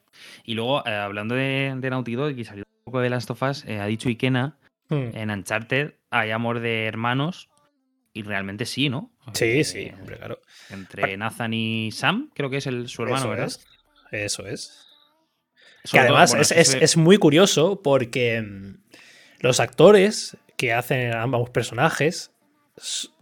Y 0.45 0.55
luego, 0.55 0.87
eh, 0.87 0.93
hablando 0.93 1.35
de, 1.35 1.75
de 1.77 1.91
Naughty 1.91 2.15
Dog 2.15 2.39
y 2.39 2.45
saliendo 2.45 2.69
un 2.79 2.85
poco 2.85 3.01
de 3.01 3.11
Last 3.11 3.31
of 3.31 3.43
Us, 3.43 3.65
eh, 3.67 3.81
ha 3.81 3.87
dicho 3.87 4.09
Ikena, 4.09 4.59
hmm. 4.89 5.11
en 5.15 5.31
Uncharted 5.31 5.95
hay 6.11 6.31
amor 6.31 6.61
de 6.61 6.87
hermanos 6.87 7.51
y 8.13 8.23
realmente 8.23 8.65
sí, 8.65 8.89
¿no? 8.89 9.13
Sí, 9.35 9.45
eh, 9.45 9.65
sí, 9.65 9.93
hombre, 9.99 10.17
claro. 10.17 10.41
Entre 10.71 11.17
Nathan 11.17 11.53
y 11.53 11.91
Sam, 11.93 12.31
creo 12.35 12.49
que 12.49 12.59
es 12.59 12.67
el, 12.67 12.89
su 12.89 13.03
hermano, 13.03 13.29
¿verdad? 13.29 13.53
Eso 14.11 14.47
es. 14.47 14.87
que 15.91 15.99
además 15.99 16.33
es, 16.35 16.75
es, 16.75 16.97
muy 16.97 17.19
curioso 17.19 17.83
porque 17.83 18.41
mm, 18.41 18.86
los 19.47 19.61
actores 19.61 20.37
que 20.57 20.73
hacen 20.73 21.15
ambos 21.15 21.51
personajes 21.51 22.33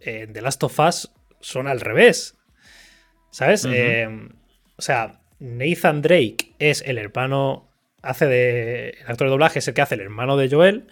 en 0.01 0.33
The 0.33 0.41
Last 0.41 0.63
of 0.63 0.79
Us 0.79 1.11
son 1.39 1.67
al 1.67 1.79
revés. 1.81 2.35
¿Sabes? 3.31 3.67
Eh, 3.69 4.07
o 4.77 4.81
sea, 4.81 5.19
Nathan 5.39 6.01
Drake 6.01 6.53
es 6.59 6.81
el 6.85 6.97
hermano. 6.97 7.69
Hace 8.01 8.27
de. 8.27 8.89
El 8.89 9.07
actor 9.07 9.27
de 9.27 9.31
doblaje 9.31 9.59
es 9.59 9.67
el 9.67 9.73
que 9.73 9.81
hace 9.81 9.95
el 9.95 10.01
hermano 10.01 10.37
de 10.37 10.49
Joel. 10.49 10.87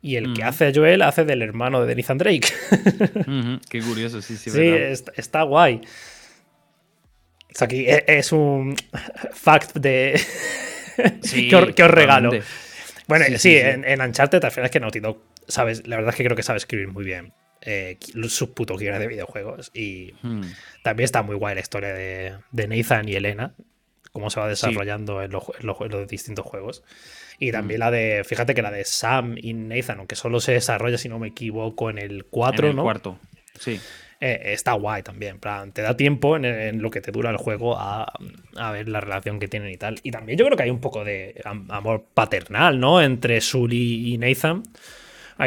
Y 0.00 0.16
el 0.16 0.34
que 0.34 0.44
hace 0.44 0.66
a 0.66 0.72
Joel 0.74 1.00
hace 1.00 1.24
del 1.24 1.40
hermano 1.40 1.86
de 1.86 1.96
Nathan 1.96 2.18
Drake. 2.18 2.48
Qué 3.70 3.80
curioso, 3.80 4.20
sí, 4.20 4.36
sí. 4.36 4.50
Sí, 4.50 4.70
está, 5.16 5.44
guay. 5.44 5.80
aquí 7.58 7.86
e, 7.88 8.04
es 8.06 8.30
un 8.30 8.76
fact 9.32 9.76
de. 9.76 10.20
que, 10.96 11.56
os, 11.56 11.90
regalo. 11.90 12.30
Bueno, 13.06 13.26
sí, 13.38 13.56
En, 13.56 13.84
en, 13.84 14.00
Uncharted 14.00 14.44
al 14.44 14.50
final 14.50 14.66
es 14.66 14.70
que 14.70 14.80
Naughty 14.80 15.00
Dog 15.00 15.18
sabes, 15.48 15.86
la 15.86 15.96
verdad 15.96 16.10
es 16.10 16.16
que 16.16 16.24
creo 16.24 16.36
que 16.36 16.42
sabe 16.42 16.58
escribir 16.58 16.88
muy 16.88 17.04
bien 17.04 17.32
eh, 17.60 17.98
sus 18.28 18.50
putos 18.50 18.78
guiones 18.78 19.00
de 19.00 19.06
videojuegos. 19.06 19.70
Y 19.74 20.14
hmm. 20.22 20.42
también 20.82 21.04
está 21.04 21.22
muy 21.22 21.36
guay 21.36 21.54
la 21.54 21.60
historia 21.60 21.92
de, 21.92 22.36
Nathan 22.52 23.08
y 23.08 23.14
Elena, 23.14 23.54
cómo 24.12 24.30
se 24.30 24.40
va 24.40 24.48
desarrollando 24.48 25.22
en, 25.22 25.30
los, 25.32 26.08
distintos 26.08 26.44
juegos. 26.44 26.82
Y 27.38 27.52
también 27.52 27.78
hmm. 27.78 27.84
la 27.84 27.90
de, 27.90 28.24
fíjate 28.24 28.54
que 28.54 28.62
la 28.62 28.70
de 28.70 28.84
Sam 28.84 29.36
y 29.40 29.54
Nathan, 29.54 29.98
aunque 29.98 30.16
solo 30.16 30.40
se 30.40 30.52
desarrolla, 30.52 30.98
si 30.98 31.08
no 31.08 31.18
me 31.18 31.28
equivoco, 31.28 31.90
en 31.90 31.98
el 31.98 32.24
4, 32.26 32.68
en 32.68 32.76
el 32.78 32.82
cuarto, 32.82 33.18
sí. 33.58 33.80
Eh, 34.26 34.52
está 34.52 34.72
guay 34.72 35.02
también. 35.02 35.38
Plan, 35.38 35.72
te 35.72 35.82
da 35.82 35.96
tiempo 35.96 36.36
en, 36.36 36.80
lo 36.80 36.90
que 36.90 37.00
te 37.00 37.12
dura 37.12 37.30
el 37.30 37.36
juego 37.36 37.76
a, 37.78 38.12
ver 38.72 38.88
la 38.88 39.00
relación 39.00 39.38
que 39.38 39.48
tienen 39.48 39.70
y 39.70 39.76
tal. 39.76 40.00
Y 40.02 40.10
también 40.10 40.38
yo 40.38 40.44
creo 40.46 40.56
que 40.56 40.62
hay 40.62 40.70
un 40.70 40.80
poco 40.80 41.04
de 41.04 41.42
amor 41.68 42.04
paternal, 42.14 42.78
¿no? 42.80 43.02
Entre 43.02 43.40
Sully 43.40 44.14
y 44.14 44.18
Nathan 44.18 44.62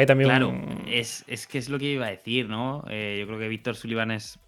también. 0.06 0.28
Claro, 0.28 0.54
es, 0.86 1.24
que 1.50 1.58
es 1.58 1.68
lo 1.68 1.78
que 1.78 1.86
iba 1.86 2.06
a 2.06 2.10
decir, 2.10 2.48
¿no? 2.48 2.84
Eh, 2.88 3.16
yo 3.20 3.26
creo 3.26 3.38
que 3.38 3.48
Víctor 3.48 3.76
Sullivan 3.76 4.10
es. 4.10 4.38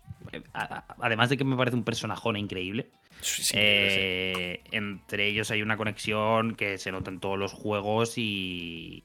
Además 0.52 1.30
de 1.30 1.36
que 1.36 1.44
me 1.44 1.56
parece 1.56 1.76
un 1.76 1.84
personajón 1.84 2.36
increíble. 2.36 2.90
Eh, 3.52 4.62
entre 4.70 5.26
ellos 5.26 5.50
hay 5.50 5.62
una 5.62 5.76
conexión 5.76 6.54
que 6.54 6.78
se 6.78 6.92
nota 6.92 7.10
en 7.10 7.20
todos 7.20 7.38
los 7.38 7.52
juegos 7.52 8.18
y. 8.18 9.04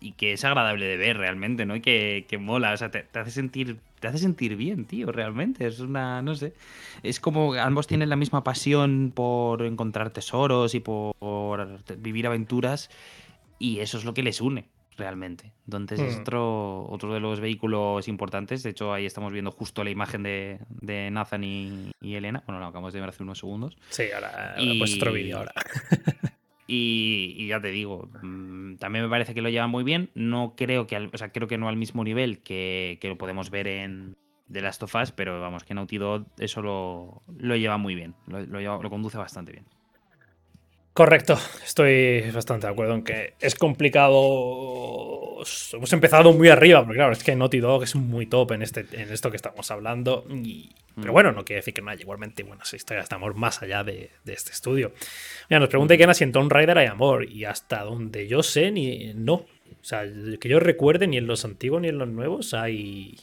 Y 0.00 0.12
que 0.12 0.32
es 0.32 0.44
agradable 0.44 0.86
de 0.86 0.96
ver 0.96 1.16
realmente, 1.16 1.66
¿no? 1.66 1.74
Y 1.74 1.80
que, 1.80 2.38
mola. 2.38 2.72
O 2.72 2.76
sea, 2.76 2.90
te, 2.90 3.06
hace 3.14 3.30
sentir. 3.30 3.78
Te 4.00 4.08
hace 4.08 4.18
sentir 4.18 4.56
bien, 4.56 4.84
tío, 4.84 5.10
realmente. 5.12 5.66
Es 5.66 5.80
una. 5.80 6.22
No 6.22 6.34
sé. 6.34 6.54
Es 7.02 7.20
como 7.20 7.54
ambos 7.54 7.86
tienen 7.86 8.08
la 8.08 8.16
misma 8.16 8.44
pasión 8.44 9.12
por 9.14 9.62
encontrar 9.62 10.10
tesoros 10.10 10.74
y 10.74 10.80
por 10.80 11.14
vivir 11.98 12.26
aventuras. 12.26 12.90
Y 13.58 13.80
eso 13.80 13.98
es 13.98 14.04
lo 14.04 14.14
que 14.14 14.22
les 14.22 14.40
une 14.40 14.68
realmente. 14.98 15.52
Entonces 15.64 16.00
es 16.00 16.16
hmm. 16.16 16.20
otro, 16.20 16.86
otro 16.90 17.14
de 17.14 17.20
los 17.20 17.40
vehículos 17.40 18.08
importantes. 18.08 18.62
De 18.62 18.70
hecho, 18.70 18.92
ahí 18.92 19.06
estamos 19.06 19.32
viendo 19.32 19.50
justo 19.50 19.84
la 19.84 19.90
imagen 19.90 20.22
de, 20.22 20.58
Nathan 21.10 21.44
y, 21.44 21.92
Elena. 22.02 22.42
Bueno, 22.46 22.60
lo 22.60 22.66
acabamos 22.66 22.92
de 22.92 23.00
ver 23.00 23.08
hace 23.08 23.22
unos 23.22 23.38
segundos. 23.38 23.76
Sí, 23.88 24.04
ahora, 24.14 24.54
y... 24.58 24.82
otro 24.96 25.12
vídeo 25.12 25.38
ahora. 25.38 25.52
y, 26.70 27.46
ya 27.46 27.62
te 27.62 27.70
digo, 27.70 28.10
mm, 28.22 28.76
también 28.76 29.04
me 29.04 29.10
parece 29.10 29.34
que 29.34 29.40
lo 29.40 29.48
lleva 29.48 29.66
muy 29.66 29.84
bien. 29.84 30.10
No 30.14 30.52
creo 30.54 30.86
que, 30.86 30.96
o 30.98 31.16
sea, 31.16 31.32
creo 31.32 31.48
que 31.48 31.56
no 31.56 31.68
al 31.68 31.76
mismo 31.76 32.04
nivel 32.04 32.42
que, 32.42 32.98
lo 33.02 33.16
podemos 33.16 33.48
ver 33.48 33.66
en 33.66 34.16
The 34.52 34.60
Last 34.60 34.82
of 34.82 34.94
Us, 34.94 35.10
pero 35.10 35.40
vamos, 35.40 35.64
que 35.64 35.72
Naughty 35.72 35.96
Dog 35.96 36.26
eso 36.38 36.60
lo, 36.60 37.22
lo 37.38 37.56
lleva 37.56 37.78
muy 37.78 37.94
bien. 37.94 38.14
Lo, 38.26 38.42
lo 38.60 38.90
conduce 38.90 39.16
bastante 39.16 39.52
bien. 39.52 39.64
Correcto, 40.98 41.38
estoy 41.64 42.28
bastante 42.32 42.66
de 42.66 42.72
acuerdo 42.72 42.94
en 42.94 43.04
que 43.04 43.34
es 43.38 43.54
complicado. 43.54 45.36
Hemos 45.72 45.92
empezado 45.92 46.32
muy 46.32 46.48
arriba, 46.48 46.84
porque 46.84 46.96
claro, 46.96 47.12
es 47.12 47.22
que 47.22 47.36
Naughty 47.36 47.60
Dog 47.60 47.84
es 47.84 47.94
muy 47.94 48.26
top 48.26 48.50
en, 48.50 48.62
este, 48.62 48.84
en 48.90 49.12
esto 49.12 49.30
que 49.30 49.36
estamos 49.36 49.70
hablando. 49.70 50.24
pero 50.26 51.12
mm. 51.12 51.12
bueno, 51.12 51.30
no 51.30 51.44
quiere 51.44 51.60
decir 51.60 51.72
que 51.72 51.82
no 51.82 51.92
haya 51.92 52.00
igualmente 52.00 52.42
buenas 52.42 52.74
historias 52.74 53.04
estamos 53.04 53.36
más 53.36 53.62
allá 53.62 53.84
de, 53.84 54.10
este 54.26 54.50
estudio. 54.50 54.90
Mira, 55.48 55.60
nos 55.60 55.68
pregunta 55.68 55.94
mm. 55.94 55.98
Kena 55.98 56.14
si 56.14 56.24
en 56.24 56.32
Tomb 56.32 56.50
Raider 56.50 56.78
hay 56.78 56.88
amor, 56.88 57.30
y 57.30 57.44
hasta 57.44 57.84
donde 57.84 58.26
yo 58.26 58.42
sé, 58.42 58.72
ni 58.72 59.14
no. 59.14 59.34
O 59.34 59.46
sea, 59.82 60.02
que 60.40 60.48
yo 60.48 60.58
recuerde, 60.58 61.06
ni 61.06 61.16
en 61.16 61.28
los 61.28 61.44
antiguos 61.44 61.80
ni 61.80 61.90
en 61.90 61.98
los 61.98 62.08
nuevos 62.08 62.54
hay. 62.54 63.14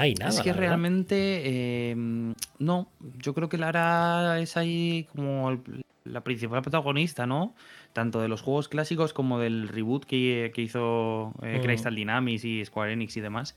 Hay 0.00 0.14
nada. 0.14 0.30
Es 0.30 0.40
que 0.40 0.54
realmente. 0.54 1.90
Em, 1.90 2.34
no, 2.58 2.88
yo 3.18 3.34
creo 3.34 3.50
que 3.50 3.58
Lara 3.58 4.40
es 4.40 4.56
ahí 4.56 5.06
como 5.14 5.62
la 6.04 6.22
principal 6.22 6.62
protagonista, 6.62 7.26
¿no? 7.26 7.54
Tanto 7.92 8.22
de 8.22 8.28
los 8.28 8.40
juegos 8.40 8.70
clásicos 8.70 9.12
como 9.12 9.38
del 9.38 9.68
reboot 9.68 10.06
que, 10.06 10.50
hizo 10.56 11.34
eh, 11.42 11.58
mm. 11.58 11.62
Crystal 11.62 11.94
Dynamics 11.94 12.46
y 12.46 12.64
Square 12.64 12.94
Enix 12.94 13.18
y 13.18 13.20
demás. 13.20 13.54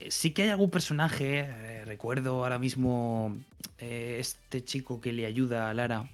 Eh, 0.00 0.10
sí 0.10 0.30
que 0.30 0.44
hay 0.44 0.48
algún 0.48 0.70
personaje, 0.70 1.40
eh, 1.40 1.84
recuerdo 1.84 2.42
ahora 2.42 2.58
mismo 2.58 3.36
este 3.78 4.64
chico 4.64 4.98
que 4.98 5.12
le 5.12 5.26
ayuda 5.26 5.68
a 5.68 5.74
Lara, 5.74 6.08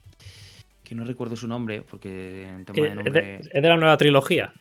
que 0.82 0.96
no 0.96 1.04
recuerdo 1.04 1.36
su 1.36 1.46
nombre, 1.46 1.82
porque 1.82 2.48
en 2.48 2.64
tema 2.64 2.88
de 2.88 2.94
nombre... 2.96 3.36
¿Es 3.36 3.62
de 3.62 3.68
la 3.68 3.76
nueva 3.76 3.96
trilogía? 3.96 4.52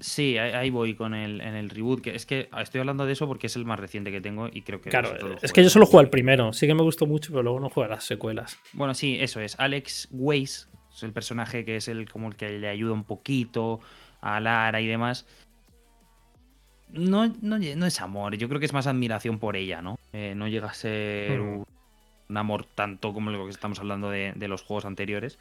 Sí, 0.00 0.38
ahí 0.38 0.70
voy 0.70 0.94
con 0.94 1.14
el, 1.14 1.40
en 1.40 1.54
el 1.54 1.70
reboot. 1.70 2.00
Que 2.00 2.14
es 2.14 2.26
que 2.26 2.48
estoy 2.60 2.80
hablando 2.80 3.06
de 3.06 3.12
eso 3.12 3.28
porque 3.28 3.46
es 3.46 3.56
el 3.56 3.64
más 3.64 3.78
reciente 3.78 4.10
que 4.10 4.20
tengo 4.20 4.48
y 4.52 4.62
creo 4.62 4.80
que. 4.80 4.90
Claro, 4.90 5.14
es 5.40 5.52
que 5.52 5.62
yo 5.62 5.70
solo 5.70 5.86
juego 5.86 6.00
al 6.00 6.10
primero. 6.10 6.52
Sí 6.52 6.66
que 6.66 6.74
me 6.74 6.82
gustó 6.82 7.06
mucho, 7.06 7.30
pero 7.30 7.42
luego 7.42 7.60
no 7.60 7.70
juego 7.70 7.90
a 7.90 7.94
las 7.96 8.04
secuelas. 8.04 8.58
Bueno, 8.72 8.94
sí, 8.94 9.16
eso 9.20 9.40
es. 9.40 9.58
Alex 9.58 10.08
Weiss 10.10 10.68
es 10.92 11.02
el 11.02 11.12
personaje 11.12 11.64
que 11.64 11.76
es 11.76 11.88
el 11.88 12.10
como 12.10 12.28
el 12.28 12.36
que 12.36 12.58
le 12.58 12.68
ayuda 12.68 12.92
un 12.92 13.04
poquito 13.04 13.80
a 14.20 14.40
Lara 14.40 14.80
y 14.80 14.86
demás. 14.86 15.26
No, 16.90 17.32
no, 17.40 17.56
es 17.86 18.00
amor, 18.00 18.36
yo 18.36 18.48
creo 18.48 18.60
que 18.60 18.66
es 18.66 18.72
más 18.72 18.86
admiración 18.86 19.40
por 19.40 19.56
ella, 19.56 19.82
¿no? 19.82 19.98
Eh, 20.12 20.34
no 20.36 20.46
llega 20.46 20.68
a 20.68 20.74
ser 20.74 21.40
hmm. 21.40 21.64
un, 22.28 22.36
amor 22.36 22.66
tanto 22.66 23.12
como 23.12 23.30
lo 23.30 23.44
que 23.44 23.50
estamos 23.50 23.80
hablando 23.80 24.10
de, 24.10 24.32
de 24.36 24.48
los 24.48 24.62
juegos 24.62 24.84
anteriores. 24.84 25.38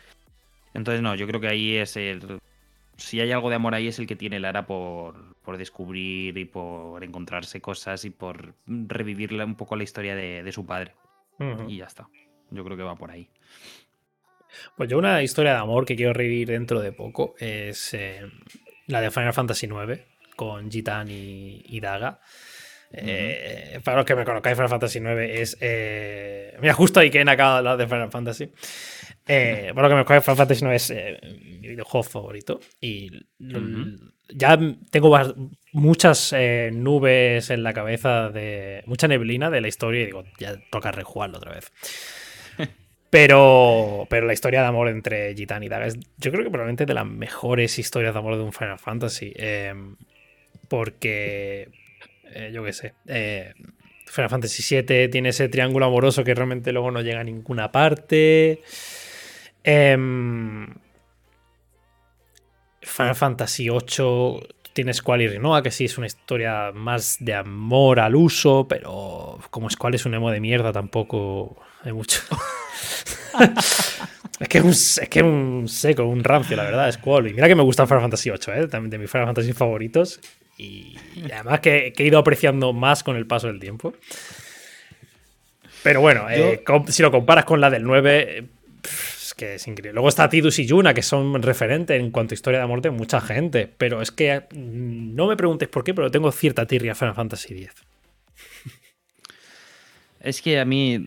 Entonces, 0.73 1.03
no, 1.03 1.13
yo 1.13 1.27
creo 1.27 1.39
que 1.39 1.47
ahí 1.47 1.75
es 1.75 1.95
el, 1.95 2.39
si 3.03 3.19
hay 3.19 3.33
algo 3.33 3.49
de 3.49 3.55
amor 3.55 3.75
ahí 3.75 3.89
es 3.89 3.99
el 3.99 4.07
que 4.07 4.15
tiene 4.15 4.39
Lara 4.39 4.65
por, 4.65 5.35
por 5.43 5.57
descubrir 5.57 6.37
y 6.37 6.45
por 6.45 7.03
encontrarse 7.03 7.59
cosas 7.59 8.05
y 8.05 8.11
por 8.11 8.55
revivirle 8.65 9.43
un 9.43 9.55
poco 9.55 9.75
la 9.75 9.83
historia 9.83 10.15
de, 10.15 10.49
su 10.53 10.65
padre. 10.65 10.95
Y 11.67 11.77
ya 11.77 11.85
está. 11.85 12.07
Yo 12.49 12.63
creo 12.63 12.77
que 12.77 12.83
va 12.83 12.95
por 12.95 13.11
ahí. 13.11 13.27
Pues 14.77 14.89
yo 14.89 14.97
una 14.97 15.21
historia 15.21 15.51
de 15.51 15.59
amor 15.59 15.83
que 15.85 15.97
quiero 15.97 16.13
revivir 16.13 16.47
dentro 16.47 16.79
de 16.79 16.93
poco 16.93 17.35
es 17.39 17.93
eh, 17.93 18.21
la 18.87 19.01
de 19.01 19.11
Final 19.11 19.33
Fantasy 19.33 19.65
IX 19.65 19.99
con 20.37 20.71
Gitan 20.71 21.09
y, 21.09 21.79
Daga. 21.81 22.21
Eh, 22.93 23.79
para 23.83 23.97
los 23.97 24.05
que 24.05 24.15
me 24.15 24.23
conozcáis, 24.23 24.55
Final 24.55 24.69
Fantasy 24.69 24.99
IX 24.99 25.07
es. 25.19 25.57
Eh, 25.59 26.55
mira, 26.61 26.73
justo 26.73 26.99
ahí 26.99 27.09
que 27.09 27.21
en 27.21 27.29
acaba 27.29 27.53
de 27.53 27.57
hablar 27.57 27.77
de 27.77 27.87
Final 27.87 28.11
Fantasy. 28.11 28.51
Eh, 29.27 29.71
bueno, 29.73 29.89
que 29.89 29.95
me 29.95 30.21
Final 30.21 30.37
Fantasy 30.37 30.63
no 30.63 30.71
es 30.71 30.89
eh, 30.89 31.19
mi 31.23 31.69
videojuego 31.69 32.03
favorito. 32.03 32.59
Y 32.79 33.09
ya 34.29 34.59
tengo 34.89 35.17
muchas 35.71 36.33
eh, 36.33 36.71
nubes 36.73 37.49
en 37.49 37.63
la 37.63 37.73
cabeza 37.73 38.29
de. 38.29 38.83
mucha 38.85 39.07
neblina 39.07 39.49
de 39.49 39.61
la 39.61 39.67
historia 39.67 40.01
y 40.01 40.05
digo, 40.05 40.23
ya 40.39 40.55
toca 40.71 40.91
rejugarlo 40.91 41.37
otra 41.37 41.53
vez. 41.53 41.71
Pero, 43.09 44.07
pero 44.09 44.25
la 44.25 44.33
historia 44.33 44.61
de 44.61 44.67
amor 44.69 44.87
entre 44.87 45.35
Gitan 45.35 45.61
y 45.61 45.69
Daga 45.69 45.85
es, 45.85 45.99
yo 46.17 46.31
creo 46.31 46.43
que 46.43 46.49
probablemente 46.49 46.87
de 46.87 46.95
las 46.95 47.05
mejores 47.05 47.77
historias 47.77 48.11
de 48.11 48.19
amor 48.19 48.37
de 48.37 48.41
un 48.41 48.51
Final 48.51 48.79
Fantasy. 48.79 49.31
Em, 49.35 49.97
porque, 52.33 52.51
yo 52.51 52.63
qué 52.63 52.73
sé, 52.73 52.93
Final 54.13 54.29
Fantasy 54.29 54.75
VII 54.75 55.09
tiene 55.09 55.29
ese 55.29 55.49
triángulo 55.49 55.87
amoroso 55.87 56.23
que 56.23 56.35
realmente 56.35 56.71
luego 56.71 56.91
no 56.91 57.01
llega 57.01 57.21
a 57.21 57.23
ninguna 57.23 57.71
parte. 57.71 58.61
Em, 59.63 60.67
Final 62.81 63.15
Fantasy 63.15 63.69
VIII 63.69 64.47
tienes 64.73 64.97
Squall 64.97 65.21
y 65.21 65.27
Rinoa, 65.27 65.63
que 65.63 65.71
sí 65.71 65.85
es 65.85 65.97
una 65.97 66.07
historia 66.07 66.71
más 66.73 67.17
de 67.19 67.33
amor 67.33 67.99
al 67.99 68.15
uso, 68.15 68.67
pero 68.67 69.39
como 69.49 69.69
Squall 69.69 69.95
es 69.95 70.05
un 70.05 70.13
emo 70.13 70.29
de 70.31 70.39
mierda, 70.39 70.71
tampoco 70.71 71.57
hay 71.83 71.93
mucho. 71.93 72.19
es 74.39 74.47
que 74.47 74.57
es 74.59 74.63
un, 74.63 75.67
seco, 75.67 76.03
un 76.03 76.23
rancio, 76.23 76.57
la 76.57 76.63
verdad, 76.63 76.91
Squall. 76.91 77.29
Y 77.29 77.33
mira 77.33 77.47
que 77.47 77.55
me 77.55 77.63
gusta 77.63 77.87
Final 77.87 78.01
Fantasy 78.01 78.29
VIII, 78.29 78.63
¿eh? 78.63 78.67
también 78.67 78.89
de 78.89 78.97
mis 78.97 79.09
Final 79.09 79.27
Fantasy 79.27 79.53
favoritos. 79.53 80.19
Y, 80.57 80.97
además 81.33 81.59
que, 81.59 81.93
he 81.97 82.03
ido 82.03 82.19
apreciando 82.19 82.73
más 82.73 83.03
con 83.03 83.15
el 83.15 83.25
paso 83.25 83.47
del 83.47 83.59
tiempo. 83.59 83.93
Pero 85.81 86.01
bueno, 86.01 86.29
eh, 86.29 86.63
si 86.87 87.01
lo 87.01 87.11
comparas 87.11 87.45
con 87.45 87.59
la 87.59 87.69
del 87.69 87.83
9, 87.83 88.47
que 89.33 89.55
es 89.55 89.67
increíble. 89.67 89.93
Luego 89.93 90.09
está 90.09 90.29
Tidus 90.29 90.59
y 90.59 90.65
Yuna, 90.65 90.93
que 90.93 91.01
son 91.01 91.41
referentes 91.41 91.99
en 91.99 92.11
cuanto 92.11 92.33
a 92.33 92.35
historia 92.35 92.59
de 92.59 92.65
amor 92.65 92.81
de 92.81 92.91
mucha 92.91 93.19
gente. 93.21 93.71
Pero 93.77 94.01
es 94.01 94.11
que 94.11 94.43
mm, 94.51 95.15
no 95.15 95.27
me 95.27 95.35
preguntes 95.35 95.67
por 95.69 95.83
qué, 95.83 95.93
pero 95.93 96.11
tengo 96.11 96.31
cierta 96.31 96.65
tirria 96.65 96.93
a 96.93 96.95
Final 96.95 97.15
Fantasy 97.15 97.53
X. 97.53 97.73
Es 100.19 100.41
que 100.41 100.59
a 100.59 100.65
mí, 100.65 101.05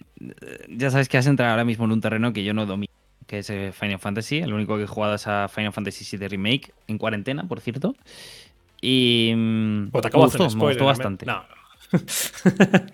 ya 0.68 0.90
sabes 0.90 1.08
que 1.08 1.16
has 1.16 1.26
entrado 1.26 1.50
ahora 1.52 1.64
mismo 1.64 1.86
en 1.86 1.92
un 1.92 2.02
terreno 2.02 2.34
que 2.34 2.44
yo 2.44 2.52
no 2.52 2.66
domino, 2.66 2.92
que 3.26 3.38
es 3.38 3.48
eh, 3.48 3.72
Final 3.72 3.98
Fantasy. 3.98 4.38
El 4.40 4.52
único 4.52 4.76
que 4.76 4.82
he 4.82 4.86
jugado 4.86 5.14
es 5.14 5.26
a 5.26 5.48
Final 5.48 5.72
Fantasy 5.72 6.16
VII 6.18 6.28
Remake, 6.28 6.72
en 6.86 6.98
cuarentena, 6.98 7.48
por 7.48 7.62
cierto. 7.62 7.94
Y. 8.80 9.32
Mm, 9.34 9.90
te 9.90 10.08
acabo 10.08 10.28
me 10.28 10.46
gustó, 10.46 10.84
bastante. 10.84 11.26
No, 11.26 11.44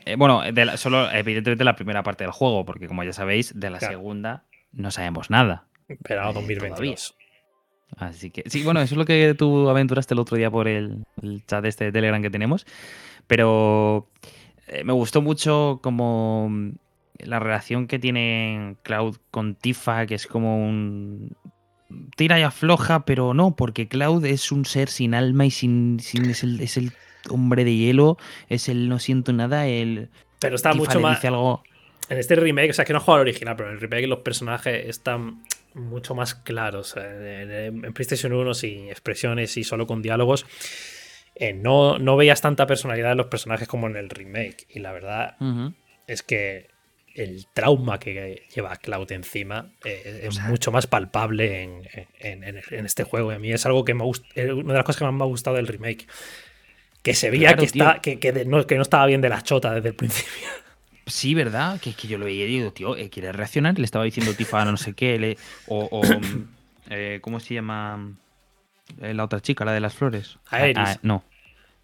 eh, 0.05 0.17
bueno, 0.17 0.43
solo 0.77 1.11
evidentemente 1.11 1.65
la 1.65 1.75
primera 1.75 2.03
parte 2.03 2.25
del 2.25 2.31
juego, 2.31 2.67
porque 2.67 2.89
como 2.89 3.03
ya 3.03 3.15
sabéis, 3.15 3.59
de 3.59 3.71
la 3.71 3.81
segunda 3.81 4.45
no 4.73 4.91
sabemos 4.91 5.31
nada. 5.31 5.67
Pero 6.03 6.23
a 6.23 6.33
2022. 6.33 7.15
Así 7.97 8.31
que, 8.31 8.45
sí, 8.49 8.65
bueno, 8.65 8.81
eso 8.81 8.95
es 8.95 8.99
lo 8.99 9.05
que 9.05 9.35
tú 9.37 9.69
aventuraste 9.69 10.15
el 10.15 10.21
otro 10.21 10.37
día 10.37 10.51
por 10.51 10.67
el, 10.67 11.05
chat 11.47 11.65
este 11.65 11.87
de 11.87 11.93
Telegram 11.93 12.23
que 12.23 12.31
tenemos. 12.31 12.67
Pero 13.27 14.09
eh, 14.67 14.85
me 14.85 14.93
gustó 14.93 15.21
mucho 15.21 15.81
como 15.83 16.51
la 17.19 17.39
relación 17.39 17.87
que 17.87 17.99
tiene 17.99 18.77
Cloud 18.83 19.17
con 19.31 19.55
Tifa, 19.55 20.07
que 20.07 20.15
es 20.15 20.27
como 20.27 20.57
un. 20.57 21.37
Tira 22.17 22.39
y 22.39 22.43
afloja, 22.43 23.05
pero 23.05 23.35
no, 23.35 23.57
porque 23.57 23.89
Cloud 23.89 24.25
es 24.25 24.53
un 24.53 24.65
ser 24.65 24.89
sin 24.89 25.15
alma 25.15 25.47
y 25.47 25.51
sin. 25.51 26.01
sin 26.01 26.27
es, 26.31 26.43
el, 26.43 26.61
es, 26.61 26.77
el, 26.77 26.93
hombre 27.29 27.65
de 27.65 27.77
hielo, 27.77 28.19
es 28.49 28.69
el 28.69 28.89
no 28.89 28.99
siento 28.99 29.33
nada, 29.33 29.67
el. 29.67 30.09
Pero 30.41 30.57
está 30.57 30.75
mucho 30.75 31.01
más. 31.01 31.25
Algo, 31.25 31.63
en 32.09 32.19
este 32.19 32.37
remake, 32.37 32.71
o 32.71 32.75
sea, 32.75 32.85
que 32.85 32.93
no 32.93 33.01
jugado 33.01 33.23
al 33.23 33.29
original, 33.29 33.57
pero 33.57 33.71
en 33.71 33.77
el 33.77 33.81
remake 33.81 34.07
los 34.07 34.21
personajes 34.21 34.89
están 34.89 35.43
mucho 35.75 36.15
más 36.15 36.35
claros. 36.35 36.95
En, 36.97 37.93
PlayStation 37.95 38.33
1 38.33 38.55
sin 38.55 38.89
expresiones 38.89 39.57
y 39.57 39.65
solo 39.65 39.87
con 39.87 40.03
diálogos. 40.03 40.47
Eh, 41.35 41.55
no, 41.55 41.99
no 41.99 42.17
veías 42.17 42.43
tanta 42.43 42.67
personalidad 42.67 43.13
en 43.13 43.19
los 43.19 43.29
personajes 43.29 43.69
como 43.69 43.87
en 43.87 43.97
el 43.97 44.11
remake. 44.11 44.67
Y 44.69 44.81
la 44.81 44.93
verdad 44.93 45.37
es 46.07 46.23
que 46.23 46.72
el 47.15 47.47
trauma 47.53 47.99
que 47.99 48.47
lleva 48.55 48.77
Cloud 48.77 49.11
encima 49.13 49.71
eh, 49.85 50.23
es 50.25 50.41
mucho 50.41 50.73
más 50.73 50.87
palpable 50.87 51.63
en, 52.19 52.87
este 52.87 53.05
juego. 53.05 53.33
Y 53.33 53.35
a 53.37 53.39
mí 53.39 53.53
es 53.53 53.67
algo 53.67 53.85
que 53.85 53.95
me 53.95 54.05
gusta, 54.05 54.27
una 54.37 54.73
de 54.73 54.79
las 54.79 54.85
cosas 54.85 54.99
que 54.99 55.05
más 55.05 55.15
me 55.15 55.23
ha 55.23 55.27
gustado 55.27 55.57
del 55.57 55.67
remake. 55.67 56.07
Que 57.03 57.15
se 57.15 57.31
veía 57.31 57.57
que, 57.57 57.65
está, 57.65 58.01
que, 58.01 58.45
no, 58.47 58.67
que 58.67 58.77
no 58.77 58.83
estaba 58.83 59.07
bien 59.07 59.21
de 59.21 59.29
la 59.29 59.43
chota 59.43 59.75
desde 59.75 59.89
el 59.89 59.95
principio. 59.95 60.49
Sí, 61.07 61.35
¿verdad? 61.35 61.81
Que, 61.81 61.95
que 61.95 62.07
yo 62.07 62.17
lo 62.17 62.27
veía 62.27 62.45
y 62.45 62.49
digo, 62.49 62.73
tío, 62.73 62.97
eh, 62.97 63.11
¿quiere 63.11 63.33
reaccionar? 63.33 63.79
Le 63.79 63.85
estaba 63.85 64.05
diciendo 64.05 64.35
Tifa 64.35 64.65
no 64.65 64.77
sé 64.77 64.95
qué, 64.95 65.19
le, 65.19 65.37
o, 65.67 66.01
eh, 66.91 67.19
¿cómo 67.21 67.41
se 67.41 67.55
llama 67.55 68.17
eh, 69.01 69.13
la 69.13 69.25
otra 69.25 69.41
chica, 69.41 69.65
la 69.65 69.73
de 69.73 69.81
las 69.81 69.95
flores? 69.95 70.39
Aeris. 70.47 70.79
Ah, 70.79 70.99
no, 71.03 71.25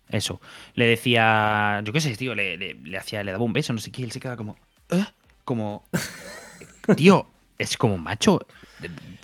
eso. 0.08 0.40
Le 0.74 0.86
decía, 0.86 1.80
yo 1.84 1.92
qué 1.92 2.00
sé, 2.00 2.16
tío, 2.16 2.34
le, 2.34 2.56
le, 2.56 2.96
hacía, 2.96 3.22
le 3.24 3.32
daba 3.32 3.44
un 3.44 3.52
beso, 3.52 3.72
no 3.72 3.80
sé 3.80 3.90
qué, 3.90 4.02
y 4.02 4.04
él 4.04 4.12
se 4.12 4.20
queda 4.20 4.36
como, 4.36 4.56
¿eh? 4.90 5.04
Como, 5.48 5.84
tío, 6.94 7.26
es 7.56 7.78
como 7.78 7.96
macho. 7.96 8.46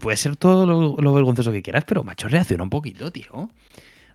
Puede 0.00 0.16
ser 0.16 0.37
todo 0.37 0.64
lo, 0.64 0.96
lo 0.96 1.12
vergonzoso 1.12 1.52
que 1.52 1.60
quieras, 1.60 1.84
pero 1.87 2.02
macho 2.02 2.28
reacciona 2.28 2.62
un 2.62 2.70
poquito, 2.70 3.10
tío 3.10 3.50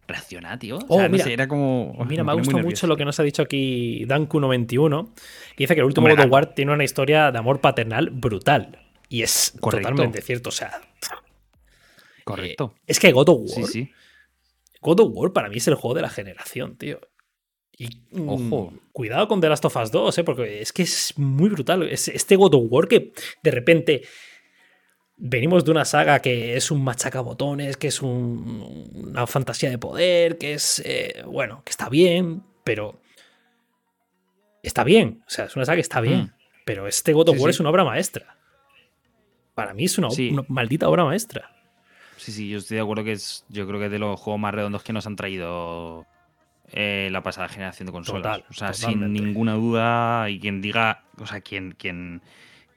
reacciona, 0.07 0.57
tío. 0.57 0.79
Oh, 0.87 1.07
mira, 1.07 1.25
era 1.25 1.47
como. 1.47 1.95
Mira, 2.07 2.23
me 2.23 2.31
ha 2.31 2.33
gustado 2.33 2.63
mucho 2.63 2.87
lo 2.87 2.97
que 2.97 3.05
nos 3.05 3.19
ha 3.19 3.23
dicho 3.23 3.43
aquí 3.43 4.05
Danku91, 4.07 5.13
que 5.55 5.63
dice 5.63 5.75
que 5.75 5.81
el 5.81 5.85
último 5.85 6.09
God 6.09 6.19
of 6.19 6.31
War 6.31 6.55
tiene 6.55 6.73
una 6.73 6.83
historia 6.83 7.31
de 7.31 7.37
amor 7.37 7.61
paternal 7.61 8.09
brutal. 8.09 8.79
Y 9.07 9.21
es 9.21 9.53
totalmente 9.61 10.21
cierto. 10.23 10.49
O 10.49 10.51
sea. 10.51 10.81
Correcto. 12.23 12.73
Eh, 12.75 12.81
es 12.87 12.99
que 12.99 13.11
God 13.11 13.29
of 13.29 13.39
War. 13.41 13.49
Sí, 13.49 13.63
sí. 13.65 13.91
God 14.81 15.01
of 15.01 15.09
War 15.13 15.31
para 15.31 15.47
mí 15.47 15.57
es 15.57 15.67
el 15.67 15.75
juego 15.75 15.93
de 15.93 16.01
la 16.01 16.09
generación, 16.09 16.75
tío. 16.75 16.99
Y 17.79 17.87
Ojo. 18.27 18.73
cuidado 18.91 19.29
con 19.29 19.39
The 19.39 19.47
Last 19.47 19.63
of 19.63 19.77
Us 19.77 19.89
2, 19.89 20.17
¿eh? 20.17 20.23
porque 20.25 20.61
es 20.61 20.73
que 20.73 20.83
es 20.83 21.17
muy 21.17 21.49
brutal. 21.49 21.83
este 21.83 22.35
God 22.35 22.55
of 22.55 22.63
War 22.69 22.89
que 22.89 23.13
de 23.41 23.51
repente 23.51 24.01
venimos 25.15 25.63
de 25.63 25.71
una 25.71 25.85
saga 25.85 26.19
que 26.19 26.57
es 26.57 26.71
un 26.71 26.83
machacabotones, 26.83 27.77
que 27.77 27.87
es 27.87 28.01
una 28.01 29.25
fantasía 29.27 29.69
de 29.69 29.77
poder, 29.77 30.37
que 30.37 30.53
es, 30.53 30.81
eh, 30.85 31.23
bueno, 31.25 31.63
que 31.63 31.69
está 31.71 31.87
bien, 31.87 32.43
pero 32.65 32.99
está 34.61 34.83
bien. 34.83 35.23
O 35.25 35.29
sea, 35.29 35.45
es 35.45 35.55
una 35.55 35.63
saga 35.63 35.77
que 35.77 35.81
está 35.81 36.01
bien. 36.01 36.23
Mm. 36.23 36.33
Pero 36.65 36.85
este 36.85 37.13
God 37.13 37.29
of 37.29 37.39
War 37.39 37.49
es 37.49 37.61
una 37.61 37.69
obra 37.69 37.85
maestra. 37.85 38.37
Para 39.55 39.73
mí 39.73 39.85
es 39.85 39.97
una, 39.97 40.09
maldita 40.49 40.89
obra 40.89 41.05
maestra. 41.05 41.49
sí, 42.17 42.33
sí, 42.33 42.49
yo 42.49 42.57
estoy 42.57 42.75
de 42.75 42.83
acuerdo 42.83 43.05
que 43.05 43.13
es, 43.13 43.45
yo 43.47 43.65
creo 43.65 43.79
que 43.79 43.85
es 43.85 43.91
de 43.91 43.99
los 43.99 44.19
juegos 44.19 44.41
más 44.41 44.53
redondos 44.53 44.83
que 44.83 44.91
nos 44.91 45.07
han 45.07 45.15
traído 45.15 46.05
eh, 46.71 47.09
la 47.11 47.21
pasada 47.23 47.47
generación 47.49 47.85
de 47.87 47.91
consolas. 47.91 48.21
Total, 48.23 48.45
o 48.49 48.53
sea, 48.53 48.71
totalmente. 48.71 49.17
sin 49.19 49.25
ninguna 49.27 49.53
duda, 49.53 50.29
y 50.29 50.39
quien 50.39 50.61
diga, 50.61 51.03
o 51.17 51.25
sea, 51.25 51.41
quien, 51.41 51.71
quien, 51.77 52.21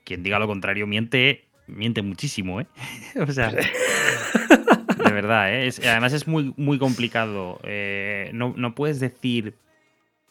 quien 0.05 0.23
diga 0.23 0.39
lo 0.39 0.47
contrario 0.47 0.87
miente, 0.87 1.45
miente 1.67 2.03
muchísimo, 2.03 2.61
¿eh? 2.61 2.67
o 3.29 3.31
sea, 3.33 3.51
de 3.51 5.13
verdad, 5.13 5.53
¿eh? 5.55 5.67
Es- 5.67 5.81
además 5.85 6.13
es 6.13 6.27
muy, 6.27 6.55
muy 6.57 6.79
complicado. 6.79 7.61
eh, 7.65 8.31
no, 8.35 8.55
no 8.57 8.75
puedes 8.75 9.01
decir, 9.01 9.57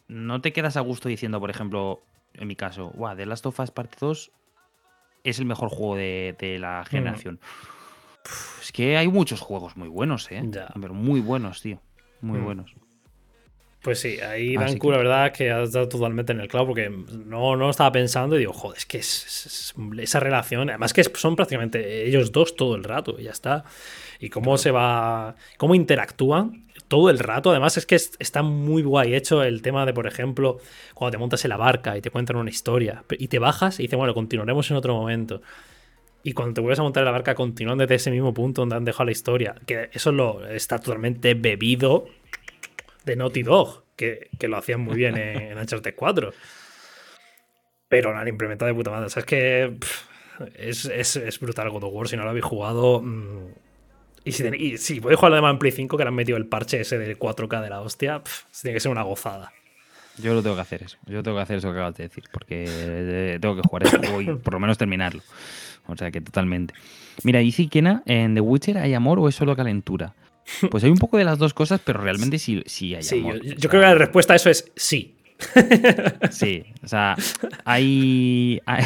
no 0.08 0.42
te 0.42 0.54
quedas 0.54 0.78
a 0.78 0.82
gusto 0.82 1.10
diciendo, 1.10 1.40
por 1.40 1.50
ejemplo, 1.50 2.02
en 2.34 2.48
mi 2.48 2.56
caso, 2.56 2.92
wow, 2.96 3.16
The 3.16 3.26
Last 3.26 3.46
of 3.46 3.60
Us 3.60 3.72
Parte 3.72 3.98
2 4.00 4.32
es 5.24 5.40
el 5.40 5.46
mejor 5.46 5.70
juego 5.70 5.96
de, 5.96 6.36
de 6.40 6.58
Mm. 6.58 6.62
la 6.62 6.86
generación. 6.86 7.40
Uf, 8.26 8.62
es 8.62 8.72
que 8.72 8.98
hay 8.98 9.08
muchos 9.08 9.40
juegos 9.42 9.78
muy 9.78 9.88
buenos, 9.88 10.32
¿eh? 10.32 10.42
Ya. 10.46 10.70
Pero 10.80 10.94
muy 10.94 11.20
buenos, 11.22 11.62
tío. 11.62 11.80
Muy 12.22 12.40
Mm. 12.40 12.44
buenos. 12.44 12.76
Pues 13.82 14.00
sí, 14.00 14.20
ahí 14.20 14.56
Así 14.56 14.66
Danku, 14.74 14.88
que- 14.88 14.92
la 14.92 14.98
verdad 15.00 15.32
que 15.34 15.50
has 15.50 15.72
dado 15.72 15.88
totalmente 15.90 16.32
en 16.34 16.40
el 16.42 16.48
clavo 16.48 16.68
porque 16.68 16.90
no, 16.90 17.56
no 17.56 17.70
estaba 17.70 17.92
pensando 17.92 18.36
y 18.36 18.40
digo, 18.40 18.54
joder, 18.54 18.78
es 18.78 18.86
que 18.86 19.00
es, 19.00 19.26
es- 19.26 19.46
es- 19.48 19.74
esa 20.00 20.20
relación, 20.20 20.70
además 20.70 20.94
que 20.94 21.04
son 21.04 21.36
prácticamente 21.36 22.06
ellos 22.08 22.32
dos 22.32 22.56
todo 22.56 22.76
el 22.76 22.84
rato 22.84 23.16
y 23.20 23.24
ya 23.24 23.32
está. 23.32 23.64
Y 24.20 24.30
cómo 24.30 24.58
se 24.60 24.70
va, 24.70 25.36
cómo 25.58 25.74
interactúan 25.74 26.66
todo 26.88 27.10
el 27.10 27.18
rato. 27.18 27.50
Además 27.50 27.76
es 27.78 27.88
que 27.88 27.96
es- 27.96 28.12
está 28.20 28.44
muy 28.44 28.84
guay 28.84 29.16
hecho 29.16 29.42
el 29.44 29.64
tema 29.64 29.84
de, 29.88 29.94
por 29.94 30.06
ejemplo, 30.06 30.60
cuando 30.94 31.12
te 31.14 31.18
montas 31.18 31.44
en 31.44 31.50
la 31.50 31.58
barca 31.58 31.98
y 31.98 32.02
te 32.02 32.12
cuentan 32.12 32.36
una 32.36 32.50
historia 32.52 33.04
y 33.18 33.30
te 33.30 33.40
bajas 33.40 33.80
y 33.80 33.84
dicen, 33.84 33.98
bueno, 33.98 34.14
continuaremos 34.14 34.70
en 34.70 34.78
otro 34.78 34.94
momento. 34.94 35.42
Y 36.24 36.34
cuando 36.34 36.54
te 36.54 36.62
vuelves 36.62 36.78
a 36.78 36.84
montar 36.84 37.02
en 37.02 37.06
la 37.06 37.12
barca, 37.14 37.34
continúan 37.34 37.80
desde 37.80 37.96
ese 37.96 38.12
mismo 38.12 38.32
punto 38.32 38.62
donde 38.62 38.76
han 38.76 38.86
dejado 38.86 39.06
la 39.06 39.12
historia. 39.12 39.56
Que 39.66 39.90
eso 39.92 40.12
lo, 40.12 40.46
está 40.48 40.78
totalmente 40.78 41.34
bebido 41.34 42.06
de 43.06 43.16
Naughty 43.16 43.44
Dog, 43.44 43.84
que, 43.96 44.30
que 44.40 44.48
lo 44.48 44.58
hacían 44.58 44.82
muy 44.82 44.96
bien 44.96 45.18
en, 45.18 45.42
en 45.52 45.58
Uncharted 45.58 45.94
4. 45.96 46.32
Pero 47.88 48.14
lo 48.14 48.20
han 48.20 48.28
implementado 48.28 48.68
de 48.70 48.76
puta 48.76 48.92
madre. 48.92 49.08
O 49.08 49.10
sea, 49.10 49.22
es 49.22 49.26
que 49.26 49.78
es, 50.56 50.86
es- 50.86 51.16
es 51.18 51.40
brutal 51.40 51.70
God 51.70 51.84
of 51.84 51.94
War. 51.94 52.08
Si 52.08 52.16
no 52.16 52.24
lo 52.24 52.30
habéis 52.30 52.46
jugado. 52.46 53.02
mm, 53.02 53.48
y 54.24 54.32
si, 54.34 54.46
y 54.56 54.78
si 54.78 55.02
podéis 55.02 55.18
jugarlo 55.20 55.38
además 55.38 55.54
en 55.54 55.60
Play 55.60 55.72
5, 55.72 55.98
que 55.98 56.04
le 56.04 56.08
han 56.10 56.14
metido 56.16 56.38
el 56.38 56.46
parche 56.46 56.82
ese 56.82 56.98
del 57.00 57.18
4K 57.18 57.62
de 57.62 57.70
la 57.70 57.82
hostia, 57.82 58.22
tiene 58.62 58.76
que 58.76 58.80
ser 58.80 58.92
una 58.92 59.02
gozada. 59.02 59.52
Yo 60.18 60.34
lo 60.34 60.44
tengo 60.44 60.56
que 60.56 60.62
hacer 60.62 60.84
eso. 60.84 60.98
Yo 61.08 61.24
tengo 61.24 61.38
que 61.38 61.44
hacer 61.44 61.58
eso 61.58 61.70
que 61.70 61.74
acabas 61.80 61.96
de 61.96 62.04
decir. 62.04 62.24
Porque 62.32 62.66
eh, 62.68 63.38
tengo 63.42 63.56
que 63.56 63.62
jugar 63.68 63.84
ese 63.88 63.98
juego 63.98 64.22
y 64.22 64.36
por 64.36 64.54
lo 64.54 64.60
menos 64.60 64.78
terminarlo. 64.78 65.22
O 65.88 65.98
sea 65.98 66.12
que 66.12 66.22
totalmente. 66.22 66.74
Mira, 67.24 67.40
dice 67.40 67.68
Kena, 67.68 68.04
¿en 68.06 68.36
The 68.36 68.42
Witcher 68.42 68.78
hay 68.78 68.94
amor 68.94 69.20
o 69.20 69.28
es 69.28 69.36
solo 69.36 69.56
calentura? 69.56 70.14
Pues 70.70 70.84
hay 70.84 70.90
un 70.92 70.98
poco 70.98 71.18
de 71.18 71.24
las 71.24 71.38
dos 71.40 71.54
cosas, 71.54 71.82
pero 71.84 72.02
realmente 72.02 72.38
sí, 72.40 72.62
sí 72.66 72.96
hay 72.96 73.04
Sí, 73.04 73.20
amor. 73.20 73.36
yo, 73.42 73.44
yo 73.44 73.56
O 73.56 73.60
sea, 73.60 73.70
creo 73.70 73.82
que 73.82 73.88
la 73.88 73.96
respuesta 73.96 74.34
a 74.34 74.36
eso 74.36 74.50
es 74.50 74.72
sí. 74.76 75.16
Sí, 76.32 76.64
o 76.84 76.88
sea, 76.88 77.16
hay. 77.66 78.62
Hay, 78.66 78.84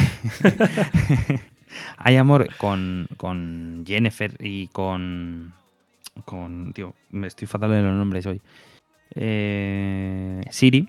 hay 1.98 2.16
amor 2.16 2.48
con, 2.56 3.06
con 3.16 3.84
Jennifer 3.86 4.32
y 4.40 4.68
con. 4.68 5.52
Con. 6.24 6.72
Tío, 6.72 6.94
me 7.10 7.26
estoy 7.26 7.46
fatal 7.46 7.70
de 7.70 7.82
los 7.82 7.94
nombres 7.94 8.26
hoy. 8.26 8.40
Eh, 9.14 10.40
Siri. 10.50 10.88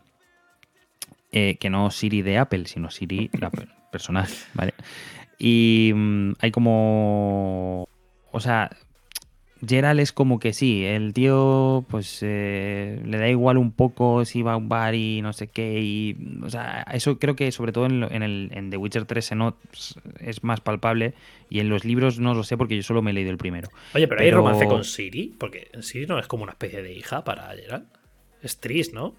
eh, 1.31 1.57
que 1.59 1.69
no 1.69 1.91
Siri 1.91 2.21
de 2.21 2.37
Apple, 2.37 2.65
sino 2.65 2.89
Siri, 2.89 3.29
la 3.39 3.49
per- 3.49 3.69
personaje, 3.91 4.35
¿vale? 4.53 4.73
Y 5.37 5.91
mm, 5.93 6.33
hay 6.39 6.51
como. 6.51 7.87
O 8.31 8.39
sea, 8.39 8.69
Gerald 9.65 9.99
es 9.99 10.11
como 10.11 10.39
que 10.39 10.53
sí, 10.53 10.85
el 10.85 11.13
tío 11.13 11.85
pues 11.89 12.19
eh, 12.21 13.01
le 13.05 13.17
da 13.17 13.27
igual 13.29 13.57
un 13.57 13.71
poco 13.71 14.23
si 14.25 14.41
va 14.41 14.53
a 14.53 14.57
un 14.57 14.69
bar 14.69 14.93
y 14.95 15.21
no 15.21 15.33
sé 15.33 15.47
qué. 15.47 15.79
Y, 15.81 16.15
o 16.43 16.49
sea, 16.49 16.85
eso 16.93 17.17
creo 17.19 17.35
que 17.35 17.51
sobre 17.51 17.71
todo 17.71 17.85
en, 17.85 17.99
lo- 18.01 18.11
en 18.11 18.23
el, 18.23 18.49
en 18.53 18.69
The 18.69 18.77
Witcher 18.77 19.05
3 19.05 19.25
se 19.25 19.35
not- 19.35 19.55
es 20.19 20.43
más 20.43 20.61
palpable 20.61 21.13
y 21.49 21.59
en 21.59 21.69
los 21.69 21.85
libros 21.85 22.19
no 22.19 22.33
lo 22.33 22.43
sé 22.43 22.57
porque 22.57 22.75
yo 22.75 22.83
solo 22.83 23.01
me 23.01 23.11
he 23.11 23.13
leído 23.13 23.31
el 23.31 23.37
primero. 23.37 23.69
Oye, 23.95 24.07
pero, 24.07 24.21
hay 24.21 24.27
Pero- 24.27 24.37
romance 24.37 24.65
con 24.67 24.83
Siri, 24.83 25.33
porque 25.39 25.69
Siri 25.81 26.05
no 26.05 26.19
es 26.19 26.27
como 26.27 26.43
una 26.43 26.51
especie 26.51 26.81
de 26.81 26.93
hija 26.93 27.23
para 27.23 27.47
Geralt. 27.55 27.85
Es 28.43 28.59
Tris, 28.59 28.93
¿no? 28.93 29.15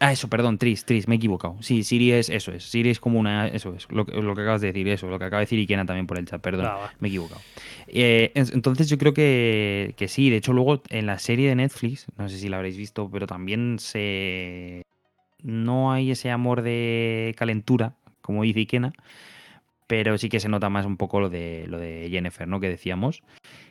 Ah, 0.00 0.12
eso, 0.12 0.28
perdón, 0.28 0.58
Tris, 0.58 0.84
Tris, 0.84 1.08
me 1.08 1.14
he 1.14 1.18
equivocado. 1.18 1.56
Sí, 1.60 1.82
Siri 1.82 2.12
es, 2.12 2.28
eso 2.30 2.52
es. 2.52 2.64
Siri 2.64 2.90
es 2.90 3.00
como 3.00 3.18
una, 3.18 3.48
eso 3.48 3.74
es, 3.74 3.86
lo, 3.90 4.06
que- 4.06 4.12
lo 4.20 4.34
que 4.34 4.42
acabas 4.42 4.60
de 4.60 4.68
decir, 4.68 4.86
eso, 4.88 5.08
lo 5.08 5.18
que 5.18 5.24
acaba 5.24 5.40
de 5.40 5.46
decir 5.46 5.58
Ikena 5.58 5.84
también 5.86 6.06
por 6.06 6.18
el 6.18 6.24
chat, 6.26 6.40
perdón, 6.40 6.66
Ah, 6.66 6.92
me 7.00 7.08
he 7.08 7.10
equivocado. 7.10 7.40
Eh, 7.88 8.30
en- 8.34 8.46
entonces 8.52 8.88
yo 8.88 8.96
creo 8.98 9.12
que, 9.12 9.94
que 9.96 10.06
sí, 10.08 10.30
de 10.30 10.36
hecho 10.36 10.52
luego 10.52 10.82
en 10.90 11.06
la 11.06 11.18
serie 11.18 11.48
de 11.48 11.56
Netflix, 11.56 12.06
no 12.16 12.28
sé 12.28 12.38
si 12.38 12.48
la 12.48 12.56
habréis 12.58 12.76
visto, 12.76 13.10
pero 13.10 13.26
también 13.26 13.78
se... 13.80 14.82
No 15.42 15.92
hay 15.92 16.10
ese 16.12 16.30
amor 16.30 16.62
de 16.62 17.34
calentura, 17.36 17.94
como 18.22 18.42
dice 18.44 18.60
Ikena, 18.60 18.92
pero 19.86 20.18
sí 20.18 20.28
que 20.28 20.38
se 20.40 20.48
nota 20.48 20.68
más 20.68 20.84
un 20.86 20.96
poco 20.96 21.18
lo 21.20 21.30
de, 21.30 21.64
lo 21.68 21.78
de 21.78 22.08
Jennifer, 22.10 22.46
¿no? 22.46 22.60
Que 22.60 22.68
decíamos. 22.68 23.22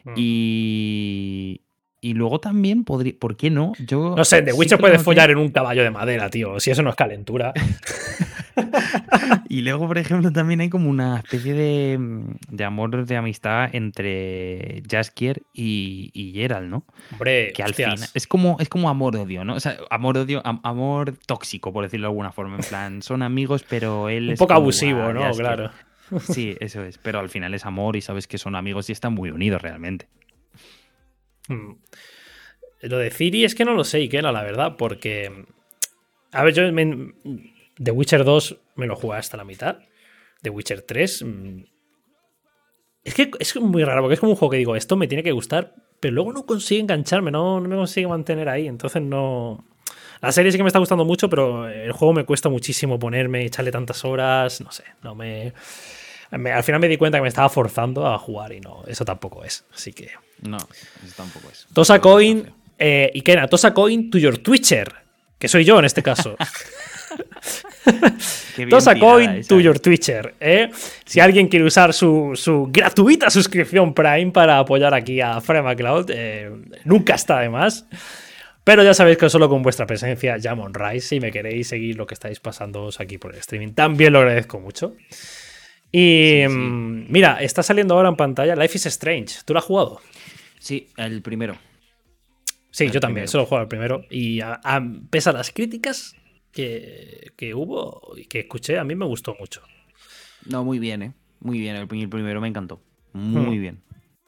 Mm. 0.04 0.14
Y... 0.16 1.62
Y 2.00 2.14
luego 2.14 2.40
también, 2.40 2.84
podría, 2.84 3.14
¿por 3.20 3.36
qué 3.38 3.50
no? 3.50 3.74
Yo 3.80 4.14
No 4.16 4.24
sé, 4.24 4.42
The 4.44 4.52
sí 4.52 4.58
Witcher 4.58 4.78
puede 4.80 5.00
follar 5.00 5.32
en 5.32 5.38
un 5.38 5.50
caballo 5.50 5.84
de 5.84 5.90
madera, 5.90 6.30
tío. 6.30 6.60
Si 6.60 6.70
eso 6.70 6.84
no 6.84 6.90
es 6.92 6.96
calentura. 6.96 7.54
Y 9.50 9.62
luego, 9.62 9.88
por 9.88 9.98
ejemplo, 9.98 10.32
también 10.32 10.62
hay 10.62 10.70
como 10.70 10.90
una 10.90 11.18
especie 11.20 11.54
de, 11.54 11.98
mm, 11.98 12.36
de 12.50 12.64
amor 12.64 13.06
de 13.06 13.16
amistad 13.16 13.70
entre 13.74 14.82
Jaskier 14.90 15.44
y, 15.54 16.10
y 16.14 16.34
Geralt, 16.34 16.68
¿no? 16.68 16.84
Hombre, 17.12 17.52
Que 17.54 17.64
al 17.64 17.70
hostias. 17.72 17.94
final 17.96 18.10
es 18.14 18.28
como, 18.28 18.58
es 18.60 18.68
como 18.70 18.90
amor-odio, 18.90 19.46
¿no? 19.46 19.56
O 19.56 19.60
sea, 19.60 19.78
amor-odio, 19.90 20.42
am- 20.46 20.60
amor 20.64 21.14
tóxico, 21.26 21.72
por 21.72 21.84
decirlo 21.84 22.08
de 22.08 22.12
alguna 22.12 22.32
forma. 22.32 22.56
En 22.58 22.64
plan, 22.64 23.02
son 23.02 23.22
amigos, 23.22 23.64
pero 23.68 24.10
él 24.10 24.26
un 24.28 24.34
es 24.34 24.40
poco 24.40 24.50
como, 24.56 24.62
abusivo, 24.62 25.02
"Buah, 25.02 25.14
¿no? 25.14 25.22
Jaskier". 25.22 25.46
Claro. 25.46 25.72
Sí, 26.22 26.56
eso 26.62 26.84
es. 26.84 26.98
Pero 26.98 27.20
al 27.20 27.28
final 27.30 27.54
es 27.54 27.66
amor 27.66 27.98
y 27.98 28.02
sabes 28.02 28.28
que 28.28 28.38
son 28.38 28.56
amigos 28.56 28.90
y 28.90 28.94
están 28.94 29.14
muy 29.14 29.30
unidos 29.30 29.62
realmente. 29.62 30.08
Mm. 31.48 31.74
Lo 32.82 32.98
de 33.00 33.10
Ciri 33.10 33.44
es 33.44 33.56
que 33.56 33.66
no 33.66 33.74
lo 33.74 33.84
sé, 33.84 34.02
Ikena, 34.02 34.32
la 34.32 34.44
verdad, 34.44 34.76
porque. 34.78 35.46
A 36.32 36.44
ver, 36.44 36.54
yo. 36.54 36.72
me- 36.72 37.14
The 37.82 37.92
Witcher 37.92 38.24
2 38.24 38.58
me 38.76 38.88
lo 38.88 38.96
jugué 38.96 39.18
hasta 39.18 39.38
la 39.38 39.44
mitad. 39.44 39.80
The 40.42 40.50
Witcher 40.50 40.82
3. 40.82 41.24
mm, 41.24 41.60
Es 43.04 43.14
que 43.14 43.32
es 43.40 43.56
muy 43.58 43.84
raro, 43.84 44.02
porque 44.02 44.16
es 44.16 44.20
como 44.20 44.32
un 44.34 44.36
juego 44.38 44.52
que 44.52 44.58
digo, 44.58 44.76
esto 44.76 44.96
me 44.98 45.08
tiene 45.08 45.24
que 45.24 45.32
gustar, 45.32 45.76
pero 46.00 46.14
luego 46.14 46.34
no 46.34 46.46
consigue 46.46 46.82
engancharme, 46.82 47.32
no, 47.32 47.60
no 47.62 47.70
me 47.70 47.76
consigue 47.76 48.08
mantener 48.08 48.50
ahí. 48.50 48.68
Entonces 48.68 49.02
no. 49.02 49.64
La 50.22 50.32
serie 50.32 50.52
sí 50.52 50.58
que 50.58 50.64
me 50.64 50.68
está 50.70 50.80
gustando 50.80 51.06
mucho, 51.06 51.30
pero 51.30 51.70
el 51.70 51.92
juego 51.92 52.14
me 52.14 52.26
cuesta 52.26 52.50
muchísimo 52.50 52.98
ponerme, 53.00 53.46
echarle 53.46 53.72
tantas 53.72 54.04
horas, 54.04 54.60
no 54.62 54.72
sé, 54.72 54.84
no 55.04 55.14
me... 55.16 55.54
me- 56.32 56.52
al 56.52 56.64
final 56.64 56.82
me 56.82 56.88
di 56.88 56.98
cuenta 56.98 57.20
que 57.20 57.22
me 57.22 57.28
estaba 57.28 57.50
forzando 57.50 58.08
a 58.08 58.18
jugar 58.18 58.52
y 58.52 58.60
no, 58.60 58.84
eso 58.88 59.06
tampoco 59.06 59.44
es. 59.44 59.66
Así 59.74 59.94
que... 59.94 60.10
No, 60.42 60.58
eso 60.58 61.16
tampoco 61.16 61.50
es. 61.52 61.68
Tosa 61.74 62.00
Coin, 62.00 62.52
eh, 62.78 63.12
Ikena, 63.14 63.48
Tosa 63.48 63.74
Coin 63.74 64.10
to 64.10 64.18
your 64.18 64.38
Twitcher, 64.38 64.94
que 65.40 65.48
soy 65.48 65.66
yo 65.66 65.80
en 65.80 65.86
este 65.86 66.04
caso. 66.04 66.36
Tosa 68.70 68.96
Coin 69.00 69.44
to 69.48 69.60
¿eh? 69.60 69.64
your 69.64 69.80
Twitcher. 69.80 70.36
¿eh? 70.40 70.70
Si 71.06 71.20
alguien 71.20 71.48
quiere 71.48 71.66
usar 71.66 71.94
su, 71.94 72.32
su 72.36 72.68
gratuita 72.72 73.30
suscripción 73.30 73.94
Prime 73.94 74.32
para 74.32 74.60
apoyar 74.60 74.94
aquí 74.94 75.22
a 75.22 75.40
Fred 75.42 75.64
McCloud, 75.64 76.10
eh, 76.10 76.52
nunca 76.86 77.16
está 77.16 77.40
de 77.40 77.50
más. 77.50 77.86
Pero 78.64 78.84
ya 78.84 78.94
sabéis 78.94 79.18
que 79.18 79.30
solo 79.30 79.48
con 79.48 79.64
vuestra 79.64 79.88
presencia 79.88 80.38
ya 80.38 80.54
me 80.54 80.64
honráis. 80.64 81.08
Si 81.08 81.22
me 81.22 81.32
queréis 81.32 81.70
seguir 81.70 81.96
lo 81.96 82.06
que 82.06 82.16
estáis 82.16 82.42
pasando 82.42 82.90
aquí 83.00 83.18
por 83.18 83.34
el 83.34 83.40
streaming, 83.40 83.74
también 83.74 84.12
lo 84.12 84.20
agradezco 84.20 84.60
mucho. 84.60 84.96
Y 85.90 86.44
Sí, 86.46 86.50
sí. 86.50 86.54
mm, 86.54 87.06
mira, 87.08 87.38
está 87.42 87.64
saliendo 87.64 87.96
ahora 87.96 88.10
en 88.10 88.18
pantalla 88.18 88.56
Life 88.58 88.78
is 88.78 88.86
Strange. 88.88 89.36
¿Tú 89.46 89.54
lo 89.54 89.60
has 89.60 89.66
jugado? 89.66 90.02
Sí, 90.60 90.90
el 90.98 91.22
primero. 91.22 91.58
Sí, 92.72 92.86
El 92.86 92.92
yo 92.92 93.00
también, 93.00 93.16
primero. 93.26 93.32
solo 93.32 93.46
jugado 93.46 93.64
el 93.64 93.70
primero. 93.70 94.06
Y 94.10 94.42
a, 94.42 94.60
a- 94.64 94.82
pese 95.10 95.30
a 95.30 95.34
las 95.34 95.52
críticas 95.52 96.16
que, 96.52 97.32
que 97.36 97.54
hubo 97.56 98.14
y 98.18 98.26
que 98.26 98.42
escuché, 98.42 98.78
a 98.78 98.84
mí 98.84 98.96
me 98.96 99.06
gustó 99.06 99.36
mucho. 99.40 99.62
No, 100.46 100.64
muy 100.64 100.80
bien, 100.80 101.02
¿eh? 101.02 101.14
Muy 101.40 101.60
bien, 101.60 101.76
el, 101.76 101.88
primero 101.88 102.42
me 102.42 102.48
encantó. 102.48 102.82
Muy 103.14 103.58
Hmm. 103.58 103.62
bien. 103.62 103.82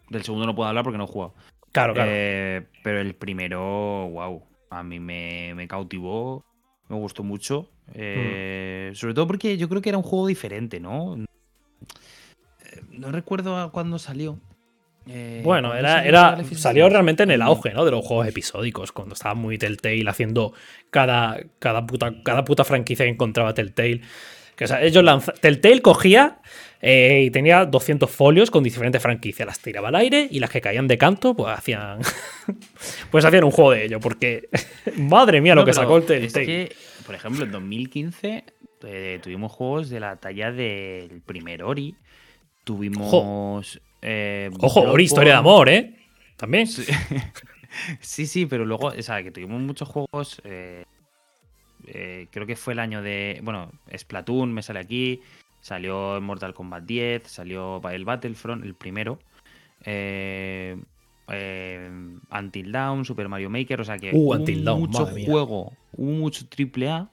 Del 0.10 0.24
segundo 0.24 0.46
no 0.46 0.56
puedo 0.56 0.68
hablar 0.70 0.84
porque 0.84 0.98
no 0.98 1.04
he 1.04 1.08
jugado. 1.08 1.36
Claro, 1.72 1.94
claro. 1.94 2.10
Eh, 2.12 2.65
pero 2.84 3.00
el 3.00 3.13
primero, 3.15 4.10
wow, 4.10 4.44
a 4.72 4.82
mí 4.84 5.00
me, 5.00 5.54
me 5.56 5.68
cautivó, 5.68 6.44
me 6.88 6.96
gustó 6.96 7.24
mucho. 7.24 7.70
eh, 7.94 8.92
Sobre 8.96 9.13
todo 9.13 9.28
porque 9.28 9.58
yo 9.58 9.70
creo 9.70 9.82
que 9.82 9.89
era 9.89 9.98
un 10.00 10.04
juego 10.04 10.26
diferente, 10.26 10.80
¿no? 10.80 11.15
Eh, 11.18 11.26
No 12.92 13.12
recuerdo 13.12 13.58
a 13.58 13.72
cuándo 13.72 14.00
salió. 14.00 14.39
Eh, 15.12 15.41
Bueno, 15.43 15.69
¿cuándo 15.69 15.88
era, 15.88 16.43
salió 16.56 16.86
era, 16.86 16.93
realmente 16.93 17.24
en 17.24 17.32
el 17.32 17.41
auge, 17.41 17.74
¿no? 17.74 17.84
De 17.84 17.91
los 17.91 18.06
juegos 18.06 18.28
episódicos, 18.28 18.91
cuando 18.91 19.13
estaba 19.13 19.34
muy 19.34 19.58
Telltale 19.58 20.06
haciendo 20.08 20.54
cada, 20.91 21.39
cada, 21.58 21.86
puta, 21.86 22.13
cada 22.24 22.45
puta 22.45 22.63
franquicia 22.63 23.06
que 23.06 23.12
encontraba 23.12 23.54
Telltale. 23.54 24.02
Que, 24.56 24.65
o 24.65 24.67
sea, 24.67 24.84
ellos 24.84 25.04
Telltale 25.41 25.82
cogía 25.82 26.39
Eh, 26.82 27.24
y 27.26 27.32
tenía 27.32 27.65
200 27.65 28.10
folios 28.10 28.52
con 28.52 28.63
diferentes 28.63 29.02
franquicias. 29.02 29.45
Las 29.45 29.60
tiraba 29.60 29.89
al 29.89 29.95
aire 29.95 30.28
y 30.32 30.39
las 30.39 30.50
que 30.50 30.62
caían 30.62 30.88
de 30.88 30.98
canto, 30.98 31.36
pues 31.36 31.58
hacían. 31.58 32.00
pues 33.12 33.26
hacían 33.26 33.43
un 33.43 33.52
juego 33.52 33.72
de 33.72 33.86
ello. 33.86 34.00
Porque. 34.00 34.48
madre 34.95 35.41
mía, 35.41 35.56
lo 35.56 35.65
que 35.65 35.74
sacó 35.74 35.98
el 35.98 36.06
Telltale. 36.06 36.43
Es 36.43 36.48
que, 36.48 36.76
por 37.06 37.15
ejemplo, 37.15 37.43
en 37.43 37.52
2015 37.52 38.45
eh, 38.84 39.19
tuvimos 39.22 39.52
juegos 39.52 39.89
de 39.89 40.00
la 40.00 40.15
talla 40.15 40.52
del 40.52 41.22
primer 41.26 41.63
Ori. 41.63 41.95
Tuvimos. 42.63 43.82
Ojo, 44.01 44.83
eh, 44.83 44.88
Ori, 44.88 45.03
historia 45.03 45.33
de 45.33 45.39
amor, 45.39 45.69
¿eh? 45.69 45.95
También. 46.35 46.67
Sí. 48.01 48.25
sí, 48.25 48.47
pero 48.47 48.65
luego, 48.65 48.88
o 48.88 49.01
sea, 49.01 49.21
que 49.21 49.29
tuvimos 49.29 49.62
muchos 49.62 49.88
juegos. 49.88 50.41
creo 50.43 50.88
que 52.47 52.55
fue 52.55 52.73
el 52.73 52.79
año 52.79 53.03
de. 53.03 53.39
Bueno, 53.43 53.71
Splatoon 53.95 54.51
me 54.51 54.63
sale 54.63 54.79
aquí. 54.79 55.21
Salió 55.62 56.19
Mortal 56.21 56.53
Kombat 56.53 56.85
10, 56.85 57.27
salió 57.27 57.81
el 57.89 58.05
Battlefront, 58.05 58.63
el 58.63 58.75
primero. 58.75 59.19
Eh, 59.83 60.77
eh, 61.31 61.89
Until 62.31 62.71
Dawn, 62.71 63.05
Super 63.05 63.27
Mario 63.27 63.49
Maker, 63.49 63.81
o 63.81 63.83
sea 63.83 63.97
que 63.97 64.12
uh, 64.13 64.17
hubo 64.17 64.77
mucho 64.77 65.05
juego, 65.05 65.73
hubo 65.93 66.12
mucho 66.12 66.47
triple 66.47 66.89
A. 66.89 67.09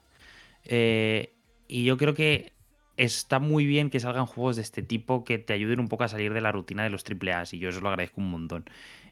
Eh, 0.65 1.33
y 1.67 1.83
yo 1.83 1.97
creo 1.97 2.13
que 2.13 2.51
está 2.97 3.39
muy 3.39 3.65
bien 3.65 3.89
que 3.89 3.99
salgan 3.99 4.25
juegos 4.25 4.57
de 4.57 4.63
este 4.63 4.81
tipo 4.81 5.23
que 5.23 5.37
te 5.37 5.53
ayuden 5.53 5.79
un 5.79 5.87
poco 5.87 6.03
a 6.03 6.07
salir 6.07 6.33
de 6.33 6.41
la 6.41 6.51
rutina 6.51 6.83
de 6.83 6.89
los 6.89 7.03
triple 7.03 7.33
A. 7.33 7.43
Y 7.51 7.59
yo 7.59 7.69
eso 7.69 7.79
lo 7.81 7.89
agradezco 7.89 8.19
un 8.21 8.31
montón. 8.31 8.65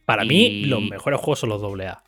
Para 0.05 0.25
mí, 0.25 0.65
los 0.65 0.81
mejores 0.83 1.19
juegos 1.19 1.39
son 1.39 1.49
los 1.49 1.61
doble 1.61 1.87
A. 1.87 2.03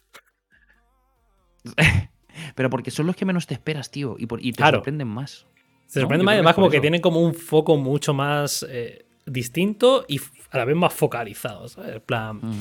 Pero 2.56 2.70
porque 2.70 2.92
son 2.92 3.08
los 3.08 3.16
que 3.16 3.26
menos 3.26 3.48
te 3.48 3.54
esperas, 3.54 3.90
tío. 3.92 4.16
Y, 4.20 4.28
y 4.40 4.52
te 4.54 4.64
sorprenden 4.64 5.08
más. 5.08 5.48
Se 5.88 6.02
sorprende 6.02 6.26
más, 6.26 6.34
además, 6.34 6.56
como 6.56 6.70
que 6.70 6.82
tienen 6.82 7.02
como 7.02 7.22
un 7.22 7.34
foco 7.34 7.78
mucho 7.78 8.14
más 8.14 8.66
eh, 8.70 9.06
distinto 9.26 10.06
y 10.08 10.20
a 10.52 10.58
la 10.58 10.66
vez 10.66 10.76
más 10.76 10.94
focalizado. 10.94 11.68
¿sabes? 11.68 12.02
plan. 12.02 12.38
Mm. 12.38 12.58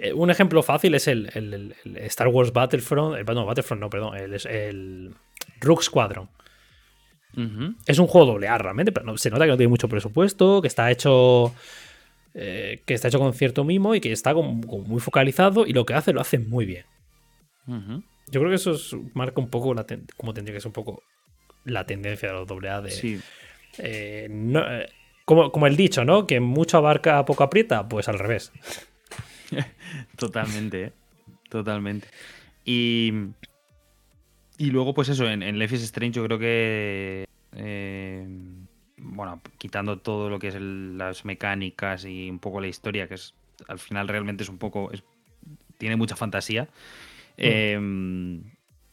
Eh, 0.00 0.12
un 0.12 0.30
ejemplo 0.30 0.62
fácil 0.62 0.94
es 0.94 1.08
el, 1.08 1.74
Star 1.84 2.28
Wars 2.28 2.52
Battlefront. 2.52 3.16
El, 3.18 3.34
no, 3.34 3.44
Battlefront 3.44 3.80
no, 3.80 3.90
perdón. 3.90 4.16
El, 4.16 5.14
Rook 5.60 5.82
Squadron. 5.82 6.28
Es 7.86 7.98
un 7.98 8.06
juego 8.06 8.32
doble 8.32 8.48
A 8.48 8.58
realmente, 8.58 8.92
pero 8.92 9.16
se 9.16 9.30
nota 9.30 9.44
que 9.44 9.50
no 9.50 9.56
tiene 9.56 9.70
mucho 9.70 9.88
presupuesto, 9.88 10.60
que 10.60 10.68
está 10.68 10.90
hecho. 10.90 11.54
Eh, 12.34 12.82
que 12.86 12.94
está 12.94 13.08
hecho 13.08 13.18
con 13.18 13.34
cierto 13.34 13.62
mimo 13.62 13.94
y 13.94 14.00
que 14.00 14.10
está 14.10 14.32
muy 14.34 15.00
focalizado 15.00 15.66
y 15.66 15.74
lo 15.74 15.84
que 15.84 15.92
hace 15.92 16.14
lo 16.14 16.20
hace 16.22 16.38
muy 16.38 16.64
bien. 16.64 16.86
Yo 17.66 18.40
creo 18.40 18.48
que 18.48 18.56
eso 18.56 18.74
marca 19.14 19.40
un 19.40 19.48
poco 19.48 19.74
la 19.74 19.86
como 20.16 20.32
tendría 20.32 20.54
que 20.56 20.60
ser 20.60 20.68
un 20.68 20.72
poco 20.72 21.02
la 21.64 21.86
tendencia 21.86 22.28
de 22.28 22.34
los 22.34 22.50
AA 22.50 22.80
de. 22.82 22.90
Sí. 22.90 23.20
Eh, 23.78 24.28
eh, 24.30 24.86
como, 25.24 25.66
el 25.66 25.76
dicho, 25.76 26.04
¿no? 26.04 26.26
Que 26.26 26.40
mucho 26.40 26.78
abarca, 26.78 27.24
poco 27.24 27.44
aprieta, 27.44 27.88
pues 27.88 28.08
al 28.08 28.18
revés. 28.18 28.52
Totalmente. 30.16 30.92
Totalmente. 31.48 32.08
Y. 32.64 33.12
Y 34.62 34.70
luego, 34.70 34.94
pues 34.94 35.08
eso, 35.08 35.28
en, 35.28 35.42
en 35.42 35.58
Life 35.58 35.74
is 35.74 35.82
Strange 35.82 36.14
yo 36.14 36.24
creo 36.24 36.38
que. 36.38 37.26
bueno, 38.96 39.40
quitando 39.58 39.98
todo 39.98 40.30
lo 40.30 40.38
que 40.38 40.48
es 40.48 40.54
las 40.54 41.24
mecánicas 41.24 42.04
y 42.04 42.30
un 42.30 42.38
poco 42.38 42.60
la 42.60 42.68
historia, 42.68 43.08
que 43.08 43.14
es 43.14 43.34
al 43.66 43.80
final 43.80 44.06
realmente 44.06 44.44
es 44.44 44.48
un 44.48 44.58
poco. 44.58 44.92
tiene 45.78 45.96
mucha 45.96 46.14
fantasía. 46.14 46.68
Mm. 47.38 48.38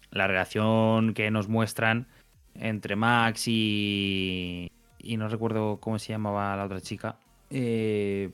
la 0.10 0.26
relación 0.26 1.14
que 1.14 1.30
nos 1.30 1.48
muestran 1.48 2.08
entre 2.56 2.96
Max 2.96 3.48
y. 3.48 4.72
Y 4.98 5.18
no 5.18 5.28
recuerdo 5.28 5.78
cómo 5.78 6.00
se 6.00 6.14
llamaba 6.14 6.56
la 6.56 6.66
otra 6.66 6.82
chica. 6.82 7.18
Eh, 7.52 8.32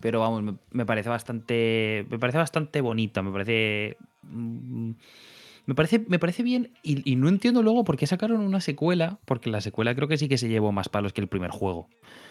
pero 0.00 0.18
vamos, 0.18 0.56
me, 0.72 0.84
parece 0.84 1.10
bastante. 1.10 2.04
Me 2.10 2.18
parece 2.18 2.38
bastante 2.38 2.80
bonita. 2.80 3.22
Me 3.22 3.30
parece. 3.30 3.96
Mm, 5.66 5.70
me 5.70 5.74
parece, 5.74 5.98
me 6.06 6.18
parece 6.18 6.42
bien 6.42 6.72
y, 6.82 7.16
no 7.16 7.28
entiendo 7.28 7.62
luego 7.62 7.84
por 7.84 7.96
qué 7.96 8.06
sacaron 8.06 8.40
una 8.40 8.60
secuela, 8.60 9.18
porque 9.24 9.50
la 9.50 9.60
secuela 9.60 9.94
creo 9.94 10.08
que 10.08 10.18
sí 10.18 10.28
que 10.28 10.38
se 10.38 10.48
llevó 10.48 10.72
más 10.72 10.88
palos 10.88 11.12
que 11.12 11.20
el 11.20 11.28
primer 11.28 11.50
juego, 11.50 11.88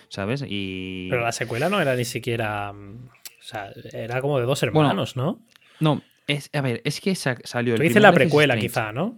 ¿sabes? 0.10 0.44
Y... 0.48 1.08
Pero 1.10 1.24
la 1.24 1.32
secuela 1.32 1.70
no 1.70 1.82
era 1.82 1.96
ni 1.96 2.06
siquiera... 2.06 2.72
O 2.72 3.44
sea, 3.44 3.72
era 3.92 4.22
como 4.22 4.40
de 4.40 4.46
dos 4.46 4.62
hermanos, 4.64 5.16
¿no? 5.16 5.40
No, 5.80 6.02
es, 6.28 6.50
a 6.54 6.62
ver, 6.62 6.82
es 6.86 7.02
que 7.02 7.16
salió... 7.16 7.76
Tú 7.76 7.82
dices 7.82 8.02
la 8.02 8.14
precuela 8.14 8.58
quizá, 8.58 8.92
¿no? 8.92 9.18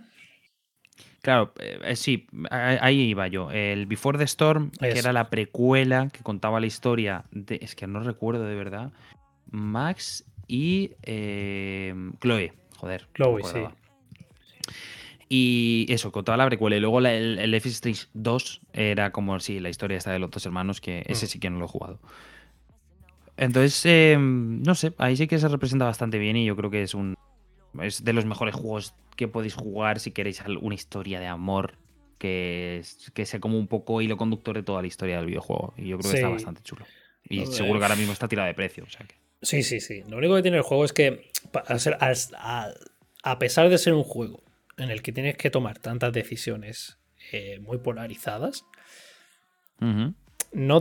Claro, 1.23 1.53
eh, 1.57 1.79
eh, 1.83 1.95
sí, 1.95 2.27
ahí 2.51 2.99
iba 2.99 3.27
yo. 3.29 3.49
El 3.49 3.85
Before 3.85 4.17
the 4.17 4.25
Storm, 4.25 4.71
que 4.71 4.89
era 4.89 5.13
la 5.13 5.29
precuela 5.29 6.09
que 6.11 6.21
contaba 6.21 6.59
la 6.59 6.65
historia 6.65 7.23
de. 7.31 7.59
Es 7.61 7.75
que 7.75 7.87
no 7.87 8.01
recuerdo 8.01 8.43
de 8.43 8.55
verdad. 8.55 8.91
Max 9.49 10.25
y 10.49 10.91
eh, 11.03 11.95
Chloe. 12.19 12.51
Joder. 12.75 13.07
Chloe, 13.13 13.41
sí. 13.45 13.59
Y 15.35 15.87
eso, 15.89 16.11
contaba 16.11 16.37
la 16.37 16.45
precuela. 16.45 16.75
Y 16.75 16.79
luego 16.79 16.99
el, 16.99 17.39
el 17.39 17.53
Street 17.55 17.97
2 18.13 18.61
era 18.71 19.11
como, 19.11 19.39
sí, 19.39 19.59
la 19.59 19.69
historia 19.69 19.97
esta 19.97 20.11
de 20.11 20.19
los 20.19 20.29
dos 20.29 20.45
hermanos, 20.45 20.79
que 20.79 21.03
ese 21.07 21.25
mm. 21.25 21.29
sí 21.29 21.39
que 21.39 21.49
no 21.49 21.57
lo 21.57 21.65
he 21.65 21.67
jugado. 21.67 21.99
Entonces, 23.35 24.15
no 24.19 24.75
sé, 24.75 24.93
ahí 24.99 25.17
sí 25.17 25.25
que 25.25 25.39
se 25.39 25.47
representa 25.47 25.85
bastante 25.85 26.19
bien 26.19 26.37
y 26.37 26.45
yo 26.45 26.55
creo 26.55 26.69
que 26.69 26.83
es 26.83 26.93
un. 26.93 27.15
Es 27.81 28.03
de 28.03 28.13
los 28.13 28.25
mejores 28.25 28.53
juegos 28.53 28.93
que 29.15 29.27
podéis 29.27 29.55
jugar 29.55 29.99
si 29.99 30.11
queréis 30.11 30.39
una 30.61 30.75
historia 30.75 31.19
de 31.19 31.25
amor 31.25 31.79
que, 32.19 32.83
que 33.15 33.25
sea 33.25 33.39
como 33.39 33.57
un 33.57 33.65
poco 33.65 34.03
hilo 34.03 34.17
conductor 34.17 34.55
de 34.55 34.61
toda 34.61 34.83
la 34.83 34.87
historia 34.87 35.17
del 35.17 35.25
videojuego. 35.25 35.73
Y 35.77 35.87
yo 35.87 35.97
creo 35.97 36.11
que 36.11 36.17
está 36.17 36.29
bastante 36.29 36.61
chulo. 36.61 36.85
Y 37.27 37.47
seguro 37.47 37.79
que 37.79 37.85
ahora 37.85 37.95
mismo 37.95 38.13
está 38.13 38.27
tirado 38.27 38.45
de 38.45 38.53
precio. 38.53 38.85
Sí, 39.41 39.63
sí, 39.63 39.79
sí. 39.79 40.03
Lo 40.07 40.17
único 40.17 40.35
que 40.35 40.43
tiene 40.43 40.57
el 40.57 40.63
juego 40.63 40.85
es 40.85 40.93
que, 40.93 41.31
a, 43.23 43.39
pesar 43.39 43.69
de 43.69 43.79
ser 43.79 43.93
un 43.93 44.03
juego 44.03 44.43
en 44.77 44.89
el 44.89 45.01
que 45.01 45.11
tienes 45.11 45.37
que 45.37 45.49
tomar 45.49 45.79
tantas 45.79 46.13
decisiones 46.13 46.97
eh, 47.31 47.59
muy 47.59 47.77
polarizadas, 47.79 48.65
no, 49.79 50.79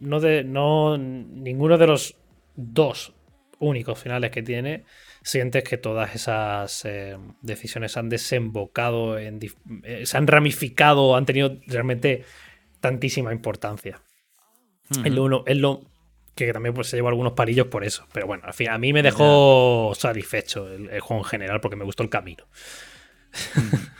no, 0.00 0.20
de, 0.20 0.44
no 0.44 0.96
ninguno 0.96 1.76
de 1.76 1.86
los 1.86 2.16
dos 2.56 3.12
únicos 3.58 3.98
finales 3.98 4.30
que 4.30 4.42
tiene 4.42 4.84
sientes 5.22 5.64
que 5.64 5.76
todas 5.76 6.14
esas 6.14 6.84
eh, 6.84 7.18
decisiones 7.42 7.96
han 7.96 8.08
desembocado, 8.08 9.18
en, 9.18 9.40
eh, 9.82 10.06
se 10.06 10.16
han 10.16 10.26
ramificado, 10.26 11.16
han 11.16 11.26
tenido 11.26 11.58
realmente 11.66 12.24
tantísima 12.80 13.32
importancia. 13.32 14.00
Es 15.04 15.12
lo, 15.12 15.44
es 15.46 15.56
lo 15.58 15.82
que 16.34 16.52
también 16.52 16.74
pues, 16.74 16.86
se 16.86 16.96
llevó 16.96 17.08
algunos 17.08 17.34
parillos 17.34 17.66
por 17.66 17.84
eso. 17.84 18.06
Pero 18.12 18.26
bueno, 18.26 18.44
al 18.46 18.54
fin, 18.54 18.70
a 18.70 18.78
mí 18.78 18.92
me 18.92 19.02
dejó 19.02 19.92
satisfecho 19.94 20.72
el, 20.72 21.00
juego 21.00 21.24
en 21.24 21.28
general 21.28 21.60
porque 21.60 21.76
me 21.76 21.84
gustó 21.84 22.02
el 22.02 22.08
camino. 22.08 22.44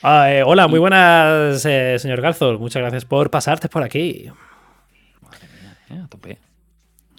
Ah, 0.00 0.32
eh, 0.32 0.44
hola, 0.44 0.68
muy 0.68 0.78
buenas, 0.78 1.60
señor 1.60 2.20
Garzol. 2.20 2.60
Muchas 2.60 2.82
gracias 2.82 3.04
por 3.04 3.32
pasarte 3.32 3.68
por 3.68 3.82
aquí. 3.82 4.30
Madre 5.20 5.48
mía, 5.90 6.04
a 6.04 6.06
tope. 6.06 6.38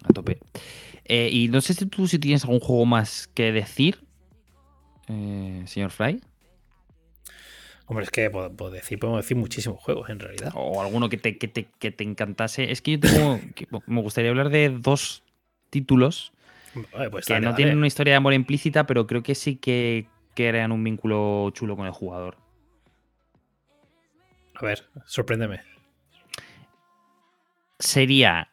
A 0.06 0.14
tope. 0.14 0.40
Eh, 1.04 1.30
y 1.30 1.50
no 1.50 1.60
sé 1.60 1.74
si 1.74 1.88
tú 1.88 2.08
si 2.08 2.20
tienes 2.20 2.46
algún 2.46 2.62
juego 2.62 2.86
más 2.86 3.28
que 3.34 3.52
decir, 3.52 4.00
eh, 5.10 5.64
señor 5.66 5.92
Fry. 5.92 6.22
Hombre, 7.86 8.06
es 8.06 8.12
que 8.12 8.30
puedo, 8.30 8.72
decir, 8.72 8.98
podemos 8.98 9.26
decir 9.26 9.36
muchísimos 9.36 9.78
juegos 9.82 10.10
en 10.10 10.20
realidad. 10.20 10.54
O 10.56 10.82
alguno 10.82 11.10
que 11.10 11.18
te, 11.18 11.38
que 11.38 11.50
te, 11.50 12.04
encantase. 12.06 12.72
Es 12.72 12.82
que 12.82 12.92
yo 12.92 13.00
tengo. 13.02 13.42
me 13.88 14.02
gustaría 14.02 14.30
hablar 14.30 14.52
de 14.52 14.70
dos 14.70 15.24
títulos 15.70 16.32
pues 17.12 17.26
que 17.26 17.40
no 17.40 17.56
tienen 17.56 17.78
una 17.78 17.88
historia 17.88 18.14
de 18.14 18.18
amor 18.18 18.34
implícita, 18.34 18.86
pero 18.86 19.08
creo 19.08 19.24
que 19.24 19.36
sí 19.36 19.56
que 19.56 20.08
crean 20.48 20.72
un 20.72 20.84
vínculo 20.84 21.50
chulo 21.52 21.76
con 21.76 21.86
el 21.86 21.92
jugador. 21.92 22.38
A 24.56 24.66
ver, 24.66 24.86
sorpréndeme. 25.06 25.62
Sería 27.80 28.50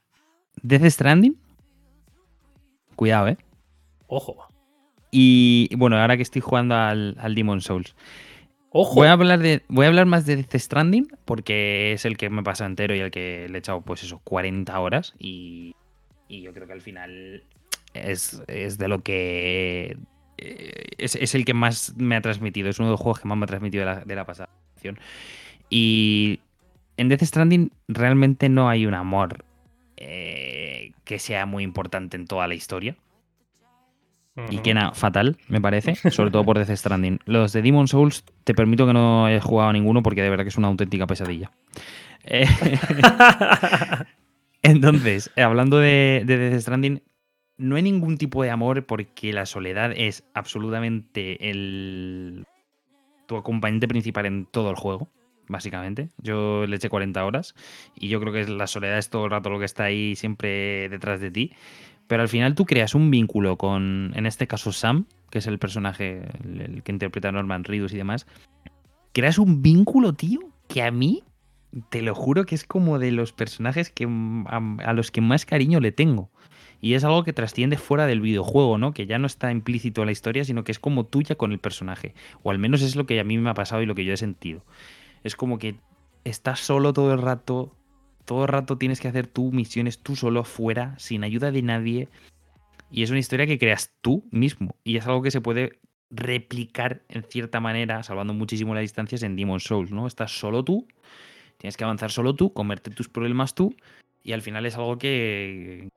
Death 0.63 0.85
Stranding 0.85 1.37
Cuidado, 2.97 3.29
¿eh? 3.29 3.39
Ojo. 4.07 4.49
Y 5.11 5.69
bueno, 5.77 5.99
ahora 5.99 6.17
que 6.17 6.23
estoy 6.23 6.41
jugando 6.41 6.75
al, 6.75 7.17
al 7.21 7.35
Demon 7.35 7.61
Souls. 7.61 7.95
Ojo. 8.71 8.95
Voy 8.97 9.07
a, 9.07 9.13
hablar 9.13 9.39
de, 9.39 9.63
voy 9.69 9.85
a 9.85 9.89
hablar 9.89 10.07
más 10.07 10.27
de 10.27 10.37
Death 10.37 10.57
Stranding 10.57 11.09
porque 11.25 11.93
es 11.93 12.05
el 12.05 12.17
que 12.17 12.31
me 12.31 12.43
pasa 12.43 12.67
entero 12.67 12.95
y 12.95 13.01
el 13.01 13.11
que 13.11 13.47
le 13.49 13.57
he 13.57 13.59
echado, 13.59 13.83
pues 13.83 14.03
eso, 14.03 14.21
40 14.25 14.79
horas. 14.81 15.15
Y, 15.19 15.75
yo 16.29 16.53
creo 16.53 16.67
que 16.67 16.73
al 16.73 16.81
final 16.81 17.45
es, 17.95 18.43
de 18.47 18.89
lo 18.89 19.03
que. 19.03 19.97
Eh, 20.39 20.85
es, 20.99 21.35
el 21.35 21.45
que 21.45 21.55
más 21.55 21.95
me 21.97 22.17
ha 22.17 22.21
transmitido. 22.21 22.69
Es 22.69 22.79
uno 22.79 22.89
de 22.89 22.93
los 22.93 23.01
juegos 23.01 23.21
que 23.21 23.29
más 23.29 23.39
me 23.39 23.45
ha 23.45 23.49
transmitido 23.49 23.87
de 23.87 23.95
la, 23.95 24.01
de 24.05 24.15
la 24.15 24.25
pasada. 24.25 24.51
Y 25.71 26.41
en 26.97 27.09
Death 27.09 27.23
Stranding 27.23 27.73
realmente 27.89 28.49
no 28.49 28.69
hay 28.69 28.87
un 28.87 28.95
amor 28.95 29.45
eh, 29.97 30.93
que 31.05 31.19
sea 31.19 31.47
muy 31.47 31.65
importante 31.65 32.17
en 32.17 32.27
toda 32.27 32.47
la 32.49 32.55
historia. 32.55 32.97
Y 34.51 34.59
Kena 34.59 34.93
fatal, 34.93 35.39
me 35.49 35.63
parece, 35.63 35.95
sobre 36.11 36.31
todo 36.31 36.45
por 36.45 36.59
Death 36.59 36.77
Stranding. 36.77 37.21
Los 37.25 37.55
de 37.55 37.63
Demon 37.63 37.89
Souls, 37.89 38.23
te 38.45 38.53
permito 38.53 38.87
que 38.87 38.93
no 38.93 39.25
hayas 39.25 39.43
jugado 39.43 39.71
a 39.71 39.73
ninguno 39.73 40.03
porque 40.03 40.23
de 40.23 40.29
verdad 40.29 40.45
que 40.45 40.51
es 40.51 40.59
una 40.59 40.69
auténtica 40.69 41.07
pesadilla. 41.07 41.51
Eh, 42.25 42.47
entonces, 44.63 45.31
hablando 45.37 45.79
de, 45.79 46.23
de 46.27 46.37
Death 46.37 46.61
Stranding, 46.61 47.03
no 47.59 47.77
hay 47.77 47.83
ningún 47.83 48.19
tipo 48.19 48.43
de 48.43 48.51
amor 48.51 48.85
porque 48.87 49.33
la 49.33 49.47
soledad 49.47 49.93
es 49.97 50.25
absolutamente 50.35 51.51
el 51.51 52.45
tu 53.27 53.37
acompañante 53.37 53.89
principal 53.89 54.27
en 54.27 54.47
todo 54.47 54.71
el 54.71 54.77
juego, 54.77 55.09
básicamente. 55.49 56.11
Yo 56.19 56.67
le 56.67 56.77
eché 56.77 56.89
40 56.89 57.25
horas 57.25 57.55
y 57.95 58.09
yo 58.09 58.21
creo 58.21 58.33
que 58.33 58.47
la 58.47 58.67
soledad 58.67 58.99
es 58.99 59.11
todo 59.11 59.25
el 59.25 59.31
rato 59.31 59.51
lo 59.51 59.59
que 59.59 59.65
está 59.65 59.85
ahí 59.85 60.17
siempre 60.17 60.89
detrás 60.89 61.21
de 61.21 61.31
ti. 61.31 61.53
Pero 62.07 62.23
al 62.23 62.29
final 62.29 62.55
tú 62.55 62.67
creas 62.67 62.95
un 62.95 63.11
vínculo 63.11 63.57
con, 63.57 64.13
en 64.15 64.27
este 64.27 64.47
caso, 64.47 64.71
Sam, 64.71 65.07
que 65.31 65.39
es 65.39 65.47
el 65.49 65.59
personaje, 65.59 66.23
el, 66.45 66.83
que 66.85 66.93
interpreta 66.93 67.33
Norman 67.33 67.65
Reedus 67.65 67.93
y 67.93 67.97
demás. 67.97 68.27
Creas 69.13 69.39
un 69.39 69.61
vínculo, 69.61 70.13
tío, 70.13 70.41
que 70.69 70.83
a 70.83 70.93
mí, 70.93 71.25
te 71.89 72.03
lo 72.03 72.15
juro 72.15 72.45
que 72.47 72.55
es 72.55 72.65
como 72.65 73.01
de 73.01 73.11
los 73.11 73.33
personajes 73.33 73.91
que, 73.91 74.07
a 74.47 74.93
los 74.93 75.11
que 75.11 75.21
más 75.21 75.45
cariño 75.45 75.81
le 75.81 75.91
tengo. 75.91 76.31
Y 76.81 76.95
es 76.95 77.05
algo 77.05 77.25
que 77.25 77.33
trasciende 77.33 77.77
fuera 77.77 78.07
del 78.07 78.21
videojuego, 78.21 78.79
¿no? 78.79 78.93
Que 78.93 79.07
ya 79.07 79.19
no 79.19 79.27
está 79.27 79.51
implícito 79.51 80.03
en 80.03 80.07
la 80.07 80.13
historia, 80.13 80.45
sino 80.45 80.65
que 80.65 80.73
es 80.73 80.79
como 80.79 81.07
tuya 81.07 81.37
con 81.37 81.53
el 81.53 81.59
personaje. 81.59 82.15
O 82.43 82.51
al 82.51 82.59
menos 82.59 82.83
es 82.83 82.97
lo 82.97 83.07
que 83.07 83.19
a 83.19 83.25
mí 83.25 83.39
me 83.39 83.51
ha 83.51 83.55
pasado 83.55 83.83
y 83.83 83.87
lo 83.87 83.95
que 83.95 84.05
yo 84.05 84.13
he 84.13 84.17
sentido. 84.17 84.65
Es 85.25 85.37
como 85.37 85.59
que 85.59 85.77
estás 86.25 86.61
solo 86.61 86.93
todo 86.93 87.13
el 87.13 87.23
rato, 87.23 87.75
todo 88.25 88.43
el 88.43 88.49
rato 88.49 88.79
tienes 88.79 89.01
que 89.01 89.09
hacer 89.09 89.27
tus 89.27 89.53
misiones 89.53 90.01
tú 90.01 90.17
solo 90.17 90.45
fuera, 90.45 90.99
sin 90.99 91.25
ayuda 91.25 91.51
de 91.51 91.63
nadie. 91.63 92.09
Y 92.91 93.03
es 93.03 93.11
una 93.11 93.19
historia 93.19 93.47
que 93.47 93.59
creas 93.59 93.93
tú 94.01 94.25
mismo. 94.31 94.77
Y 94.85 94.97
es 94.97 95.07
algo 95.07 95.23
que 95.23 95.31
se 95.31 95.41
puede 95.41 95.81
replicar 96.11 97.03
en 97.09 97.23
cierta 97.25 97.61
manera, 97.61 98.03
salvando 98.03 98.35
muchísimo 98.35 98.75
las 98.75 98.83
distancias, 98.83 99.23
en 99.23 99.37
Demon 99.37 99.61
Souls, 99.61 99.91
¿no? 99.91 100.07
Estás 100.07 100.39
solo 100.39 100.63
tú, 100.63 100.87
tienes 101.59 101.77
que 101.77 101.85
avanzar 101.85 102.11
solo 102.11 102.35
tú, 102.35 102.53
comerte 102.53 102.91
tus 102.91 103.09
problemas 103.09 103.55
tú, 103.55 103.75
y 104.23 104.33
al 104.33 104.43
final 104.43 104.67
es 104.67 104.77
algo 104.77 104.99
que, 104.99 105.89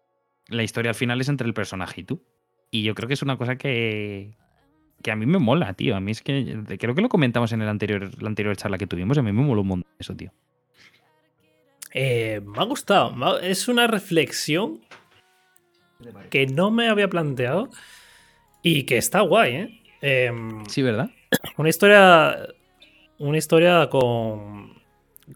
la 0.49 0.63
historia 0.63 0.89
al 0.89 0.95
final 0.95 1.21
es 1.21 1.29
entre 1.29 1.47
el 1.47 1.53
personaje 1.53 2.01
y 2.01 2.03
tú. 2.03 2.23
Y 2.71 2.83
yo 2.83 2.93
creo 2.95 3.07
que 3.07 3.13
es 3.13 3.21
una 3.21 3.37
cosa 3.37 3.57
que, 3.57 4.35
que 5.01 5.11
a 5.11 5.15
mí 5.15 5.25
me 5.25 5.39
mola, 5.39 5.73
tío. 5.73 5.95
A 5.95 5.99
mí 5.99 6.11
es 6.11 6.21
que 6.21 6.57
creo 6.79 6.95
que 6.95 7.01
lo 7.01 7.09
comentamos 7.09 7.51
en 7.51 7.61
el 7.61 7.69
anterior, 7.69 8.21
la 8.21 8.29
anterior 8.29 8.55
charla 8.55 8.77
que 8.77 8.87
tuvimos. 8.87 9.17
A 9.17 9.21
mí 9.21 9.31
me 9.31 9.43
mola 9.43 9.61
un 9.61 9.67
montón 9.67 9.91
eso, 9.99 10.15
tío. 10.15 10.31
Eh, 11.93 12.41
me 12.45 12.59
ha 12.59 12.63
gustado. 12.65 13.39
Es 13.39 13.67
una 13.67 13.87
reflexión 13.87 14.81
que 16.29 16.45
no 16.45 16.71
me 16.71 16.87
había 16.87 17.09
planteado 17.09 17.69
y 18.61 18.83
que 18.83 18.97
está 18.97 19.21
guay, 19.21 19.55
¿eh? 19.55 19.81
Em, 20.01 20.65
sí, 20.67 20.81
¿verdad? 20.81 21.09
Una 21.57 21.69
historia. 21.69 22.47
Una 23.17 23.37
historia 23.37 23.89
con. 23.89 24.78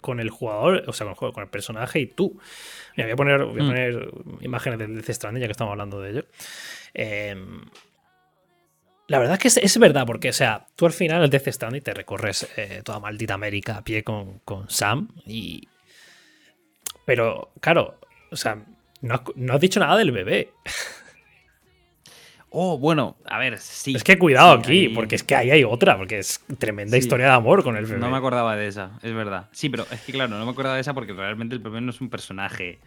Con 0.02 0.20
el 0.20 0.30
jugador, 0.30 0.84
o 0.88 0.94
sea, 0.94 1.06
con 1.06 1.12
el, 1.12 1.18
juego, 1.18 1.34
con 1.34 1.44
el 1.44 1.50
personaje 1.50 2.00
y 2.00 2.08
tú 2.08 2.40
voy 2.98 3.12
a 3.12 3.16
poner, 3.16 3.46
voy 3.46 3.60
a 3.60 3.64
mm. 3.64 3.68
poner 3.68 4.12
imágenes 4.42 4.80
del 4.80 4.96
Death 4.96 5.12
Stranding, 5.12 5.42
ya 5.42 5.48
que 5.48 5.52
estamos 5.52 5.72
hablando 5.72 6.02
de 6.02 6.12
ello. 6.12 6.26
Em, 6.94 7.62
la 9.08 9.20
verdad 9.20 9.40
es 9.42 9.54
que 9.54 9.66
es, 9.66 9.78
verdad, 9.78 10.06
porque, 10.06 10.30
o 10.30 10.34
sea, 10.34 10.66
tú 10.76 10.86
al 10.86 10.94
final 10.94 11.24
el 11.24 11.30
Death 11.30 11.50
Stranding 11.50 11.84
te 11.84 11.94
recorres 11.94 12.48
eh, 12.58 12.82
toda 12.84 13.00
maldita 13.00 13.34
América 13.34 13.78
a 13.78 13.84
pie 13.84 14.04
con, 14.04 14.40
con 14.40 14.70
Sam 14.70 15.10
y. 15.26 15.68
Pero, 17.06 17.52
claro, 17.60 18.00
o 18.32 18.36
sea, 18.36 18.64
no, 19.02 19.22
has 19.50 19.60
dicho 19.60 19.80
nada 19.80 19.98
del 19.98 20.12
bebé. 20.12 20.54
Oh, 22.56 22.78
bueno, 22.78 23.18
a 23.26 23.40
ver, 23.40 23.58
sí. 23.58 23.96
Es 23.96 24.04
que 24.04 24.20
cuidado 24.20 24.52
aquí, 24.52 24.88
porque 24.90 25.16
es 25.16 25.24
que 25.24 25.34
ahí 25.34 25.50
hay 25.50 25.64
otra, 25.64 25.98
porque 25.98 26.20
es 26.20 26.40
tremenda 26.60 26.96
historia 26.96 27.26
de 27.26 27.32
amor 27.32 27.64
con 27.64 27.76
el 27.76 27.88
bebé. 27.88 28.00
No 28.00 28.12
me 28.12 28.18
acordaba 28.18 28.56
de 28.56 28.68
esa, 28.68 28.92
es 29.02 29.12
verdad. 29.12 29.50
Sí, 29.52 29.70
pero 29.70 29.88
es 29.90 30.02
que 30.02 30.12
claro, 30.12 30.38
no 30.38 30.46
me 30.46 30.52
acordaba 30.52 30.76
de 30.76 30.82
esa 30.82 30.94
porque 30.94 31.14
realmente 31.14 31.56
el 31.56 31.62
bebé 31.62 31.82
no 31.82 31.90
es 31.90 32.00
un 32.00 32.12
personaje. 32.12 32.78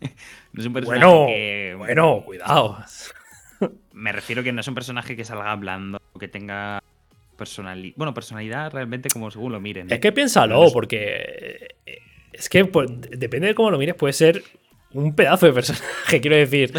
no 0.52 0.60
es 0.60 0.66
un 0.66 0.72
personaje 0.72 1.74
bueno, 1.76 1.86
Bueno, 1.86 2.22
cuidado. 2.24 2.84
me 3.92 4.10
refiero 4.10 4.42
que 4.42 4.50
no 4.50 4.60
es 4.60 4.66
un 4.66 4.74
personaje 4.74 5.14
que 5.14 5.24
salga 5.24 5.52
hablando, 5.52 6.02
que 6.18 6.26
tenga 6.26 6.82
personalidad. 7.36 7.94
Bueno, 7.96 8.14
personalidad 8.14 8.72
realmente 8.72 9.08
como 9.08 9.30
según 9.30 9.52
lo 9.52 9.60
miren. 9.60 9.88
Es 9.88 10.00
que 10.00 10.10
piénsalo, 10.10 10.66
porque 10.72 11.76
eh, 11.86 11.98
es 12.32 12.48
que 12.48 12.64
pues, 12.64 12.90
depende 13.08 13.46
de 13.46 13.54
cómo 13.54 13.70
lo 13.70 13.78
mires, 13.78 13.94
puede 13.94 14.14
ser 14.14 14.42
un 14.92 15.14
pedazo 15.14 15.46
de 15.46 15.52
personaje, 15.52 16.20
quiero 16.20 16.36
decir. 16.36 16.72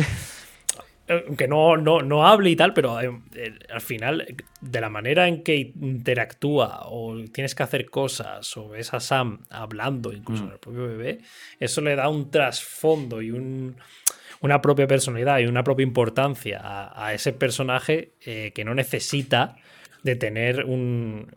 Que 1.06 1.48
no, 1.50 1.76
no, 1.78 2.28
hable 2.28 2.50
y 2.50 2.56
tal, 2.56 2.74
pero 2.74 3.02
eh, 3.02 3.12
eh, 3.36 3.60
al 3.70 3.82
final, 3.82 4.36
de 4.62 4.82
la 4.82 4.90
manera 4.90 5.28
en 5.28 5.44
que 5.44 5.58
interactúa 5.58 6.84
o 6.86 7.22
tienes 7.26 7.56
que 7.56 7.64
hacer 7.64 7.90
cosas 7.90 8.56
o 8.56 8.70
ves 8.70 8.94
a 8.94 9.02
Sam 9.02 9.42
hablando 9.50 10.14
incluso 10.14 10.44
mm. 10.44 10.46
con 10.46 10.54
el 10.54 10.60
propio 10.60 10.88
bebé, 10.88 11.20
eso 11.60 11.82
le 11.82 11.96
da 11.96 12.08
un 12.08 12.32
trasfondo 12.32 13.22
y 13.22 13.32
una 13.32 14.62
propia 14.62 14.88
personalidad 14.88 15.40
y 15.40 15.46
una 15.46 15.64
propia 15.64 15.84
importancia 15.84 16.62
a, 16.64 17.14
ese 17.14 17.34
personaje 17.34 18.14
eh, 18.26 18.52
que 18.56 18.64
no 18.64 18.74
necesita 18.74 19.58
de 20.04 20.16
tener 20.16 20.64
un 20.64 21.28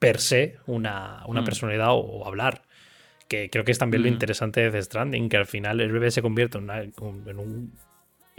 per 0.00 0.18
se 0.18 0.56
una, 0.66 1.22
mm. 1.28 1.44
personalidad 1.44 1.90
o, 1.92 2.26
hablar. 2.26 2.62
Que 3.28 3.48
creo 3.48 3.64
que 3.64 3.70
es 3.70 3.78
también 3.78 4.02
lo 4.02 4.08
mm. 4.08 4.12
interesante 4.14 4.60
de 4.60 4.72
The 4.72 4.82
Stranding, 4.82 5.28
que 5.28 5.36
al 5.36 5.46
final 5.46 5.80
el 5.80 5.92
bebé 5.92 6.10
se 6.10 6.20
convierte 6.20 6.58
en 6.58 7.38
un 7.38 7.72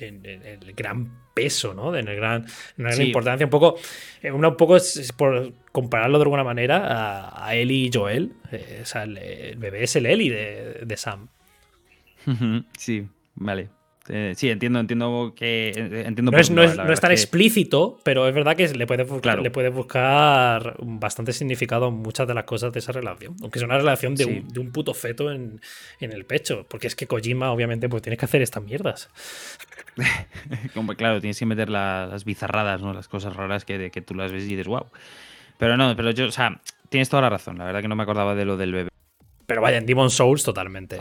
en, 0.02 0.26
el 0.26 0.74
gran 0.74 1.12
peso, 1.34 1.74
¿no? 1.74 1.96
En, 1.96 2.08
el 2.08 2.16
gran, 2.16 2.46
en 2.78 2.84
la 2.84 2.92
gran 2.92 3.06
importancia. 3.06 3.46
Un 3.46 3.50
poco, 3.50 3.76
eh, 4.22 4.32
un 4.32 4.58
poco 4.58 4.76
es, 4.76 5.12
por 5.14 5.54
compararlo 5.72 6.18
de 6.18 6.24
alguna 6.24 6.44
manera 6.44 6.88
a, 6.88 7.48
a 7.48 7.56
Ellie 7.56 7.88
y 7.88 7.92
Joel. 7.94 8.34
Eh, 8.52 8.80
o 8.82 8.86
sea, 8.86 9.04
el, 9.04 9.56
bebé 9.58 9.84
es 9.84 9.96
el 9.96 10.06
Ellie 10.06 10.32
de, 10.32 10.86
de 10.86 10.98
Sam. 10.98 11.28
Sí, 12.78 13.08
vale. 13.36 13.70
Eh, 14.10 14.34
sí, 14.36 14.50
entiendo, 14.50 14.80
entiendo 14.80 15.34
que. 15.36 15.70
Eh, 15.70 16.04
entiendo 16.06 16.32
no, 16.32 16.38
es, 16.38 16.50
no, 16.50 16.64
es, 16.64 17.00
tan 17.00 17.12
explícito, 17.12 18.00
pero 18.04 18.28
es 18.28 18.34
verdad 18.34 18.56
que 18.56 18.68
le 18.70 18.88
puedes 18.88 19.08
le 19.42 19.52
puede 19.52 19.70
buscar 19.70 20.76
bastante 20.80 21.34
significado 21.34 21.86
a 21.86 21.90
muchas 21.92 22.28
de 22.28 22.34
las 22.34 22.46
cosas 22.46 22.74
de 22.74 22.80
esa 22.80 22.92
relación. 22.92 23.36
Aunque 23.42 23.60
es 23.60 23.64
una 23.64 23.78
relación 23.78 24.16
de, 24.16 24.44
un, 24.58 24.72
puto 24.72 24.94
feto 24.94 25.32
en, 25.32 25.62
el 26.00 26.26
pecho. 26.26 26.66
Porque 26.68 26.88
es 26.88 26.96
que 26.96 27.06
Kojima, 27.06 27.52
obviamente, 27.52 27.88
pues 27.90 28.02
tienes 28.02 28.20
que 28.20 28.26
hacer 28.26 28.42
estas 28.42 28.64
mierdas. 28.64 29.10
Como, 30.74 30.96
claro, 30.96 31.22
tienes 31.22 31.38
que 31.38 31.46
meter 31.46 31.70
las 31.70 32.26
bizarradas, 32.26 32.82
¿no? 32.82 32.94
Las 32.94 33.08
cosas 33.08 33.36
raras 33.36 33.66
que, 33.66 33.92
que 33.92 34.02
tú 34.02 34.16
las 34.16 34.32
ves 34.32 34.46
y 34.46 34.48
dices, 34.48 34.68
wow. 34.68 34.88
Pero 35.58 35.78
no, 35.78 35.96
pero 35.96 36.10
yo, 36.10 36.26
o 36.26 36.32
sea, 36.32 36.60
tienes 36.90 37.08
toda 37.08 37.22
la 37.22 37.30
razón. 37.30 37.60
La 37.60 37.66
verdad 37.66 37.82
que 37.82 37.88
no 37.88 37.96
me 37.96 38.02
acordaba 38.02 38.34
de 38.34 38.46
lo 38.46 38.58
del 38.58 38.72
bebé. 38.72 38.90
Pero 39.46 39.62
vaya, 39.62 39.78
en 39.78 39.86
Demon 39.86 40.10
Souls 40.10 40.44
totalmente. 40.44 40.98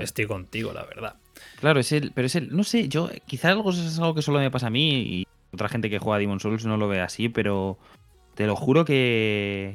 Estoy, 0.00 0.26
contigo, 0.26 0.72
la 0.72 0.84
verdad. 0.84 1.16
Claro, 1.64 1.80
es 1.80 1.92
el, 1.92 2.12
pero 2.12 2.26
es 2.26 2.34
el, 2.34 2.54
no 2.54 2.62
sé, 2.62 2.90
yo, 2.90 3.08
quizás 3.24 3.52
algo 3.52 3.70
es 3.70 3.98
algo 3.98 4.14
que 4.14 4.20
solo 4.20 4.38
me 4.38 4.50
pasa 4.50 4.66
a 4.66 4.70
mí 4.70 5.00
y 5.00 5.26
otra 5.50 5.70
gente 5.70 5.88
que 5.88 5.98
juega 5.98 6.16
a 6.16 6.18
Demon 6.18 6.38
Souls 6.38 6.66
no 6.66 6.76
lo 6.76 6.88
ve 6.88 7.00
así, 7.00 7.30
pero 7.30 7.78
te 8.34 8.46
lo 8.46 8.54
juro 8.54 8.84
que 8.84 9.74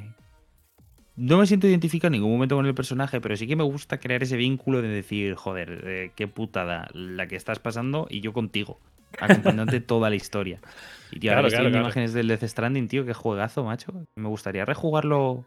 no 1.16 1.40
me 1.40 1.48
siento 1.48 1.66
identificado 1.66 2.10
en 2.10 2.22
ningún 2.22 2.34
momento 2.34 2.56
con 2.56 2.68
el 2.68 2.76
personaje, 2.76 3.20
pero 3.20 3.36
sí 3.36 3.48
que 3.48 3.56
me 3.56 3.64
gusta 3.64 4.00
crear 4.00 4.22
ese 4.22 4.38
vínculo 4.38 4.84
de 4.84 4.88
decir, 4.88 5.34
joder, 5.34 5.82
eh, 5.84 6.12
qué 6.16 6.28
putada 6.28 6.90
la 6.94 7.26
que 7.26 7.36
estás 7.36 7.58
pasando 7.58 8.06
y 8.08 8.22
yo 8.22 8.34
contigo, 8.34 8.80
acompañándote 9.20 9.80
toda 9.82 10.12
la 10.12 10.16
historia. 10.16 10.62
Y 11.10 11.20
tío, 11.20 11.36
ahora 11.36 11.50
claro, 11.50 11.70
imágenes 11.70 12.14
del 12.14 12.28
Death 12.28 12.44
Stranding, 12.44 12.88
tío, 12.88 13.04
qué 13.04 13.16
juegazo, 13.16 13.64
macho. 13.64 14.06
Me 14.16 14.28
gustaría 14.30 14.64
rejugarlo 14.64 15.44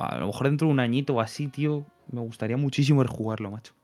a 0.00 0.18
lo 0.18 0.26
mejor 0.26 0.48
dentro 0.48 0.66
de 0.66 0.72
un 0.72 0.80
añito 0.80 1.14
o 1.14 1.20
así, 1.20 1.46
tío, 1.46 1.86
me 2.10 2.20
gustaría 2.20 2.56
muchísimo 2.56 3.04
rejugarlo, 3.04 3.52
macho. 3.52 3.74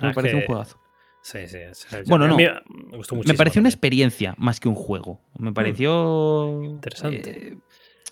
Me 0.00 0.08
ah, 0.08 0.12
parece 0.14 0.36
un 0.36 0.46
juegazo. 0.46 0.82
Sí, 1.24 1.48
sí. 1.48 1.58
bueno, 2.06 2.28
no. 2.28 2.36
Me, 2.36 2.52
gustó 2.98 3.16
me 3.16 3.32
pareció 3.32 3.60
una 3.60 3.70
experiencia 3.70 4.34
más 4.36 4.60
que 4.60 4.68
un 4.68 4.74
juego. 4.74 5.22
Me 5.38 5.50
mm. 5.50 5.54
pareció. 5.54 6.60
Interesante. 6.62 7.30
Eh, 7.30 7.56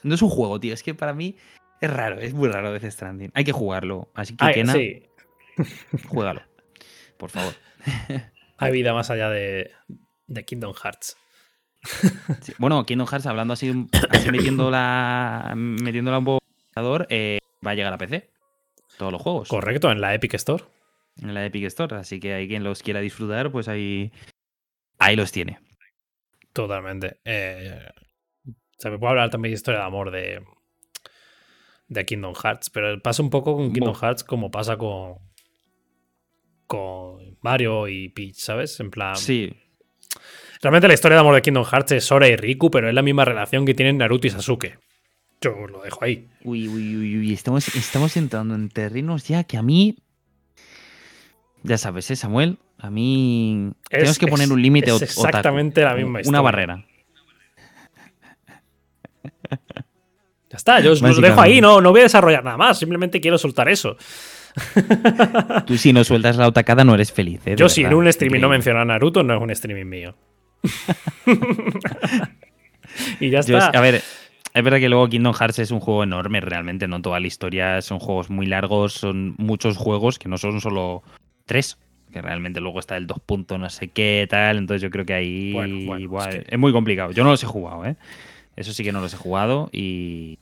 no 0.03 0.15
es 0.15 0.23
un 0.23 0.31
juego, 0.31 0.59
tío. 0.59 0.73
Es 0.73 0.83
que 0.83 0.95
para 0.95 1.13
mí 1.13 1.37
es 1.83 1.91
raro, 1.91 2.19
es 2.19 2.33
muy 2.33 2.49
raro 2.49 2.73
Death 2.73 2.91
Stranding. 2.91 3.31
Hay 3.35 3.45
que 3.45 3.53
jugarlo. 3.53 4.09
Así 4.15 4.35
que, 4.35 4.53
Kena, 4.53 4.73
sí. 4.73 5.03
juégalo. 6.09 6.41
Por 7.19 7.29
favor. 7.29 7.53
Hay 8.57 8.73
vida 8.73 8.95
más 8.95 9.11
allá 9.11 9.29
de, 9.29 9.71
de 10.27 10.45
Kingdom 10.47 10.73
Hearts. 10.73 11.19
Bueno, 12.59 12.87
Kingdom 12.87 13.07
Hearts, 13.07 13.27
hablando 13.27 13.53
así, 13.53 13.89
así 14.09 14.31
metiéndola, 14.31 15.53
metiéndola 15.55 16.19
un 16.19 16.25
poco 16.25 16.41
eh, 17.11 17.39
va 17.65 17.73
a 17.73 17.75
llegar 17.75 17.93
a 17.93 17.99
PC. 17.99 18.31
Todos 18.97 19.13
los 19.13 19.21
juegos. 19.21 19.49
Correcto, 19.49 19.91
en 19.91 20.01
la 20.01 20.15
Epic 20.15 20.33
Store. 20.35 20.65
En 21.21 21.35
la 21.35 21.45
Epic 21.45 21.65
Store. 21.65 21.97
Así 21.97 22.21
que 22.21 22.35
hay 22.35 22.49
quien 22.49 22.65
los 22.65 22.83
quiera 22.83 23.01
disfrutar, 23.01 23.53
pues 23.53 23.69
ahí, 23.69 24.13
ahí 24.99 25.17
los 25.17 25.33
tiene. 25.33 25.59
Totalmente. 26.53 27.21
Eh, 27.25 27.81
se 28.79 28.91
me 28.91 28.99
puede 28.99 29.11
hablar 29.11 29.31
también 29.31 29.53
de 29.53 29.57
historia 29.57 29.81
de 29.81 29.87
amor 29.87 30.11
de, 30.11 30.43
de 31.89 32.05
Kingdom 32.05 32.35
Hearts, 32.35 32.71
pero 32.71 33.01
pasa 33.01 33.23
un 33.23 33.31
poco 33.31 33.57
con 33.57 33.73
Kingdom 33.73 33.95
Hearts 33.95 34.25
como 34.25 34.51
pasa 34.51 34.77
con, 34.77 35.19
con 36.67 37.39
Mario 37.43 37.89
y 37.89 38.09
Peach, 38.09 38.37
¿sabes? 38.37 38.79
En 38.81 38.91
plan. 38.91 39.17
Sí. 39.17 39.55
Realmente 40.61 40.89
la 40.89 40.95
historia 40.95 41.17
de 41.17 41.21
amor 41.21 41.35
de 41.35 41.43
Kingdom 41.43 41.65
Hearts 41.65 41.93
es 41.93 42.05
Sora 42.05 42.29
y 42.29 42.37
Riku, 42.37 42.71
pero 42.71 42.89
es 42.89 42.95
la 42.95 43.03
misma 43.03 43.25
relación 43.25 43.65
que 43.65 43.75
tienen 43.75 43.99
Naruto 43.99 44.27
y 44.27 44.31
Sasuke. 44.31 44.79
Yo 45.41 45.67
lo 45.67 45.83
dejo 45.83 46.05
ahí. 46.05 46.29
Uy, 46.45 46.69
uy, 46.69 46.97
uy, 46.97 47.19
uy. 47.19 47.33
Estamos, 47.33 47.75
estamos 47.75 48.17
entrando 48.17 48.55
en 48.55 48.69
terrenos 48.69 49.27
ya 49.27 49.43
que 49.45 49.57
a 49.57 49.63
mí. 49.63 49.97
Ya 51.63 51.79
sabes, 51.79 52.11
¿eh, 52.11 52.17
Samuel? 52.17 52.59
A 52.79 52.91
mí. 52.91 53.71
tenemos 53.89 54.19
que 54.19 54.27
poner 54.27 54.51
un 54.53 54.61
límite 54.61 54.91
Es 54.91 55.03
exactamente 55.03 55.83
la 55.83 55.95
misma 55.95 56.21
historia. 56.21 56.41
Una 56.41 56.41
barrera. 56.41 56.85
Ya 60.53 60.57
está, 60.59 60.81
yo 60.81 60.93
os 60.93 61.01
dejo 61.01 61.41
ahí, 61.41 61.63
no, 61.63 61.81
no 61.81 61.93
voy 61.93 62.01
a 62.01 62.03
desarrollar 62.03 62.45
nada 62.45 62.59
más, 62.59 62.79
simplemente 62.79 63.23
quiero 63.23 63.39
soltar 63.39 63.71
eso. 63.71 63.97
Tú 65.67 65.79
si 65.79 65.95
no 65.95 66.05
sueltas 66.05 66.37
la 66.37 66.47
otacada 66.47 66.85
no 66.85 66.95
eres 66.95 67.11
feliz, 67.11 67.41
¿eh? 67.47 67.57
Yo 67.57 67.71
si 67.71 67.85
en 67.85 67.95
un 67.95 68.07
streaming 68.09 68.41
no 68.41 68.51
menciono 68.51 68.81
a 68.81 68.85
Naruto, 68.85 69.23
no 69.23 69.35
es 69.35 69.41
un 69.41 69.51
streaming 69.51 69.87
mío. 69.87 70.15
y 73.19 73.31
ya 73.31 73.41
Yo- 73.41 73.57
está. 73.57 73.79
a 73.79 73.81
ver, 73.81 74.03
es 74.53 74.63
verdad 74.63 74.79
que 74.79 74.91
luego 74.91 75.09
Kingdom 75.09 75.33
Hearts 75.33 75.59
es 75.61 75.71
un 75.71 75.81
juego 75.81 76.03
enorme, 76.03 76.43
realmente, 76.43 76.87
no 76.87 77.01
toda 77.01 77.19
la 77.19 77.27
historia, 77.29 77.81
son 77.81 77.99
juegos 77.99 78.29
muy 78.29 78.45
largos, 78.45 78.93
son 78.93 79.35
muchos 79.39 79.79
juegos 79.79 80.19
que 80.19 80.29
no 80.29 80.37
son 80.37 80.61
solo 80.61 81.03
que 82.13 82.21
realmente 82.21 82.61
luego 82.61 82.79
está 82.81 82.97
el 82.97 83.07
dos 83.07 83.21
puntos 83.21 83.59
no 83.59 83.71
sé 83.71 83.89
qué, 83.89 84.27
tal, 84.29 84.59
entonces 84.59 84.83
yo 84.83 84.91
creo 84.91 85.05
que 85.07 85.15
ahí 85.15 85.53
Bueno, 85.53 85.87
bueno, 85.87 85.99
igual- 86.03 86.45
es 86.49 86.59
muy 86.59 86.73
complicado. 86.73 87.13
Yo 87.13 87.25
no 87.25 87.31
los 87.31 87.43
he 87.43 87.47
jugado, 87.47 87.87
¿eh? 87.87 87.97
Eso 88.57 88.73
sí 88.75 88.85
que 88.85 88.93
no 88.93 89.01
los 89.01 89.15
he 89.15 89.17
jugado 89.17 89.71
y 89.73 90.39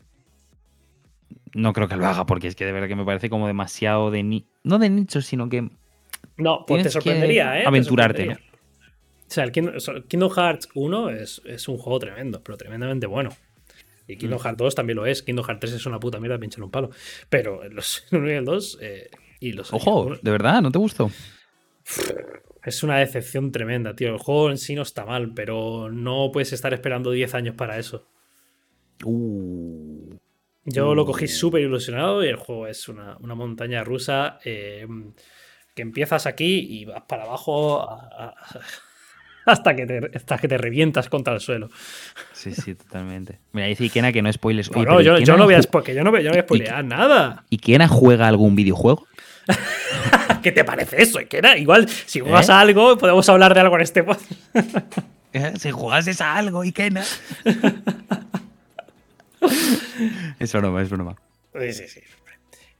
no 1.54 1.72
creo 1.72 1.88
que 1.88 1.96
lo 1.96 2.06
haga 2.06 2.26
porque 2.26 2.48
es 2.48 2.54
que 2.56 2.64
de 2.64 2.72
verdad 2.72 2.88
que 2.88 2.96
me 2.96 3.04
parece 3.04 3.30
como 3.30 3.46
demasiado 3.46 4.10
de 4.10 4.22
ni 4.22 4.46
no 4.64 4.78
de 4.78 4.90
nicho, 4.90 5.20
sino 5.22 5.48
que 5.48 5.68
no, 6.36 6.64
pues 6.66 6.82
te 6.82 6.90
sorprendería, 6.90 7.58
¿eh? 7.58 7.62
Te 7.62 7.68
aventurarte, 7.68 8.24
sorprendería. 8.24 8.50
O 9.28 9.32
sea, 9.32 9.44
el 9.44 9.52
Kingdom, 10.08 10.30
Hearts 10.30 10.68
1 10.74 11.10
es, 11.10 11.40
es 11.44 11.68
un 11.68 11.78
juego 11.78 11.98
tremendo, 12.00 12.42
pero 12.42 12.58
tremendamente 12.58 13.06
bueno. 13.06 13.30
Y 14.08 14.16
Kingdom 14.16 14.40
Mm. 14.40 14.42
Hearts 14.42 14.58
2 14.58 14.74
también 14.74 14.96
lo 14.96 15.06
es. 15.06 15.22
Kingdom 15.22 15.44
Hearts 15.44 15.60
3 15.60 15.72
es 15.74 15.86
una 15.86 16.00
puta 16.00 16.18
mierda 16.18 16.36
pinchar 16.38 16.64
un 16.64 16.70
palo. 16.70 16.90
Pero 17.28 17.62
los 17.68 18.04
1 18.10 18.28
y 18.32 18.34
el 18.34 18.44
2 18.44 18.78
eh, 18.80 19.08
y 19.40 19.52
los 19.52 19.72
ojo, 19.72 20.12
de 20.22 20.30
verdad, 20.30 20.62
¿no 20.62 20.70
te 20.70 20.78
gustó? 20.78 21.10
Es 22.62 22.82
una 22.82 22.98
decepción 22.98 23.50
tremenda, 23.52 23.94
tío. 23.96 24.08
El 24.10 24.18
juego 24.18 24.50
en 24.50 24.58
sí 24.58 24.74
no 24.74 24.82
está 24.82 25.04
mal, 25.06 25.32
pero 25.34 25.90
no 25.90 26.30
puedes 26.32 26.52
estar 26.52 26.72
esperando 26.74 27.10
10 27.10 27.34
años 27.34 27.54
para 27.56 27.78
eso. 27.78 28.06
Uh, 29.04 30.14
Yo 30.66 30.94
lo 30.94 31.06
cogí 31.06 31.24
Mm. 31.24 31.28
súper 31.28 31.62
ilusionado 31.62 32.22
y 32.22 32.28
el 32.28 32.36
juego 32.36 32.66
es 32.66 32.86
una, 32.88 33.16
una 33.20 33.34
montaña 33.34 33.82
rusa 33.82 34.38
eh, 34.44 34.86
que 35.74 35.82
empiezas 35.82 36.26
aquí 36.26 36.58
y 36.68 36.84
vas 36.84 37.02
para 37.08 37.22
abajo 37.24 37.80
a- 37.80 38.10
a- 38.18 38.34
hasta, 39.46 39.74
que 39.74 39.86
te, 39.86 40.10
hasta 40.14 40.36
que 40.36 40.48
te 40.48 40.58
revientas 40.58 41.08
contra 41.08 41.32
el 41.32 41.40
suelo. 41.40 41.70
sí, 42.34 42.52
sí, 42.52 42.74
totalmente. 42.74 43.38
Mira, 43.52 43.68
dice 43.68 43.84
Ikena 43.84 44.12
que 44.12 44.20
no. 44.20 44.28
Oye, 44.28 44.36
Bueno, 44.68 44.96
pero 44.98 45.00
yo, 45.00 45.36
no 45.36 45.44
voy 45.46 45.54
a, 45.54 45.60
yo 45.60 46.04
no 46.04 46.10
voy, 46.10 46.22
yo 46.22 46.28
no 46.28 46.30
voy 46.30 46.38
a 46.38 46.42
spoilear 46.42 46.84
nada. 46.84 47.44
¿Ikena 47.48 47.88
juega 47.88 48.28
algún 48.28 48.54
videojuego? 48.54 49.06
¿Qué 50.42 50.52
te 50.52 50.64
parece 50.64 51.02
eso? 51.02 51.20
Ikena? 51.20 51.56
Igual, 51.56 51.88
si 51.88 52.20
juegas 52.20 52.48
¿Eh? 52.48 52.52
a 52.52 52.60
algo, 52.60 52.96
podemos 52.98 53.28
hablar 53.28 53.54
de 53.54 53.60
algo 53.60 53.76
en 53.76 53.82
este 53.82 54.02
podcast. 54.04 54.32
Si 55.58 55.70
jugases 55.70 56.20
a 56.20 56.34
algo, 56.34 56.64
Ikena. 56.64 57.04
es 60.38 60.52
broma, 60.52 60.82
es 60.82 60.90
broma. 60.90 61.16
Sí, 61.58 61.72
sí, 61.72 61.88
sí. 61.88 62.00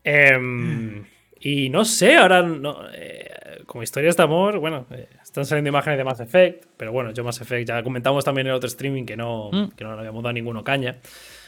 Em, 0.02 1.04
y 1.40 1.68
no 1.68 1.84
sé, 1.84 2.16
ahora 2.16 2.42
no, 2.42 2.78
eh, 2.92 3.62
como 3.66 3.82
historias 3.82 4.16
de 4.16 4.22
amor, 4.22 4.58
bueno, 4.58 4.86
eh, 4.90 5.08
están 5.22 5.44
saliendo 5.44 5.68
imágenes 5.68 5.98
de 5.98 6.04
Mass 6.04 6.20
Effect, 6.20 6.64
pero 6.76 6.90
bueno, 6.92 7.12
yo 7.12 7.22
Mass 7.24 7.40
Effect 7.40 7.68
ya 7.68 7.82
comentamos 7.82 8.24
también 8.24 8.46
en 8.46 8.50
el 8.52 8.56
otro 8.56 8.68
streaming 8.68 9.04
que 9.04 9.16
no, 9.16 9.50
Mm. 9.52 9.70
que 9.76 9.84
no 9.84 9.92
le 9.92 9.98
habíamos 10.00 10.22
dado 10.22 10.32
ninguno 10.32 10.64
caña. 10.64 10.96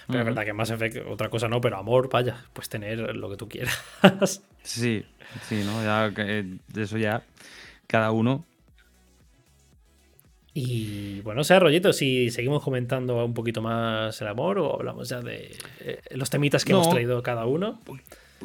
Pero 0.06 0.20
es 0.20 0.24
verdad 0.26 0.44
que 0.44 0.52
Mass 0.52 0.70
Effect, 0.70 1.06
otra 1.08 1.28
cosa 1.28 1.48
no, 1.48 1.60
pero 1.60 1.76
amor, 1.78 2.08
vaya, 2.10 2.44
pues 2.52 2.68
tener 2.68 2.98
lo 3.16 3.30
que 3.30 3.36
tú 3.36 3.48
quieras. 3.48 3.78
Sí, 4.62 5.04
sí, 5.48 5.62
¿no? 5.64 5.82
Ya, 5.82 6.12
eh, 6.18 6.44
de 6.68 6.82
eso 6.82 6.96
ya, 6.98 7.24
cada 7.88 8.10
uno. 8.12 8.44
y 10.54 11.20
bueno, 11.22 11.40
o 11.40 11.44
sea, 11.44 11.58
rollito, 11.58 11.92
si 11.94 12.30
seguimos 12.30 12.62
comentando 12.62 13.24
un 13.24 13.32
poquito 13.32 13.62
más 13.62 14.20
el 14.20 14.28
amor 14.28 14.58
o 14.58 14.74
hablamos 14.74 15.08
ya 15.08 15.20
de 15.20 15.56
eh, 15.80 16.00
los 16.10 16.28
temitas 16.30 16.64
que 16.64 16.72
No. 16.72 16.80
hemos 16.82 16.90
traído 16.90 17.22
cada 17.22 17.46
uno. 17.46 17.80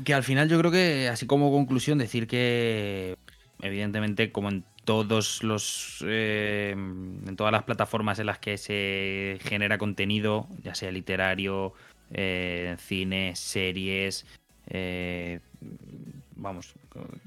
Que 0.05 0.13
al 0.13 0.23
final 0.23 0.47
yo 0.47 0.57
creo 0.59 0.71
que, 0.71 1.09
así 1.09 1.25
como 1.27 1.51
conclusión, 1.51 1.97
decir 1.97 2.27
que, 2.27 3.17
evidentemente, 3.61 4.31
como 4.31 4.49
en 4.49 4.63
todos 4.87 5.43
los. 5.43 6.01
eh, 6.07 6.71
en 6.71 7.35
todas 7.35 7.51
las 7.51 7.63
plataformas 7.63 8.19
en 8.19 8.27
las 8.27 8.39
que 8.39 8.57
se 8.57 9.37
genera 9.41 9.77
contenido, 9.77 10.47
ya 10.63 10.75
sea 10.75 10.91
literario, 10.91 11.73
eh, 12.11 12.73
cine, 12.79 13.35
series. 13.35 14.25
eh, 14.69 15.41
vamos, 16.37 16.73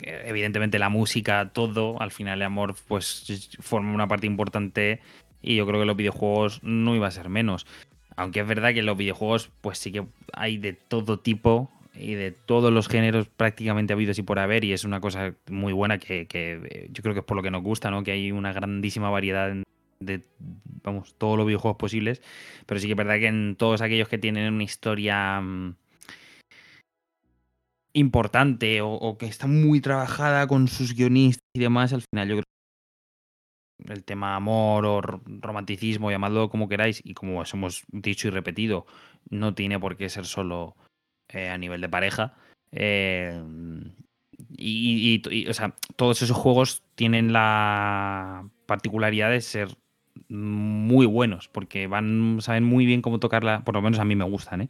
evidentemente 0.02 0.78
la 0.78 0.88
música, 0.88 1.50
todo, 1.52 2.00
al 2.00 2.12
final 2.12 2.38
el 2.38 2.46
amor, 2.46 2.76
pues 2.88 3.56
forma 3.61 3.92
una 3.92 4.08
parte 4.08 4.26
importante. 4.26 5.00
Y 5.42 5.56
yo 5.56 5.66
creo 5.66 5.80
que 5.80 5.86
los 5.86 5.96
videojuegos 5.96 6.62
no 6.62 6.96
iba 6.96 7.08
a 7.08 7.11
ser 7.11 7.28
menos. 7.28 7.66
Aunque 8.16 8.40
es 8.40 8.46
verdad 8.46 8.72
que 8.72 8.80
en 8.80 8.86
los 8.86 8.96
videojuegos, 8.96 9.50
pues 9.61 9.78
sí 9.78 9.92
que 9.92 10.06
hay 10.32 10.56
de 10.56 10.72
todo 10.72 11.18
tipo 11.18 11.70
y 12.01 12.14
de 12.14 12.32
todos 12.32 12.72
los 12.72 12.88
géneros 12.88 13.28
prácticamente 13.28 13.92
habidos 13.92 14.18
y 14.18 14.22
por 14.22 14.38
haber. 14.38 14.64
Y 14.64 14.72
es 14.72 14.84
una 14.84 15.01
cosa 15.01 15.34
muy 15.51 15.72
buena 15.72 15.98
que, 15.98 16.26
que, 16.26 16.61
eh, 16.70 16.88
yo 16.90 17.03
creo 17.03 17.14
que 17.14 17.20
es 17.20 17.26
por 17.26 17.36
lo 17.36 17.42
que 17.42 17.51
nos 17.51 17.62
gusta, 17.62 17.90
¿no? 17.90 18.03
Que 18.03 18.12
hay 18.12 18.32
una 18.32 18.53
grandísima 18.53 19.11
variedad 19.11 19.55
de, 20.01 20.22
vamos, 20.82 21.14
todos 21.18 21.36
los 21.36 21.46
videojuegos 21.46 21.78
posibles. 21.78 22.22
Pero 22.66 22.80
sí 22.80 22.86
que 22.86 22.92
es 22.94 22.96
verdad 22.96 23.18
que 23.18 23.26
en 23.26 23.57
todos 23.57 23.82
aquellos 23.82 24.09
que 24.09 24.18
tienen 24.18 24.53
una 24.55 24.64
historia 24.64 25.40
mm, 25.40 25.74
importante 27.92 28.80
o, 28.80 28.90
o 28.92 29.18
que 29.18 29.26
está 29.26 29.46
muy 29.46 29.80
trabajada 29.80 30.46
con 30.46 30.68
sus 30.68 30.94
guionistas 30.94 31.44
y 31.55 31.61
demás, 31.61 31.92
al 31.92 32.03
final 32.03 32.28
yo 32.28 32.34
creo 32.36 32.44
que 32.44 33.92
el 33.92 34.05
tema 34.05 34.36
amor 34.36 34.84
o 34.84 35.01
ro- 35.01 35.22
romanticismo, 35.26 36.11
llamadlo 36.11 36.51
como 36.51 36.68
queráis, 36.68 37.01
y 37.05 37.14
como 37.14 37.40
os 37.40 37.53
hemos 37.55 37.82
dicho 37.88 38.28
y 38.28 38.30
repetido, 38.30 38.86
no 39.30 39.55
tiene 39.55 39.78
por 39.80 39.96
qué 39.96 40.09
ser 40.09 40.26
solo 40.26 40.76
eh, 41.32 41.48
a 41.48 41.58
nivel 41.58 41.80
de 41.80 41.88
pareja. 41.88 42.34
Eh, 42.72 43.40
y, 44.56 45.22
o 45.48 45.54
sea, 45.54 45.74
todos 45.96 46.22
esos 46.22 46.36
juegos 46.36 46.82
tienen 46.94 47.32
la 47.32 48.48
particularidad 48.66 49.30
de 49.30 49.40
ser 49.40 49.68
muy 50.28 51.06
buenos, 51.06 51.48
porque 51.48 51.86
van, 51.86 52.38
saben 52.40 52.64
muy 52.64 52.86
bien 52.86 53.02
cómo 53.02 53.18
tocarla, 53.18 53.64
por 53.64 53.74
lo 53.74 53.82
menos 53.82 53.98
a 53.98 54.04
mí 54.04 54.16
me 54.16 54.24
gustan, 54.24 54.62
¿eh? 54.62 54.68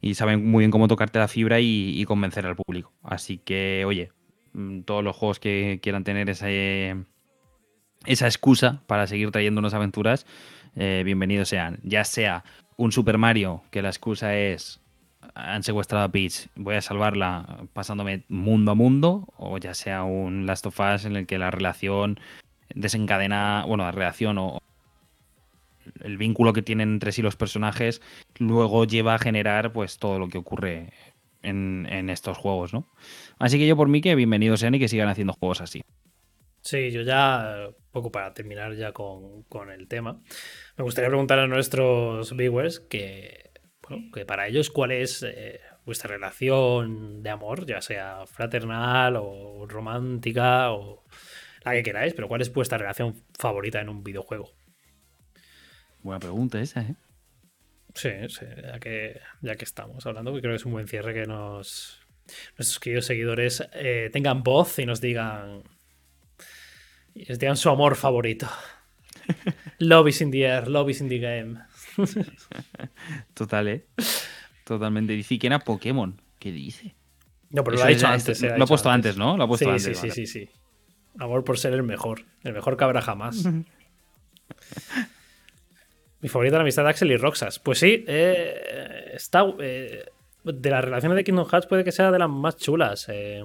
Y 0.00 0.14
saben 0.14 0.48
muy 0.48 0.62
bien 0.62 0.70
cómo 0.70 0.88
tocarte 0.88 1.18
la 1.18 1.28
fibra 1.28 1.60
y, 1.60 2.04
convencer 2.06 2.46
al 2.46 2.56
público. 2.56 2.92
Así 3.02 3.38
que, 3.38 3.84
oye, 3.86 4.12
mm, 4.52 4.82
todos 4.82 5.02
los 5.04 5.16
juegos 5.16 5.40
que 5.40 5.80
quieran 5.82 6.04
tener 6.04 6.30
esa 6.30 8.26
excusa 8.26 8.82
para 8.86 9.06
seguir 9.06 9.30
trayéndonos 9.30 9.74
aventuras, 9.74 10.26
eh, 10.76 11.02
bienvenidos 11.04 11.48
sean. 11.48 11.78
Ya 11.82 12.04
sea 12.04 12.44
un 12.76 12.92
Super 12.92 13.18
Mario, 13.18 13.62
que 13.70 13.82
la 13.82 13.88
excusa 13.88 14.36
es 14.36 14.81
han 15.34 15.62
secuestrado 15.62 16.04
a 16.04 16.12
Peach, 16.12 16.48
voy 16.56 16.76
a 16.76 16.80
salvarla 16.80 17.66
pasándome 17.72 18.24
mundo 18.28 18.72
a 18.72 18.74
mundo, 18.74 19.28
o 19.36 19.58
ya 19.58 19.74
sea 19.74 20.04
un 20.04 20.46
Last 20.46 20.66
of 20.66 20.78
Us 20.80 21.04
en 21.04 21.16
el 21.16 21.26
que 21.26 21.38
la 21.38 21.50
relación 21.50 22.18
desencadena, 22.74 23.64
bueno, 23.66 23.84
la 23.84 23.92
relación 23.92 24.38
o 24.38 24.60
el 26.00 26.16
vínculo 26.16 26.52
que 26.52 26.62
tienen 26.62 26.90
entre 26.90 27.12
sí 27.12 27.22
los 27.22 27.36
personajes 27.36 28.02
luego 28.38 28.84
lleva 28.84 29.14
a 29.14 29.18
generar 29.18 29.72
pues 29.72 29.98
todo 29.98 30.18
lo 30.18 30.28
que 30.28 30.38
ocurre 30.38 30.92
en, 31.42 32.08
estos 32.08 32.38
juegos, 32.38 32.72
¿no? 32.72 32.86
Así 33.38 33.58
que 33.58 33.66
yo 33.66 33.76
por 33.76 33.88
mí 33.88 34.00
que 34.00 34.14
bienvenidos 34.14 34.60
sean 34.60 34.74
y 34.74 34.78
que 34.78 34.88
sigan 34.88 35.08
haciendo 35.08 35.32
juegos 35.32 35.60
así. 35.60 35.82
Sí, 36.60 36.92
yo 36.92 37.02
ya, 37.02 37.70
poco 37.90 38.12
para 38.12 38.32
terminar 38.32 38.76
ya 38.76 38.92
con, 38.92 39.42
con 39.44 39.70
el 39.70 39.88
tema, 39.88 40.20
me 40.76 40.84
gustaría 40.84 41.08
preguntar 41.08 41.40
a 41.40 41.48
nuestros 41.48 42.36
viewers 42.36 42.78
que, 42.78 43.51
bueno, 43.88 44.10
que 44.12 44.24
para 44.24 44.46
ellos 44.46 44.70
cuál 44.70 44.92
es 44.92 45.22
eh, 45.22 45.60
vuestra 45.84 46.10
relación 46.10 47.22
de 47.22 47.30
amor, 47.30 47.66
ya 47.66 47.80
sea 47.80 48.26
fraternal 48.26 49.16
o 49.16 49.66
romántica 49.66 50.72
o 50.72 51.04
la 51.64 51.72
que 51.72 51.82
queráis, 51.82 52.14
pero 52.14 52.28
cuál 52.28 52.42
es 52.42 52.52
vuestra 52.52 52.78
relación 52.78 53.22
favorita 53.38 53.80
en 53.80 53.88
un 53.88 54.02
videojuego. 54.02 54.50
Buena 56.00 56.20
pregunta 56.20 56.60
esa, 56.60 56.82
¿eh? 56.82 56.96
Sí, 57.94 58.10
sí, 58.28 58.46
ya 58.62 58.80
que, 58.80 59.20
ya 59.42 59.54
que 59.56 59.64
estamos 59.64 60.06
hablando, 60.06 60.32
creo 60.32 60.52
que 60.52 60.56
es 60.56 60.64
un 60.64 60.72
buen 60.72 60.88
cierre 60.88 61.12
que 61.12 61.26
nos 61.26 62.00
nuestros 62.56 62.78
queridos 62.80 63.06
seguidores 63.06 63.62
eh, 63.74 64.08
tengan 64.12 64.42
voz 64.42 64.78
y 64.78 64.86
nos 64.86 65.00
digan 65.00 65.62
y 67.14 67.24
nos 67.26 67.38
digan 67.38 67.56
su 67.56 67.68
amor 67.68 67.96
favorito. 67.96 68.48
love 69.78 70.08
is 70.08 70.20
in 70.20 70.30
the 70.30 70.46
air, 70.46 70.68
love 70.68 70.90
is 70.90 71.00
in 71.00 71.08
the 71.08 71.18
game. 71.18 71.58
Total, 73.34 73.68
¿eh? 73.68 73.86
Totalmente. 74.64 75.12
Dice 75.14 75.38
que 75.38 75.46
era 75.46 75.58
Pokémon. 75.58 76.20
¿Qué 76.38 76.52
dice? 76.52 76.94
No, 77.50 77.62
pero 77.64 77.76
Eso 77.76 77.84
lo 77.84 77.88
ha 77.88 77.92
dicho 77.94 78.06
antes. 78.06 78.42
lo 78.42 78.64
ha 78.64 78.66
puesto 78.66 78.90
antes, 78.90 79.16
¿no? 79.16 79.36
Lo 79.36 79.44
ha 79.44 79.48
puesto 79.48 79.64
sí, 79.66 79.70
antes. 79.70 79.84
sí, 79.84 79.94
sí, 79.94 80.00
vale. 80.08 80.14
sí, 80.14 80.26
sí. 80.26 80.48
Amor 81.18 81.44
por 81.44 81.58
ser 81.58 81.74
el 81.74 81.82
mejor. 81.82 82.24
El 82.42 82.54
mejor 82.54 82.76
que 82.76 82.84
habrá 82.84 83.02
jamás. 83.02 83.44
Mi 86.20 86.28
favorita 86.28 86.54
es 86.56 86.58
la 86.58 86.62
amistad 86.62 86.84
de 86.84 86.90
Axel 86.90 87.10
y 87.10 87.16
Roxas. 87.16 87.58
Pues 87.58 87.78
sí, 87.80 88.04
eh, 88.06 89.10
está. 89.14 89.44
eh, 89.60 90.04
de 90.44 90.70
las 90.70 90.84
relaciones 90.84 91.16
de 91.16 91.24
Kingdom 91.24 91.46
Hearts 91.48 91.66
puede 91.68 91.84
que 91.84 91.92
sea 91.92 92.10
de 92.10 92.18
las 92.18 92.28
más 92.30 92.56
chulas. 92.56 93.06
eh, 93.08 93.42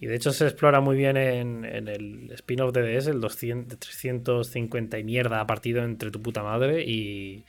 y 0.00 0.06
de 0.06 0.14
hecho 0.14 0.32
se 0.32 0.44
explora 0.46 0.80
muy 0.80 0.96
bien 0.96 1.16
en, 1.16 1.64
en 1.64 1.88
el 1.88 2.30
spin-off 2.32 2.72
de 2.72 2.82
DS, 2.96 3.08
el 3.08 3.20
200, 3.20 3.78
350 3.78 4.98
y 4.98 5.04
mierda 5.04 5.46
partido 5.46 5.82
entre 5.84 6.10
tu 6.10 6.22
puta 6.22 6.42
madre. 6.42 6.84
Y. 6.84 7.44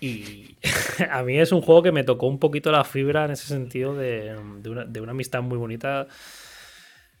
Y 0.00 0.56
a 1.10 1.22
mí 1.22 1.38
es 1.38 1.50
un 1.52 1.60
juego 1.60 1.82
que 1.82 1.92
me 1.92 2.04
tocó 2.04 2.26
un 2.26 2.38
poquito 2.38 2.70
la 2.70 2.84
fibra 2.84 3.24
en 3.24 3.32
ese 3.32 3.46
sentido 3.46 3.94
de, 3.94 4.36
de 4.60 4.70
una, 4.70 4.84
de 4.84 5.00
una 5.00 5.12
amistad 5.12 5.42
muy 5.42 5.58
bonita. 5.58 6.06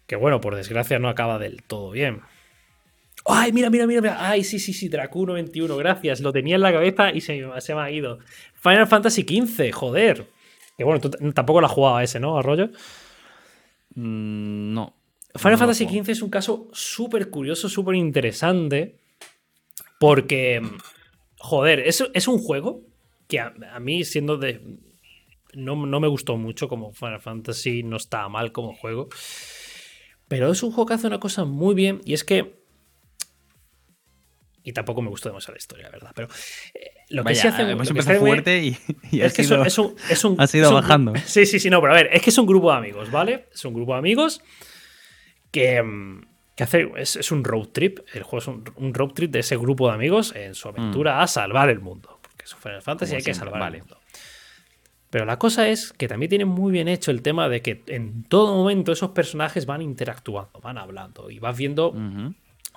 Que 0.06 0.16
bueno, 0.16 0.40
por 0.40 0.54
desgracia 0.54 0.98
no 0.98 1.08
acaba 1.08 1.38
del 1.38 1.62
todo 1.62 1.90
bien. 1.90 2.20
¡Ay, 3.26 3.52
mira, 3.52 3.68
mira, 3.68 3.86
mira! 3.86 4.16
¡Ay, 4.30 4.42
sí, 4.42 4.58
sí, 4.58 4.72
sí! 4.72 4.88
Dracuno 4.88 5.34
21, 5.34 5.76
gracias. 5.76 6.20
Lo 6.20 6.32
tenía 6.32 6.54
en 6.54 6.62
la 6.62 6.72
cabeza 6.72 7.10
y 7.12 7.20
se, 7.20 7.42
me- 7.74 7.80
ha 7.82 7.90
ido. 7.90 8.20
Final 8.54 8.86
Fantasy 8.86 9.22
XV, 9.22 9.70
joder. 9.72 10.24
Que 10.78 10.84
bueno, 10.84 11.00
tampoco 11.34 11.60
lo 11.60 11.66
has 11.66 11.72
jugado 11.72 11.96
a 11.96 12.04
ese, 12.04 12.20
¿no, 12.20 12.38
Arroyo? 12.38 12.70
Mm, 13.98 14.74
no. 14.74 14.94
Final 15.34 15.52
No, 15.52 15.58
Fantasy. 15.58 15.86
XV 15.86 16.10
es 16.10 16.22
un 16.22 16.30
caso 16.30 16.68
súper 16.72 17.30
curioso, 17.30 17.68
súper 17.68 17.96
interesante. 17.96 18.98
Porque, 19.98 20.62
joder, 21.38 21.80
es, 21.80 22.04
es 22.14 22.28
un 22.28 22.38
juego 22.38 22.82
que 23.26 23.40
a, 23.40 23.52
a 23.72 23.80
mí, 23.80 24.04
siendo 24.04 24.36
de. 24.36 24.60
No, 25.54 25.74
no 25.86 25.98
me 26.00 26.08
gustó 26.08 26.36
mucho 26.36 26.68
como 26.68 26.92
Final 26.92 27.20
Fantasy, 27.20 27.82
no 27.82 27.96
está 27.96 28.28
mal 28.28 28.52
como 28.52 28.74
juego. 28.74 29.08
Pero 30.28 30.52
es 30.52 30.62
un 30.62 30.70
juego 30.70 30.86
que 30.86 30.94
hace 30.94 31.06
una 31.06 31.20
cosa 31.20 31.44
muy 31.44 31.74
bien 31.74 32.00
y 32.04 32.14
es 32.14 32.22
que. 32.24 32.57
Y 34.68 34.72
tampoco 34.72 35.00
me 35.00 35.08
gustó 35.08 35.30
demasiado 35.30 35.54
la 35.54 35.58
historia, 35.58 35.84
la 35.86 35.92
verdad. 35.92 36.12
Pero 36.14 36.28
eh, 36.74 36.90
lo 37.08 37.24
que 37.24 37.34
sí 37.34 37.46
hace. 37.48 37.62
hemos 37.62 37.88
empezado 37.88 38.18
fuerte 38.20 38.62
y, 38.62 38.76
y 39.10 39.20
es 39.22 39.32
ha 39.32 39.36
que 39.36 39.44
sido- 39.44 39.64
es 39.64 39.78
un, 39.78 39.94
es 40.10 40.24
un- 40.24 40.38
has 40.40 40.54
ido 40.54 40.64
es 40.66 40.70
un- 40.70 40.74
bajando. 40.74 41.12
Sí, 41.24 41.46
sí, 41.46 41.58
sí, 41.58 41.70
no, 41.70 41.80
pero 41.80 41.94
a 41.94 41.96
ver, 41.96 42.10
es 42.12 42.20
que 42.20 42.28
es 42.30 42.36
un 42.38 42.46
grupo 42.46 42.70
de 42.70 42.76
amigos, 42.76 43.10
¿vale? 43.10 43.46
Es 43.52 43.64
un 43.64 43.72
grupo 43.72 43.92
de 43.94 43.98
amigos 44.00 44.42
que, 45.50 45.82
mm, 45.82 46.20
que 46.54 46.64
hace. 46.64 46.90
Es, 46.96 47.16
es 47.16 47.32
un 47.32 47.44
road 47.44 47.68
trip. 47.68 48.00
El 48.12 48.24
juego 48.24 48.38
es 48.38 48.46
un, 48.48 48.64
un 48.76 48.92
road 48.92 49.12
trip 49.12 49.30
de 49.30 49.38
ese 49.38 49.56
grupo 49.56 49.88
de 49.88 49.94
amigos 49.94 50.34
en 50.36 50.54
su 50.54 50.68
aventura 50.68 51.22
a 51.22 51.26
salvar 51.26 51.70
el 51.70 51.80
mundo. 51.80 52.18
Porque 52.20 52.44
fue 52.46 52.72
en 52.72 52.76
el 52.76 52.82
Fantasy 52.82 53.12
Mm. 53.12 53.14
Como 53.14 53.18
hay 53.20 53.24
que 53.24 53.34
salvar 53.34 53.60
vale. 53.60 53.76
el 53.78 53.82
mundo. 53.84 53.98
Pero 55.10 55.24
la 55.24 55.38
cosa 55.38 55.66
es 55.68 55.94
que 55.94 56.06
también 56.08 56.28
tiene 56.28 56.44
muy 56.44 56.70
bien 56.72 56.88
hecho 56.88 57.10
el 57.10 57.22
tema 57.22 57.48
de 57.48 57.62
que 57.62 57.82
en 57.86 58.24
todo 58.24 58.54
momento 58.54 58.92
esos 58.92 59.12
personajes 59.12 59.64
van 59.64 59.80
interactuando, 59.80 60.60
van 60.60 60.76
hablando 60.76 61.30
y 61.30 61.38
vas 61.38 61.56
viendo. 61.56 61.94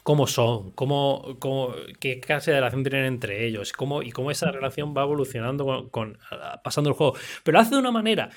Cómo 0.04 0.26
son, 0.28 0.72
cómo, 0.72 1.38
cómo- 1.40 1.74
qué 2.00 2.20
clase 2.20 2.52
de 2.52 2.58
relación 2.58 2.84
tienen 2.84 3.06
entre 3.06 3.46
ellos 3.46 3.72
cómo, 3.74 4.02
y 4.02 4.12
cómo 4.12 4.32
esa 4.32 4.52
relación 4.52 4.94
va 4.98 5.04
evolucionando 5.04 5.66
con, 5.66 5.90
con- 5.90 6.18
pasando 6.64 6.90
el 6.90 6.96
juego. 6.96 7.14
Pero 7.44 7.58
lo 7.58 7.62
hace 7.62 7.72
de 7.76 7.80
una 7.80 7.92
manera 7.92 8.30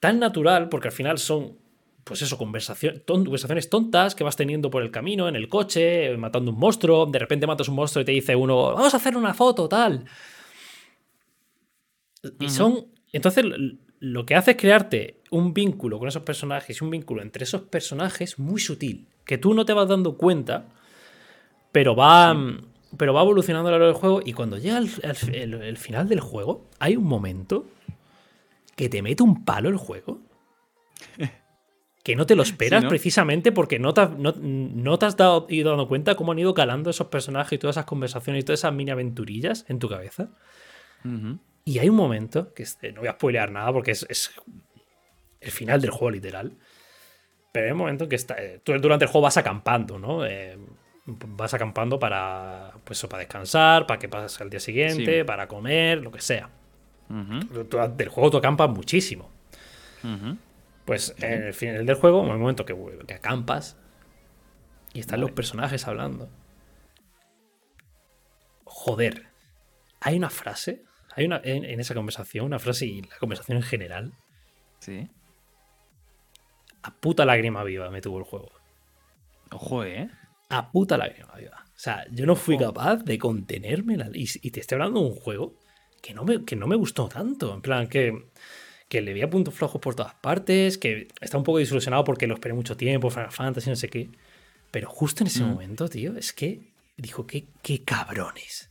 tan 0.00 0.18
natural, 0.18 0.68
porque 0.68 0.88
al 0.88 0.92
final 0.92 1.18
son, 1.18 1.56
pues 2.04 2.20
eso, 2.20 2.36
conversación- 2.36 3.02
ton- 3.06 3.24
conversaciones 3.24 3.70
tontas 3.70 4.14
que 4.14 4.24
vas 4.24 4.36
teniendo 4.36 4.68
por 4.70 4.82
el 4.82 4.90
camino, 4.90 5.26
en 5.28 5.36
el 5.36 5.48
coche, 5.48 6.14
matando 6.18 6.50
un 6.50 6.58
monstruo, 6.58 7.06
de 7.06 7.18
repente 7.18 7.46
matas 7.46 7.68
un 7.68 7.76
monstruo 7.76 8.02
y 8.02 8.04
te 8.04 8.12
dice 8.12 8.36
uno, 8.36 8.74
vamos 8.74 8.92
a 8.92 8.98
hacer 8.98 9.16
una 9.16 9.32
foto, 9.32 9.68
tal. 9.68 10.04
Y 12.40 12.48
son, 12.50 12.86
entonces 13.12 13.44
lo 14.00 14.26
que 14.26 14.34
hace 14.34 14.52
es 14.52 14.56
crearte 14.56 15.22
un 15.30 15.52
vínculo 15.54 15.98
con 15.98 16.08
esos 16.08 16.22
personajes 16.22 16.80
y 16.80 16.84
un 16.84 16.90
vínculo 16.90 17.22
entre 17.22 17.44
esos 17.44 17.62
personajes 17.62 18.38
muy 18.38 18.60
sutil, 18.60 19.08
que 19.24 19.38
tú 19.38 19.54
no 19.54 19.64
te 19.64 19.72
vas 19.72 19.88
dando 19.88 20.16
cuenta, 20.16 20.66
pero 21.72 21.96
va, 21.96 22.36
pero 22.96 23.14
va 23.14 23.22
evolucionando 23.22 23.68
a 23.68 23.72
lo 23.72 23.78
largo 23.78 23.92
del 23.92 24.00
juego 24.00 24.20
y 24.24 24.32
cuando 24.32 24.58
llega 24.58 24.78
el, 24.78 24.90
el- 25.32 25.76
final 25.76 26.08
del 26.08 26.20
juego, 26.20 26.68
hay 26.78 26.96
un 26.96 27.04
momento 27.04 27.66
que 28.76 28.88
te 28.88 29.02
mete 29.02 29.22
un 29.22 29.44
palo 29.44 29.68
el 29.68 29.76
juego. 29.76 30.20
Que 32.02 32.16
no 32.16 32.26
te 32.26 32.36
lo 32.36 32.42
esperas 32.42 32.82
¿no? 32.84 32.90
precisamente 32.90 33.50
porque 33.50 33.78
no 33.78 33.94
te, 33.94 34.02
has- 34.02 34.10
no, 34.10 34.34
no 34.38 34.98
te 34.98 35.06
has 35.06 35.16
dado, 35.16 35.46
ido 35.48 35.70
dando 35.70 35.88
cuenta 35.88 36.16
cómo 36.16 36.32
han 36.32 36.38
ido 36.38 36.52
calando 36.52 36.90
esos 36.90 37.06
personajes 37.06 37.54
y 37.54 37.58
todas 37.58 37.76
esas 37.76 37.86
conversaciones 37.86 38.42
y 38.42 38.44
todas 38.44 38.60
esas 38.60 38.74
mini 38.74 38.90
aventurillas 38.90 39.64
en 39.68 39.78
tu 39.78 39.88
cabeza. 39.88 40.28
Y 41.64 41.78
hay 41.78 41.88
un 41.88 41.96
momento, 41.96 42.52
que 42.52 42.64
no 42.92 43.00
voy 43.00 43.08
a 43.08 43.12
spoilear 43.12 43.50
nada 43.50 43.72
porque 43.72 43.92
es, 43.92 44.04
es 44.10 44.30
el 45.40 45.50
final 45.50 45.80
del 45.80 45.90
juego 45.92 46.10
literal. 46.10 46.52
Pero 47.54 47.66
hay 47.66 47.70
un 47.72 47.78
momento 47.78 48.08
que 48.08 48.16
está, 48.16 48.34
eh, 48.42 48.60
tú 48.64 48.72
durante 48.80 49.04
el 49.04 49.10
juego 49.12 49.22
vas 49.22 49.36
acampando, 49.36 49.96
¿no? 49.96 50.26
Eh, 50.26 50.58
vas 51.06 51.54
acampando 51.54 52.00
para, 52.00 52.72
pues, 52.82 53.00
para 53.06 53.18
descansar, 53.20 53.86
para 53.86 54.00
que 54.00 54.08
pases 54.08 54.40
al 54.40 54.50
día 54.50 54.58
siguiente, 54.58 55.18
Sí. 55.20 55.24
para 55.24 55.46
comer, 55.46 56.02
lo 56.02 56.10
que 56.10 56.20
sea. 56.20 56.50
Ujú. 57.08 57.62
Durante 57.70 58.02
el 58.02 58.08
juego 58.08 58.32
tú 58.32 58.38
acampas 58.38 58.68
muchísimo. 58.70 59.30
Pues 60.84 61.14
en 61.18 61.44
el 61.44 61.54
final 61.54 61.86
del 61.86 61.94
juego, 61.94 62.24
en 62.24 62.30
el 62.32 62.38
momento 62.38 62.64
que, 62.66 62.74
que 63.06 63.14
acampas 63.14 63.78
y 64.92 64.98
están 64.98 65.18
Vale. 65.20 65.28
los 65.28 65.30
personajes 65.36 65.86
hablando. 65.86 66.28
Joder, 68.64 69.28
hay 70.00 70.16
una 70.16 70.28
frase, 70.30 70.82
hay 71.14 71.24
una 71.26 71.40
en, 71.44 71.64
en 71.64 71.78
esa 71.78 71.94
conversación, 71.94 72.46
una 72.46 72.58
frase 72.58 72.86
y 72.86 73.02
la 73.02 73.16
conversación 73.20 73.58
en 73.58 73.62
general, 73.62 74.12
Sí. 74.80 75.08
A 76.84 76.90
puta 76.94 77.24
lágrima 77.24 77.64
viva 77.64 77.90
me 77.90 78.00
tuvo 78.00 78.18
el 78.18 78.24
juego. 78.24 78.52
Ojo, 79.50 79.84
¿eh? 79.84 80.08
A 80.50 80.70
puta 80.70 80.96
lágrima 80.96 81.34
viva. 81.36 81.64
O 81.66 81.78
sea, 81.78 82.04
yo 82.12 82.26
no 82.26 82.36
fui 82.36 82.56
capaz 82.58 82.96
de 83.04 83.18
contenerme. 83.18 83.96
la- 83.96 84.10
y, 84.12 84.28
y 84.42 84.50
te 84.50 84.60
estoy 84.60 84.76
hablando 84.76 85.00
de 85.00 85.06
un 85.06 85.14
juego 85.14 85.54
que 86.02 86.14
no 86.14 86.24
me, 86.24 86.44
que 86.44 86.56
no 86.56 86.66
me 86.66 86.76
gustó 86.76 87.08
tanto. 87.08 87.52
En 87.54 87.62
plan, 87.62 87.88
que, 87.88 88.26
que 88.88 89.00
le 89.00 89.12
veía 89.12 89.28
puntos 89.30 89.54
flojos 89.54 89.80
por 89.80 89.94
todas 89.94 90.14
partes, 90.14 90.78
que 90.78 91.08
está 91.20 91.36
un 91.38 91.44
poco 91.44 91.58
desilusionado 91.58 92.04
porque 92.04 92.26
lo 92.26 92.34
esperé 92.34 92.54
mucho 92.54 92.76
tiempo, 92.76 93.10
Final 93.10 93.32
Fantasy, 93.32 93.70
no 93.70 93.76
sé 93.76 93.88
qué. 93.88 94.08
Pero 94.70 94.88
justo 94.90 95.22
en 95.24 95.28
ese 95.28 95.42
Mm. 95.42 95.48
momento, 95.48 95.88
tío, 95.88 96.16
es 96.16 96.32
que 96.32 96.60
dijo, 96.96 97.26
qué, 97.26 97.46
qué 97.62 97.82
cabrones. 97.82 98.70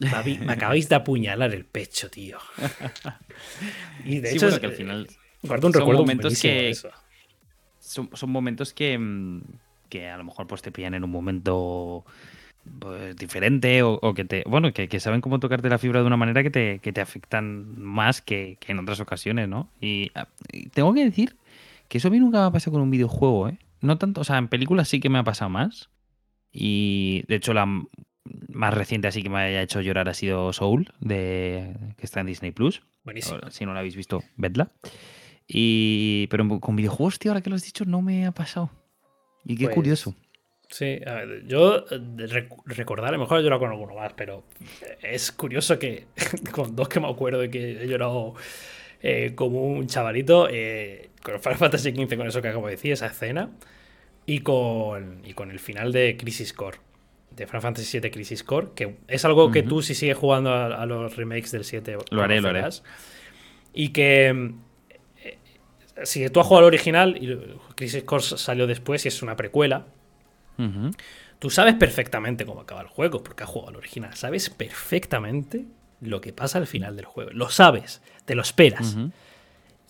Me, 0.00 0.52
acabáis 0.52 0.88
de 0.88 0.96
apuñalar 0.96 1.54
el 1.54 1.64
pecho, 1.64 2.10
tío. 2.10 2.38
Y 4.04 4.20
de 4.20 4.30
Sí, 4.30 4.36
hecho, 4.36 4.46
bueno, 4.46 4.60
que 4.60 4.66
al 4.66 4.72
final 4.72 5.08
guardo 5.42 5.66
un 5.68 5.72
son 5.72 5.80
recuerdo 5.80 6.00
momentos 6.02 6.40
que- 6.40 6.70
eso. 6.70 6.90
Son, 7.84 8.10
son 8.12 8.30
momentos 8.30 8.72
que, 8.72 8.98
mm, 8.98 9.42
que 9.88 10.08
a 10.08 10.16
lo 10.16 10.24
mejor 10.24 10.46
pues 10.46 10.62
te 10.62 10.72
pillan 10.72 10.94
en 10.94 11.04
un 11.04 11.10
momento 11.10 12.04
pues, 12.78 13.16
diferente 13.16 13.82
o, 13.82 13.98
o 14.02 14.14
que 14.14 14.24
te 14.24 14.42
bueno 14.46 14.72
que, 14.72 14.88
que 14.88 15.00
saben 15.00 15.20
cómo 15.20 15.38
tocarte 15.38 15.68
la 15.68 15.78
fibra 15.78 16.00
de 16.00 16.06
una 16.06 16.16
manera 16.16 16.42
que 16.42 16.50
te, 16.50 16.78
que 16.80 16.92
te 16.92 17.00
afectan 17.00 17.78
más 17.80 18.22
que, 18.22 18.56
que 18.60 18.72
en 18.72 18.78
otras 18.78 19.00
ocasiones, 19.00 19.48
¿no? 19.48 19.68
Y, 19.80 20.10
ah, 20.14 20.28
y 20.50 20.68
tengo 20.70 20.94
que 20.94 21.04
decir 21.04 21.36
que 21.88 21.98
eso 21.98 22.08
a 22.08 22.10
mí 22.10 22.18
nunca 22.18 22.40
me 22.40 22.46
ha 22.46 22.50
pasado 22.50 22.72
con 22.72 22.82
un 22.82 22.90
videojuego, 22.90 23.48
¿eh? 23.48 23.58
No 23.80 23.98
tanto, 23.98 24.22
o 24.22 24.24
sea, 24.24 24.38
en 24.38 24.48
películas 24.48 24.88
sí 24.88 24.98
que 24.98 25.10
me 25.10 25.18
ha 25.18 25.24
pasado 25.24 25.50
más. 25.50 25.90
Y 26.50 27.24
de 27.28 27.34
hecho 27.34 27.52
la 27.52 27.66
más 28.48 28.72
reciente 28.72 29.08
así 29.08 29.22
que 29.22 29.28
me 29.28 29.38
haya 29.38 29.62
hecho 29.62 29.80
llorar 29.80 30.08
ha 30.08 30.14
sido 30.14 30.52
Soul, 30.52 30.92
de, 31.00 31.76
que 31.98 32.06
está 32.06 32.20
en 32.20 32.26
Disney 32.26 32.52
Plus. 32.52 32.82
Buenísimo. 33.04 33.38
Si 33.50 33.66
no 33.66 33.74
la 33.74 33.80
habéis 33.80 33.96
visto, 33.96 34.22
vedla. 34.36 34.70
Y, 35.46 36.26
pero 36.30 36.60
con 36.60 36.76
videojuegos, 36.76 37.18
tío, 37.18 37.30
ahora 37.32 37.42
que 37.42 37.50
lo 37.50 37.56
has 37.56 37.64
dicho, 37.64 37.84
no 37.84 38.02
me 38.02 38.26
ha 38.26 38.32
pasado. 38.32 38.70
Y 39.44 39.56
qué 39.56 39.64
Pues, 39.64 39.74
curioso. 39.74 40.14
Sí, 40.70 40.98
a 41.06 41.14
ver, 41.14 41.46
yo 41.46 41.84
eh, 41.90 42.00
rec- 42.16 42.62
recordar, 42.64 43.10
a 43.10 43.12
lo 43.12 43.18
mejor 43.18 43.38
he 43.38 43.42
llorado 43.42 43.60
con 43.60 43.70
alguno 43.70 43.94
más, 43.94 44.12
pero 44.14 44.44
es 45.02 45.30
curioso 45.30 45.78
que 45.78 46.06
con 46.52 46.74
dos 46.74 46.88
que 46.88 47.00
me 47.00 47.08
acuerdo 47.08 47.40
de 47.40 47.50
que 47.50 47.82
he 47.82 47.86
llorado 47.86 48.34
eh, 49.02 49.32
como 49.34 49.62
un 49.66 49.86
chavalito, 49.86 50.48
eh, 50.50 51.10
con 51.22 51.38
Final 51.40 51.58
Fantasy 51.58 51.90
XV, 51.92 52.16
con 52.16 52.26
eso 52.26 52.40
que 52.42 52.48
acabo 52.48 52.66
de 52.66 52.72
decir, 52.72 52.92
esa 52.92 53.06
escena, 53.06 53.50
y 54.26 54.40
con, 54.40 55.20
y 55.24 55.34
con 55.34 55.50
el 55.50 55.58
final 55.60 55.92
de 55.92 56.16
Crisis 56.16 56.54
Core, 56.54 56.78
de 57.30 57.46
Final 57.46 57.62
Fantasy 57.62 58.00
VII 58.00 58.10
Crisis 58.10 58.42
Core, 58.42 58.68
que 58.74 58.96
es 59.06 59.24
algo 59.26 59.50
que 59.52 59.62
tú 59.62 59.82
si 59.82 59.94
sigues 59.94 60.16
jugando 60.16 60.50
a, 60.50 60.66
a 60.82 60.86
los 60.86 61.14
remakes 61.16 61.52
del 61.52 61.64
7 61.64 61.98
Lo 62.10 62.22
haré, 62.22 62.40
lo 62.40 62.48
haré. 62.48 62.64
Y 63.74 63.90
que 63.90 64.28
eh, 64.28 64.54
si 66.02 66.28
tú 66.30 66.40
has 66.40 66.46
jugado 66.46 66.66
al 66.66 66.72
original, 66.74 67.16
y 67.20 67.38
Crisis 67.76 68.02
Core 68.04 68.22
salió 68.22 68.66
después 68.66 69.04
y 69.04 69.08
es 69.08 69.22
una 69.22 69.36
precuela. 69.36 69.86
Tú 71.38 71.50
sabes 71.50 71.74
perfectamente 71.74 72.46
cómo 72.46 72.60
acaba 72.60 72.80
el 72.82 72.86
juego, 72.88 73.22
porque 73.22 73.42
has 73.44 73.48
jugado 73.50 73.70
al 73.70 73.76
original. 73.76 74.14
Sabes 74.14 74.50
perfectamente 74.50 75.64
lo 76.00 76.20
que 76.20 76.32
pasa 76.32 76.58
al 76.58 76.66
final 76.66 76.96
del 76.96 77.04
juego. 77.06 77.30
Lo 77.32 77.50
sabes, 77.50 78.02
te 78.24 78.34
lo 78.34 78.42
esperas. 78.42 78.96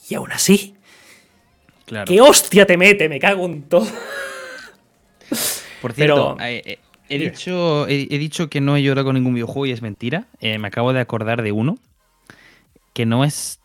Y 0.08 0.14
aún 0.14 0.32
así, 0.32 0.74
Claro. 1.86 2.06
¡qué 2.06 2.20
hostia 2.20 2.64
te 2.66 2.76
mete! 2.78 3.08
Me 3.10 3.18
cago 3.20 3.44
en 3.46 3.62
todo. 3.64 3.86
Por 5.82 5.92
cierto, 5.92 6.34
Pero- 6.38 6.48
eh, 6.48 6.62
eh, 6.64 6.78
he, 7.08 7.18
dicho, 7.18 7.86
he, 7.88 8.06
he 8.10 8.18
dicho 8.18 8.48
que 8.48 8.60
no 8.60 8.76
he 8.76 8.82
llorado 8.82 9.06
con 9.06 9.14
ningún 9.14 9.34
videojuego 9.34 9.66
y 9.66 9.72
es 9.72 9.82
mentira. 9.82 10.26
Eh, 10.40 10.58
me 10.58 10.68
acabo 10.68 10.92
de 10.92 11.00
acordar 11.00 11.42
de 11.42 11.52
uno 11.52 11.76
que 12.94 13.04
no 13.06 13.24
es 13.24 13.60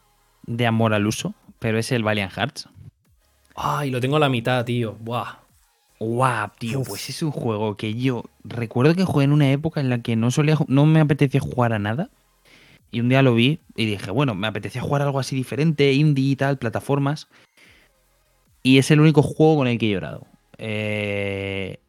de 0.45 0.65
amor 0.67 0.93
al 0.93 1.07
uso, 1.07 1.33
pero 1.59 1.77
es 1.77 1.91
el 1.91 2.03
Valiant 2.03 2.31
Hearts. 2.31 2.69
Ay, 3.55 3.91
lo 3.91 3.99
tengo 3.99 4.15
a 4.15 4.19
la 4.19 4.29
mitad, 4.29 4.65
tío. 4.65 4.95
Buah. 4.99 5.49
Guau, 5.99 6.49
tío, 6.57 6.81
pues 6.83 7.09
es 7.09 7.21
un 7.21 7.31
juego 7.31 7.75
que 7.75 7.93
yo 7.93 8.23
recuerdo 8.45 8.95
que 8.95 9.03
jugué 9.03 9.25
en 9.25 9.33
una 9.33 9.51
época 9.51 9.81
en 9.81 9.89
la 9.89 10.01
que 10.01 10.15
no 10.15 10.31
solía, 10.31 10.57
no 10.67 10.85
me 10.85 11.01
apetecía 11.01 11.41
jugar 11.41 11.73
a 11.73 11.79
nada. 11.79 12.09
Y 12.89 13.01
un 13.01 13.09
día 13.09 13.21
lo 13.21 13.35
vi 13.35 13.59
y 13.75 13.85
dije, 13.85 14.09
bueno, 14.09 14.33
me 14.33 14.47
apetecía 14.47 14.81
jugar 14.81 15.01
algo 15.01 15.19
así 15.19 15.35
diferente, 15.35 15.91
indie 15.91 16.31
y 16.31 16.35
tal, 16.37 16.57
plataformas. 16.57 17.27
Y 18.63 18.77
es 18.77 18.89
el 18.91 19.01
único 19.01 19.21
juego 19.21 19.57
con 19.57 19.67
el 19.67 19.77
que 19.77 19.87
he 19.87 19.91
llorado. 19.91 20.25
Eh, 20.57 21.79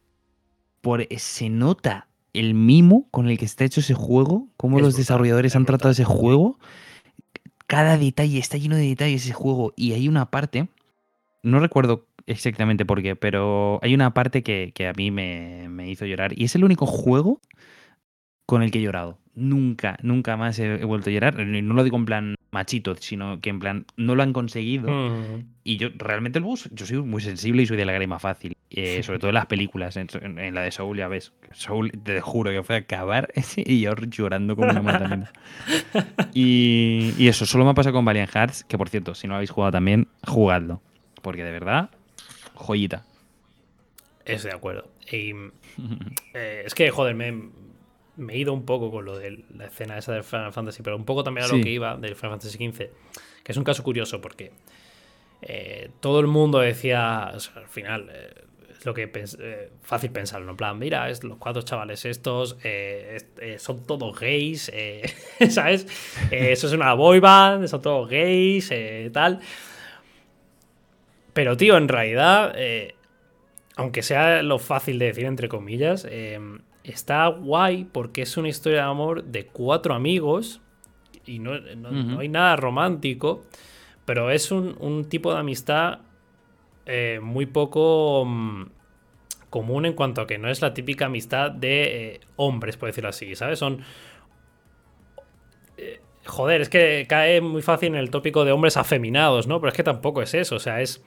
por, 0.81 1.07
se 1.17 1.49
nota 1.49 2.07
el 2.33 2.53
mimo 2.53 3.07
con 3.11 3.29
el 3.29 3.37
que 3.37 3.45
está 3.45 3.63
hecho 3.63 3.79
ese 3.79 3.93
juego, 3.93 4.47
cómo 4.57 4.79
los 4.79 4.95
desarrolladores 4.95 5.55
han 5.55 5.65
tratado 5.65 5.91
ese 5.91 6.05
juego. 6.05 6.59
Cada 7.71 7.97
detalle 7.97 8.37
está 8.37 8.57
lleno 8.57 8.75
de 8.75 8.85
detalles 8.85 9.23
ese 9.23 9.31
juego. 9.31 9.71
Y 9.77 9.93
hay 9.93 10.09
una 10.09 10.25
parte, 10.29 10.67
no 11.41 11.61
recuerdo 11.61 12.05
exactamente 12.27 12.83
por 12.83 13.01
qué, 13.01 13.15
pero 13.15 13.79
hay 13.81 13.93
una 13.93 14.13
parte 14.13 14.43
que, 14.43 14.73
a 14.85 14.91
mí 14.91 15.09
me, 15.09 15.69
me, 15.69 15.89
hizo 15.89 16.05
llorar. 16.05 16.37
Y 16.37 16.43
es 16.43 16.55
el 16.55 16.65
único 16.65 16.85
juego 16.85 17.39
con 18.51 18.63
el 18.63 18.69
que 18.69 18.79
he 18.79 18.81
llorado. 18.81 19.17
Nunca, 19.33 19.97
nunca 20.01 20.35
más 20.35 20.59
he, 20.59 20.83
vuelto 20.83 21.09
a 21.09 21.13
llorar. 21.13 21.37
No 21.37 21.73
lo 21.73 21.85
digo 21.85 21.95
en 21.95 22.03
plan 22.03 22.35
machito, 22.51 22.95
sino 22.95 23.39
que 23.39 23.49
en 23.49 23.59
plan 23.59 23.85
no 23.95 24.13
lo 24.13 24.23
han 24.23 24.33
conseguido. 24.33 24.91
Mm. 24.91 25.45
Y 25.63 25.77
yo 25.77 25.87
realmente 25.95 26.39
el 26.39 26.43
bus, 26.43 26.69
yo 26.73 26.85
soy 26.85 26.97
muy 26.97 27.21
sensible 27.21 27.63
y 27.63 27.65
soy 27.65 27.77
de 27.77 27.85
la 27.85 27.93
lágrima 27.93 28.19
fácil. 28.19 28.57
Eh, 28.69 29.03
sobre 29.03 29.19
todo 29.19 29.29
en 29.29 29.35
las 29.35 29.45
películas, 29.45 29.95
en, 29.95 30.53
la 30.53 30.63
de 30.63 30.71
Soul 30.71 30.97
ya 30.97 31.07
ves. 31.07 31.31
Soul, 31.53 31.93
te 32.03 32.19
juro 32.19 32.51
que 32.51 32.61
fue 32.61 32.75
a 32.75 32.79
acabar 32.79 33.31
y 33.55 33.79
yo 33.79 33.95
llorando 33.95 34.57
como 34.57 34.69
una 34.69 34.81
mata 34.81 35.31
y, 36.33 37.13
y 37.17 37.29
eso, 37.29 37.45
solo 37.45 37.63
me 37.63 37.71
ha 37.71 37.73
pasado 37.73 37.93
con 37.93 38.03
Valiant 38.03 38.31
Hearts, 38.31 38.65
que 38.65 38.77
por 38.77 38.89
cierto, 38.89 39.15
si 39.15 39.29
no 39.29 39.35
habéis 39.35 39.51
jugado 39.51 39.71
también, 39.71 40.09
jugadlo. 40.27 40.81
Porque 41.21 41.45
de 41.45 41.51
verdad, 41.51 41.89
joyita. 42.55 43.05
Estoy 44.25 44.51
de 44.51 44.57
acuerdo. 44.57 44.89
Y, 45.09 45.31
eh, 46.33 46.63
es 46.65 46.75
que, 46.75 46.89
joder, 46.91 47.15
me, 47.15 47.61
me 48.21 48.33
he 48.33 48.37
ido 48.37 48.53
un 48.53 48.65
poco 48.65 48.91
con 48.91 49.03
lo 49.03 49.17
de 49.17 49.43
la 49.57 49.65
escena 49.65 49.97
esa 49.97 50.13
del 50.13 50.23
Final 50.23 50.53
Fantasy, 50.53 50.83
pero 50.83 50.95
un 50.95 51.05
poco 51.05 51.23
también 51.23 51.45
a 51.45 51.49
lo 51.49 51.61
que 51.61 51.69
iba 51.69 51.97
del 51.97 52.15
Final 52.15 52.39
Fantasy 52.39 52.57
XV, 52.57 52.77
que 53.43 53.51
es 53.51 53.57
un 53.57 53.63
caso 53.63 53.83
curioso 53.83 54.21
porque 54.21 54.51
eh, 55.41 55.89
todo 55.99 56.19
el 56.19 56.27
mundo 56.27 56.59
decía, 56.59 57.25
al 57.25 57.67
final, 57.67 58.09
eh, 58.13 58.33
es 58.77 58.85
lo 58.85 58.93
que 58.93 59.11
eh, 59.13 59.71
fácil 59.81 60.11
pensarlo, 60.11 60.51
en 60.51 60.57
plan, 60.57 60.77
mira, 60.77 61.09
es, 61.09 61.23
los 61.23 61.37
cuatro 61.37 61.63
chavales 61.63 62.05
estos 62.05 62.57
son 63.57 63.85
todos 63.85 64.19
gays, 64.19 64.71
¿sabes? 65.49 65.87
eso 66.29 66.67
es 66.67 66.73
una 66.73 66.93
boy 66.93 67.19
band, 67.19 67.67
son 67.67 67.81
todos 67.81 68.09
gays, 68.09 68.71
tal. 69.11 69.39
Pero, 71.33 71.57
tío, 71.57 71.77
en 71.77 71.87
realidad, 71.87 72.55
aunque 73.77 74.03
sea 74.03 74.43
lo 74.43 74.59
fácil 74.59 74.99
de 74.99 75.05
decir, 75.07 75.25
entre 75.25 75.47
comillas, 75.47 76.05
está 76.83 77.27
guay 77.27 77.85
porque 77.85 78.23
es 78.23 78.37
una 78.37 78.49
historia 78.49 78.79
de 78.79 78.89
amor 78.89 79.23
de 79.23 79.45
cuatro 79.45 79.93
amigos 79.93 80.61
y 81.25 81.39
no, 81.39 81.53
hay 82.19 82.29
nada 82.29 82.55
romántico, 82.55 83.43
pero 84.05 84.31
es 84.31 84.51
un, 84.51 85.05
tipo 85.07 85.33
de 85.33 85.39
amistad 85.39 85.99
eh, 86.85 87.19
muy 87.21 87.45
poco 87.45 88.25
mm, 88.25 88.65
común 89.49 89.85
en 89.85 89.93
cuanto 89.93 90.21
a 90.21 90.27
que 90.27 90.37
no 90.37 90.49
es 90.49 90.61
la 90.61 90.73
típica 90.73 91.05
amistad 91.05 91.51
de 91.51 92.13
eh, 92.13 92.19
hombres, 92.37 92.77
por 92.77 92.89
decirlo 92.89 93.09
así, 93.09 93.35
¿sabes? 93.35 93.59
Son... 93.59 93.83
Eh, 95.77 96.01
joder, 96.25 96.61
es 96.61 96.69
que 96.69 97.05
cae 97.07 97.41
muy 97.41 97.61
fácil 97.61 97.89
en 97.89 97.95
el 97.95 98.09
tópico 98.09 98.45
de 98.45 98.51
hombres 98.51 98.77
afeminados, 98.77 99.47
¿no? 99.47 99.59
Pero 99.59 99.69
es 99.69 99.75
que 99.75 99.83
tampoco 99.83 100.21
es 100.21 100.33
eso, 100.33 100.55
o 100.55 100.59
sea, 100.59 100.81
es 100.81 101.03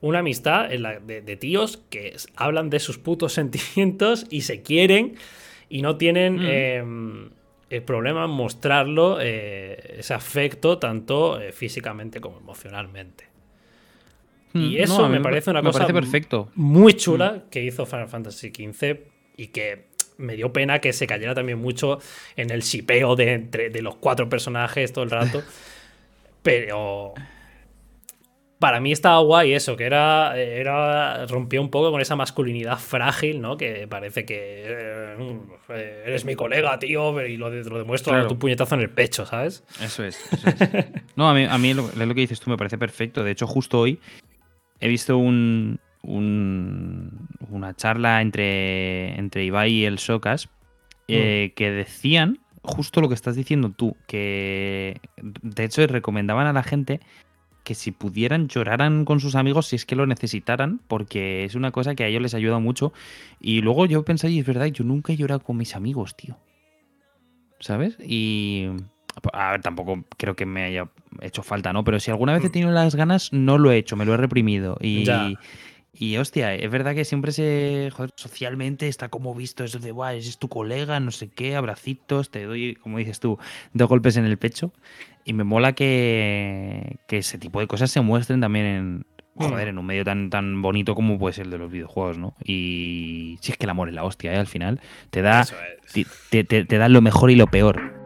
una 0.00 0.20
amistad 0.20 0.68
de, 0.68 1.36
tíos 1.36 1.82
que 1.90 2.16
hablan 2.36 2.70
de 2.70 2.80
sus 2.80 2.98
putos 2.98 3.32
sentimientos 3.34 4.26
y 4.30 4.42
se 4.42 4.62
quieren 4.62 5.16
y 5.68 5.82
no 5.82 5.96
tienen 5.96 6.36
mm. 6.36 6.46
em, 6.46 7.30
el 7.70 7.82
problema 7.82 8.24
en 8.24 8.30
mostrarlo, 8.30 9.18
eh, 9.20 9.96
ese 9.98 10.14
afecto, 10.14 10.78
tanto 10.78 11.40
eh, 11.40 11.52
físicamente 11.52 12.20
como 12.20 12.38
emocionalmente. 12.38 13.28
Y 14.52 14.58
mm, 14.58 14.82
eso 14.82 15.08
me 15.08 15.20
parece 15.20 15.50
una 15.50 15.62
cosa 15.62 15.86
perfecto. 15.86 16.50
muy 16.56 16.94
chula 16.94 17.32
mm. 17.32 17.50
que 17.50 17.62
hizo 17.62 17.86
Final 17.86 18.08
Fantasy 18.08 18.48
XV 18.48 18.98
y 19.36 19.48
que 19.48 19.90
me 20.18 20.34
dio 20.34 20.52
pena 20.52 20.80
que 20.80 20.92
se 20.92 21.06
cayera 21.06 21.34
también 21.34 21.58
mucho 21.58 22.00
en 22.36 22.50
el 22.50 22.62
sipeo 22.62 23.14
de, 23.14 23.38
de 23.38 23.82
los 23.82 23.94
cuatro 23.96 24.28
personajes 24.28 24.92
todo 24.92 25.04
el 25.04 25.10
rato. 25.10 25.42
Pero 26.42 27.14
para 28.60 28.78
mí 28.78 28.92
estaba 28.92 29.18
guay 29.20 29.54
eso, 29.54 29.74
que 29.74 29.84
era, 29.84 30.38
era 30.38 31.26
rompió 31.26 31.62
un 31.62 31.70
poco 31.70 31.90
con 31.90 32.02
esa 32.02 32.14
masculinidad 32.14 32.78
frágil, 32.78 33.40
¿no? 33.40 33.56
Que 33.56 33.88
parece 33.88 34.26
que 34.26 34.36
eh, 34.38 36.02
eres 36.04 36.26
mi 36.26 36.34
colega, 36.34 36.78
tío, 36.78 37.18
y 37.26 37.38
lo, 37.38 37.48
lo 37.48 37.78
demuestro 37.78 38.12
claro. 38.12 38.28
tu 38.28 38.38
puñetazo 38.38 38.74
en 38.74 38.82
el 38.82 38.90
pecho, 38.90 39.24
¿sabes? 39.24 39.64
Eso 39.80 40.04
es. 40.04 40.20
no, 41.16 41.30
a 41.30 41.34
mí, 41.34 41.46
a 41.48 41.56
mí 41.56 41.72
lo, 41.72 41.88
que 41.90 42.20
dices 42.20 42.38
tú 42.38 42.50
me 42.50 42.58
parece 42.58 42.76
perfecto. 42.76 43.24
De 43.24 43.30
hecho, 43.30 43.46
justo 43.46 43.80
hoy 43.80 43.98
he 44.78 44.88
visto 44.88 45.16
un, 45.16 45.80
una 46.02 47.74
charla 47.74 48.20
entre, 48.20 49.18
entre 49.18 49.42
Ibai 49.42 49.72
y 49.72 49.84
el 49.86 49.98
Socas 49.98 50.50
eh, 51.08 51.48
mm. 51.50 51.54
que 51.54 51.70
decían 51.70 52.40
justo 52.62 53.00
lo 53.00 53.08
que 53.08 53.14
estás 53.14 53.36
diciendo 53.36 53.72
tú, 53.74 53.96
que 54.06 55.00
de 55.16 55.64
hecho 55.64 55.86
recomendaban 55.86 56.46
a 56.46 56.52
la 56.52 56.62
gente 56.62 57.00
que 57.64 57.74
si 57.74 57.92
pudieran 57.92 58.48
lloraran 58.48 59.04
con 59.04 59.20
sus 59.20 59.34
amigos 59.34 59.68
si 59.68 59.76
es 59.76 59.86
que 59.86 59.96
lo 59.96 60.06
necesitaran, 60.06 60.80
porque 60.88 61.44
es 61.44 61.54
una 61.54 61.70
cosa 61.70 61.94
que 61.94 62.04
a 62.04 62.06
ellos 62.06 62.22
les 62.22 62.34
ayuda 62.34 62.58
mucho. 62.58 62.92
Y 63.40 63.60
luego 63.60 63.86
yo 63.86 64.04
pensé, 64.04 64.30
y 64.30 64.38
es 64.38 64.46
verdad, 64.46 64.66
yo 64.66 64.84
nunca 64.84 65.12
he 65.12 65.16
llorado 65.16 65.40
con 65.40 65.56
mis 65.56 65.76
amigos, 65.76 66.16
tío. 66.16 66.36
¿Sabes? 67.60 67.96
Y... 68.00 68.68
A 69.32 69.50
ver, 69.50 69.60
tampoco 69.60 70.04
creo 70.16 70.36
que 70.36 70.46
me 70.46 70.62
haya 70.62 70.88
hecho 71.20 71.42
falta, 71.42 71.72
¿no? 71.72 71.82
Pero 71.84 71.98
si 71.98 72.10
alguna 72.10 72.32
vez 72.32 72.44
he 72.44 72.48
mm. 72.48 72.52
tenido 72.52 72.70
las 72.70 72.94
ganas, 72.94 73.32
no 73.32 73.58
lo 73.58 73.72
he 73.72 73.76
hecho, 73.76 73.96
me 73.96 74.04
lo 74.04 74.14
he 74.14 74.16
reprimido. 74.16 74.78
Y, 74.80 75.04
y 75.92 76.16
hostia, 76.16 76.54
es 76.54 76.70
verdad 76.70 76.94
que 76.94 77.04
siempre 77.04 77.32
se. 77.32 77.90
Joder, 77.92 78.12
socialmente 78.14 78.88
está 78.88 79.08
como 79.08 79.34
visto 79.34 79.64
eso 79.64 79.78
de, 79.78 79.90
guay, 79.90 80.18
es 80.18 80.38
tu 80.38 80.48
colega, 80.48 81.00
no 81.00 81.10
sé 81.10 81.28
qué, 81.28 81.56
abracitos, 81.56 82.30
te 82.30 82.44
doy, 82.44 82.76
como 82.76 82.98
dices 82.98 83.20
tú, 83.20 83.38
dos 83.72 83.88
golpes 83.88 84.16
en 84.16 84.24
el 84.24 84.38
pecho. 84.38 84.72
Y 85.24 85.32
me 85.32 85.44
mola 85.44 85.72
que, 85.72 86.98
que 87.06 87.18
ese 87.18 87.38
tipo 87.38 87.60
de 87.60 87.66
cosas 87.66 87.90
se 87.90 88.00
muestren 88.00 88.40
también 88.40 88.66
en, 88.66 89.06
joder, 89.36 89.66
mm. 89.66 89.70
en 89.70 89.78
un 89.78 89.86
medio 89.86 90.04
tan, 90.04 90.30
tan 90.30 90.62
bonito 90.62 90.94
como 90.94 91.18
puede 91.18 91.34
ser 91.34 91.46
el 91.46 91.50
de 91.50 91.58
los 91.58 91.70
videojuegos, 91.70 92.18
¿no? 92.18 92.34
Y 92.44 93.38
si 93.40 93.52
es 93.52 93.58
que 93.58 93.66
el 93.66 93.70
amor 93.70 93.88
es 93.88 93.94
la 93.94 94.04
hostia, 94.04 94.32
¿eh? 94.32 94.36
Al 94.38 94.46
final 94.46 94.80
te 95.10 95.22
da, 95.22 95.46
te, 96.30 96.44
te, 96.44 96.64
te 96.64 96.78
da 96.78 96.88
lo 96.88 97.00
mejor 97.00 97.30
y 97.30 97.36
lo 97.36 97.46
peor. 97.46 97.99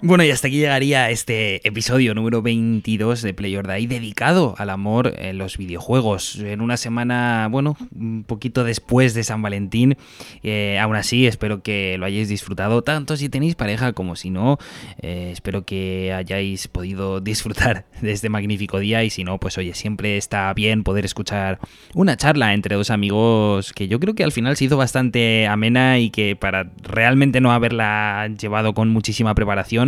Bueno, 0.00 0.22
y 0.22 0.30
hasta 0.30 0.46
aquí 0.46 0.58
llegaría 0.58 1.10
este 1.10 1.66
episodio 1.66 2.14
número 2.14 2.40
22 2.40 3.20
de 3.20 3.34
Play 3.34 3.56
or 3.56 3.66
Die 3.66 3.88
dedicado 3.88 4.54
al 4.56 4.70
amor 4.70 5.12
en 5.18 5.38
los 5.38 5.58
videojuegos. 5.58 6.36
En 6.36 6.60
una 6.60 6.76
semana, 6.76 7.48
bueno, 7.50 7.76
un 7.92 8.22
poquito 8.22 8.62
después 8.62 9.12
de 9.14 9.24
San 9.24 9.42
Valentín. 9.42 9.96
Eh, 10.44 10.78
aún 10.78 10.94
así, 10.94 11.26
espero 11.26 11.64
que 11.64 11.96
lo 11.98 12.06
hayáis 12.06 12.28
disfrutado 12.28 12.82
tanto 12.82 13.16
si 13.16 13.28
tenéis 13.28 13.56
pareja 13.56 13.92
como 13.92 14.14
si 14.14 14.30
no. 14.30 14.58
Eh, 15.02 15.30
espero 15.32 15.64
que 15.64 16.12
hayáis 16.12 16.68
podido 16.68 17.20
disfrutar 17.20 17.86
de 18.00 18.12
este 18.12 18.28
magnífico 18.28 18.78
día 18.78 19.02
y 19.02 19.10
si 19.10 19.24
no, 19.24 19.38
pues 19.38 19.58
oye, 19.58 19.74
siempre 19.74 20.16
está 20.16 20.54
bien 20.54 20.84
poder 20.84 21.06
escuchar 21.06 21.58
una 21.94 22.16
charla 22.16 22.54
entre 22.54 22.76
dos 22.76 22.90
amigos 22.90 23.72
que 23.72 23.88
yo 23.88 23.98
creo 23.98 24.14
que 24.14 24.22
al 24.22 24.30
final 24.30 24.56
se 24.56 24.66
hizo 24.66 24.76
bastante 24.76 25.48
amena 25.48 25.98
y 25.98 26.10
que 26.10 26.36
para 26.36 26.70
realmente 26.82 27.40
no 27.40 27.50
haberla 27.50 28.28
llevado 28.40 28.74
con 28.74 28.90
muchísima 28.90 29.34
preparación, 29.34 29.87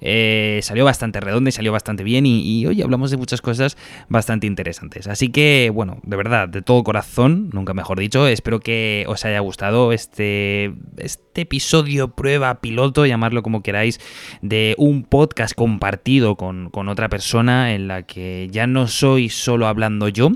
eh, 0.00 0.60
salió 0.62 0.84
bastante 0.84 1.20
redonda 1.20 1.48
y 1.48 1.52
salió 1.52 1.72
bastante 1.72 2.04
bien 2.04 2.26
y, 2.26 2.66
hoy 2.66 2.82
hablamos 2.82 3.10
de 3.10 3.16
muchas 3.16 3.40
cosas 3.40 3.76
bastante 4.08 4.46
interesantes. 4.46 5.06
Así 5.06 5.30
que, 5.30 5.70
bueno, 5.72 6.00
de 6.02 6.16
verdad, 6.16 6.48
de 6.48 6.62
todo 6.62 6.82
corazón, 6.84 7.50
nunca 7.52 7.74
mejor 7.74 7.98
dicho, 7.98 8.26
espero 8.26 8.60
que 8.60 9.04
os 9.08 9.24
haya 9.24 9.40
gustado 9.40 9.92
este, 9.92 10.72
este 10.98 11.42
episodio, 11.42 12.08
prueba, 12.08 12.60
piloto, 12.60 13.06
llamarlo 13.06 13.42
como 13.42 13.62
queráis, 13.62 14.00
de 14.42 14.74
un 14.78 15.04
podcast 15.04 15.54
compartido 15.54 16.36
con, 16.36 16.70
con 16.70 16.88
otra 16.88 17.08
persona 17.08 17.74
en 17.74 17.88
la 17.88 18.02
que 18.02 18.48
ya 18.50 18.66
no 18.66 18.86
soy 18.86 19.28
solo 19.28 19.66
hablando 19.66 20.08
yo, 20.08 20.32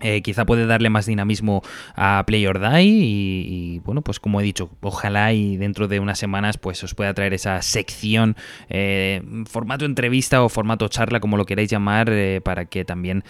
eh, 0.00 0.20
quizá 0.20 0.44
puede 0.44 0.66
darle 0.66 0.90
más 0.90 1.06
dinamismo 1.06 1.62
a 1.94 2.22
Play 2.26 2.46
or 2.46 2.60
Die 2.60 2.84
y, 2.84 3.78
bueno, 3.80 4.02
pues 4.02 4.20
como 4.20 4.40
he 4.40 4.44
dicho, 4.44 4.70
ojalá 4.82 5.32
y 5.32 5.56
dentro 5.56 5.88
de 5.88 6.00
unas 6.00 6.18
semanas 6.18 6.58
pues 6.58 6.84
os 6.84 6.94
pueda 6.94 7.14
traer 7.14 7.32
esa 7.32 7.62
sección, 7.62 8.36
eh, 8.68 9.22
formato 9.46 9.86
entrevista 9.86 10.42
o 10.42 10.50
formato 10.50 10.86
charla, 10.88 11.20
como 11.20 11.38
lo 11.38 11.46
queráis 11.46 11.70
llamar, 11.70 12.10
eh, 12.10 12.42
para 12.44 12.66
que 12.66 12.84
también, 12.84 13.24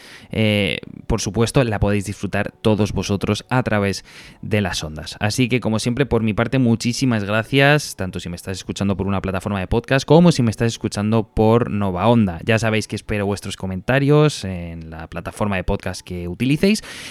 por 1.07 1.21
supuesto, 1.21 1.63
la 1.63 1.79
podéis 1.79 2.05
disfrutar 2.05 2.53
todos 2.63 2.93
vosotros 2.93 3.45
a 3.49 3.63
través 3.63 4.05
de 4.43 4.61
las 4.61 4.83
ondas. 4.83 5.17
Así 5.21 5.49
que 5.49 5.61
como 5.61 5.79
siempre, 5.79 6.05
por 6.05 6.23
mi 6.23 6.35
parte, 6.35 6.59
muchísimas 6.59 7.23
gracias, 7.25 7.95
tanto 7.95 8.19
si 8.19 8.29
me 8.29 8.37
estás 8.37 8.59
escuchando 8.59 8.97
por 8.97 9.07
una 9.07 9.23
plataforma 9.23 9.61
de 9.61 9.67
podcast 9.67 10.07
como 10.07 10.33
si 10.33 10.43
me 10.43 10.51
estás 10.51 10.73
escuchando 10.73 11.29
por 11.33 11.71
Nova 11.71 12.09
Onda. 12.09 12.41
Ya 12.45 12.59
sabéis 12.59 12.89
que 12.89 12.97
espero 12.97 13.25
vuestros 13.25 13.57
comentarios 13.57 14.45
en 14.45 14.91
la 14.91 15.07
plataforma 15.07 15.57
de 15.57 15.65
podcast 15.65 16.01
que 16.01 16.27
utilizo 16.27 16.56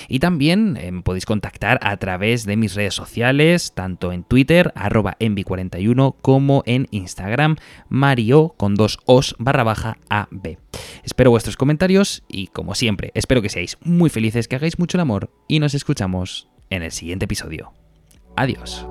y 0.08 0.20
también 0.20 0.78
eh, 0.78 0.92
podéis 1.04 1.26
contactar 1.26 1.80
a 1.82 1.98
través 1.98 2.46
de 2.46 2.58
mis 2.58 2.76
redes 2.76 2.94
sociales, 2.94 3.74
tanto 3.74 4.12
en 4.12 4.24
Twitter, 4.24 4.72
arroba 4.76 5.18
envi41, 5.20 6.16
como 6.22 6.64
en 6.66 6.88
Instagram, 6.92 7.58
mario 7.90 8.56
con 8.58 8.76
dos 8.76 9.00
os 9.06 9.36
barra 9.40 9.64
baja 9.64 9.98
AB. 10.10 10.58
Espero 11.04 11.30
vuestros 11.30 11.58
comentarios 11.58 12.24
y 12.28 12.48
como 12.48 12.76
siempre, 12.76 13.12
espero 13.14 13.42
que 13.42 13.50
seáis 13.50 13.78
muy 13.82 14.10
felices, 14.10 14.48
que 14.48 14.56
hagáis 14.56 14.80
mucho 14.80 14.98
el 14.98 15.02
amor 15.02 15.32
y 15.48 15.60
nos 15.60 15.74
escuchamos 15.74 16.50
en 16.70 16.84
el 16.84 16.92
siguiente 16.92 17.26
episodio. 17.26 17.74
Adiós. 18.36 18.86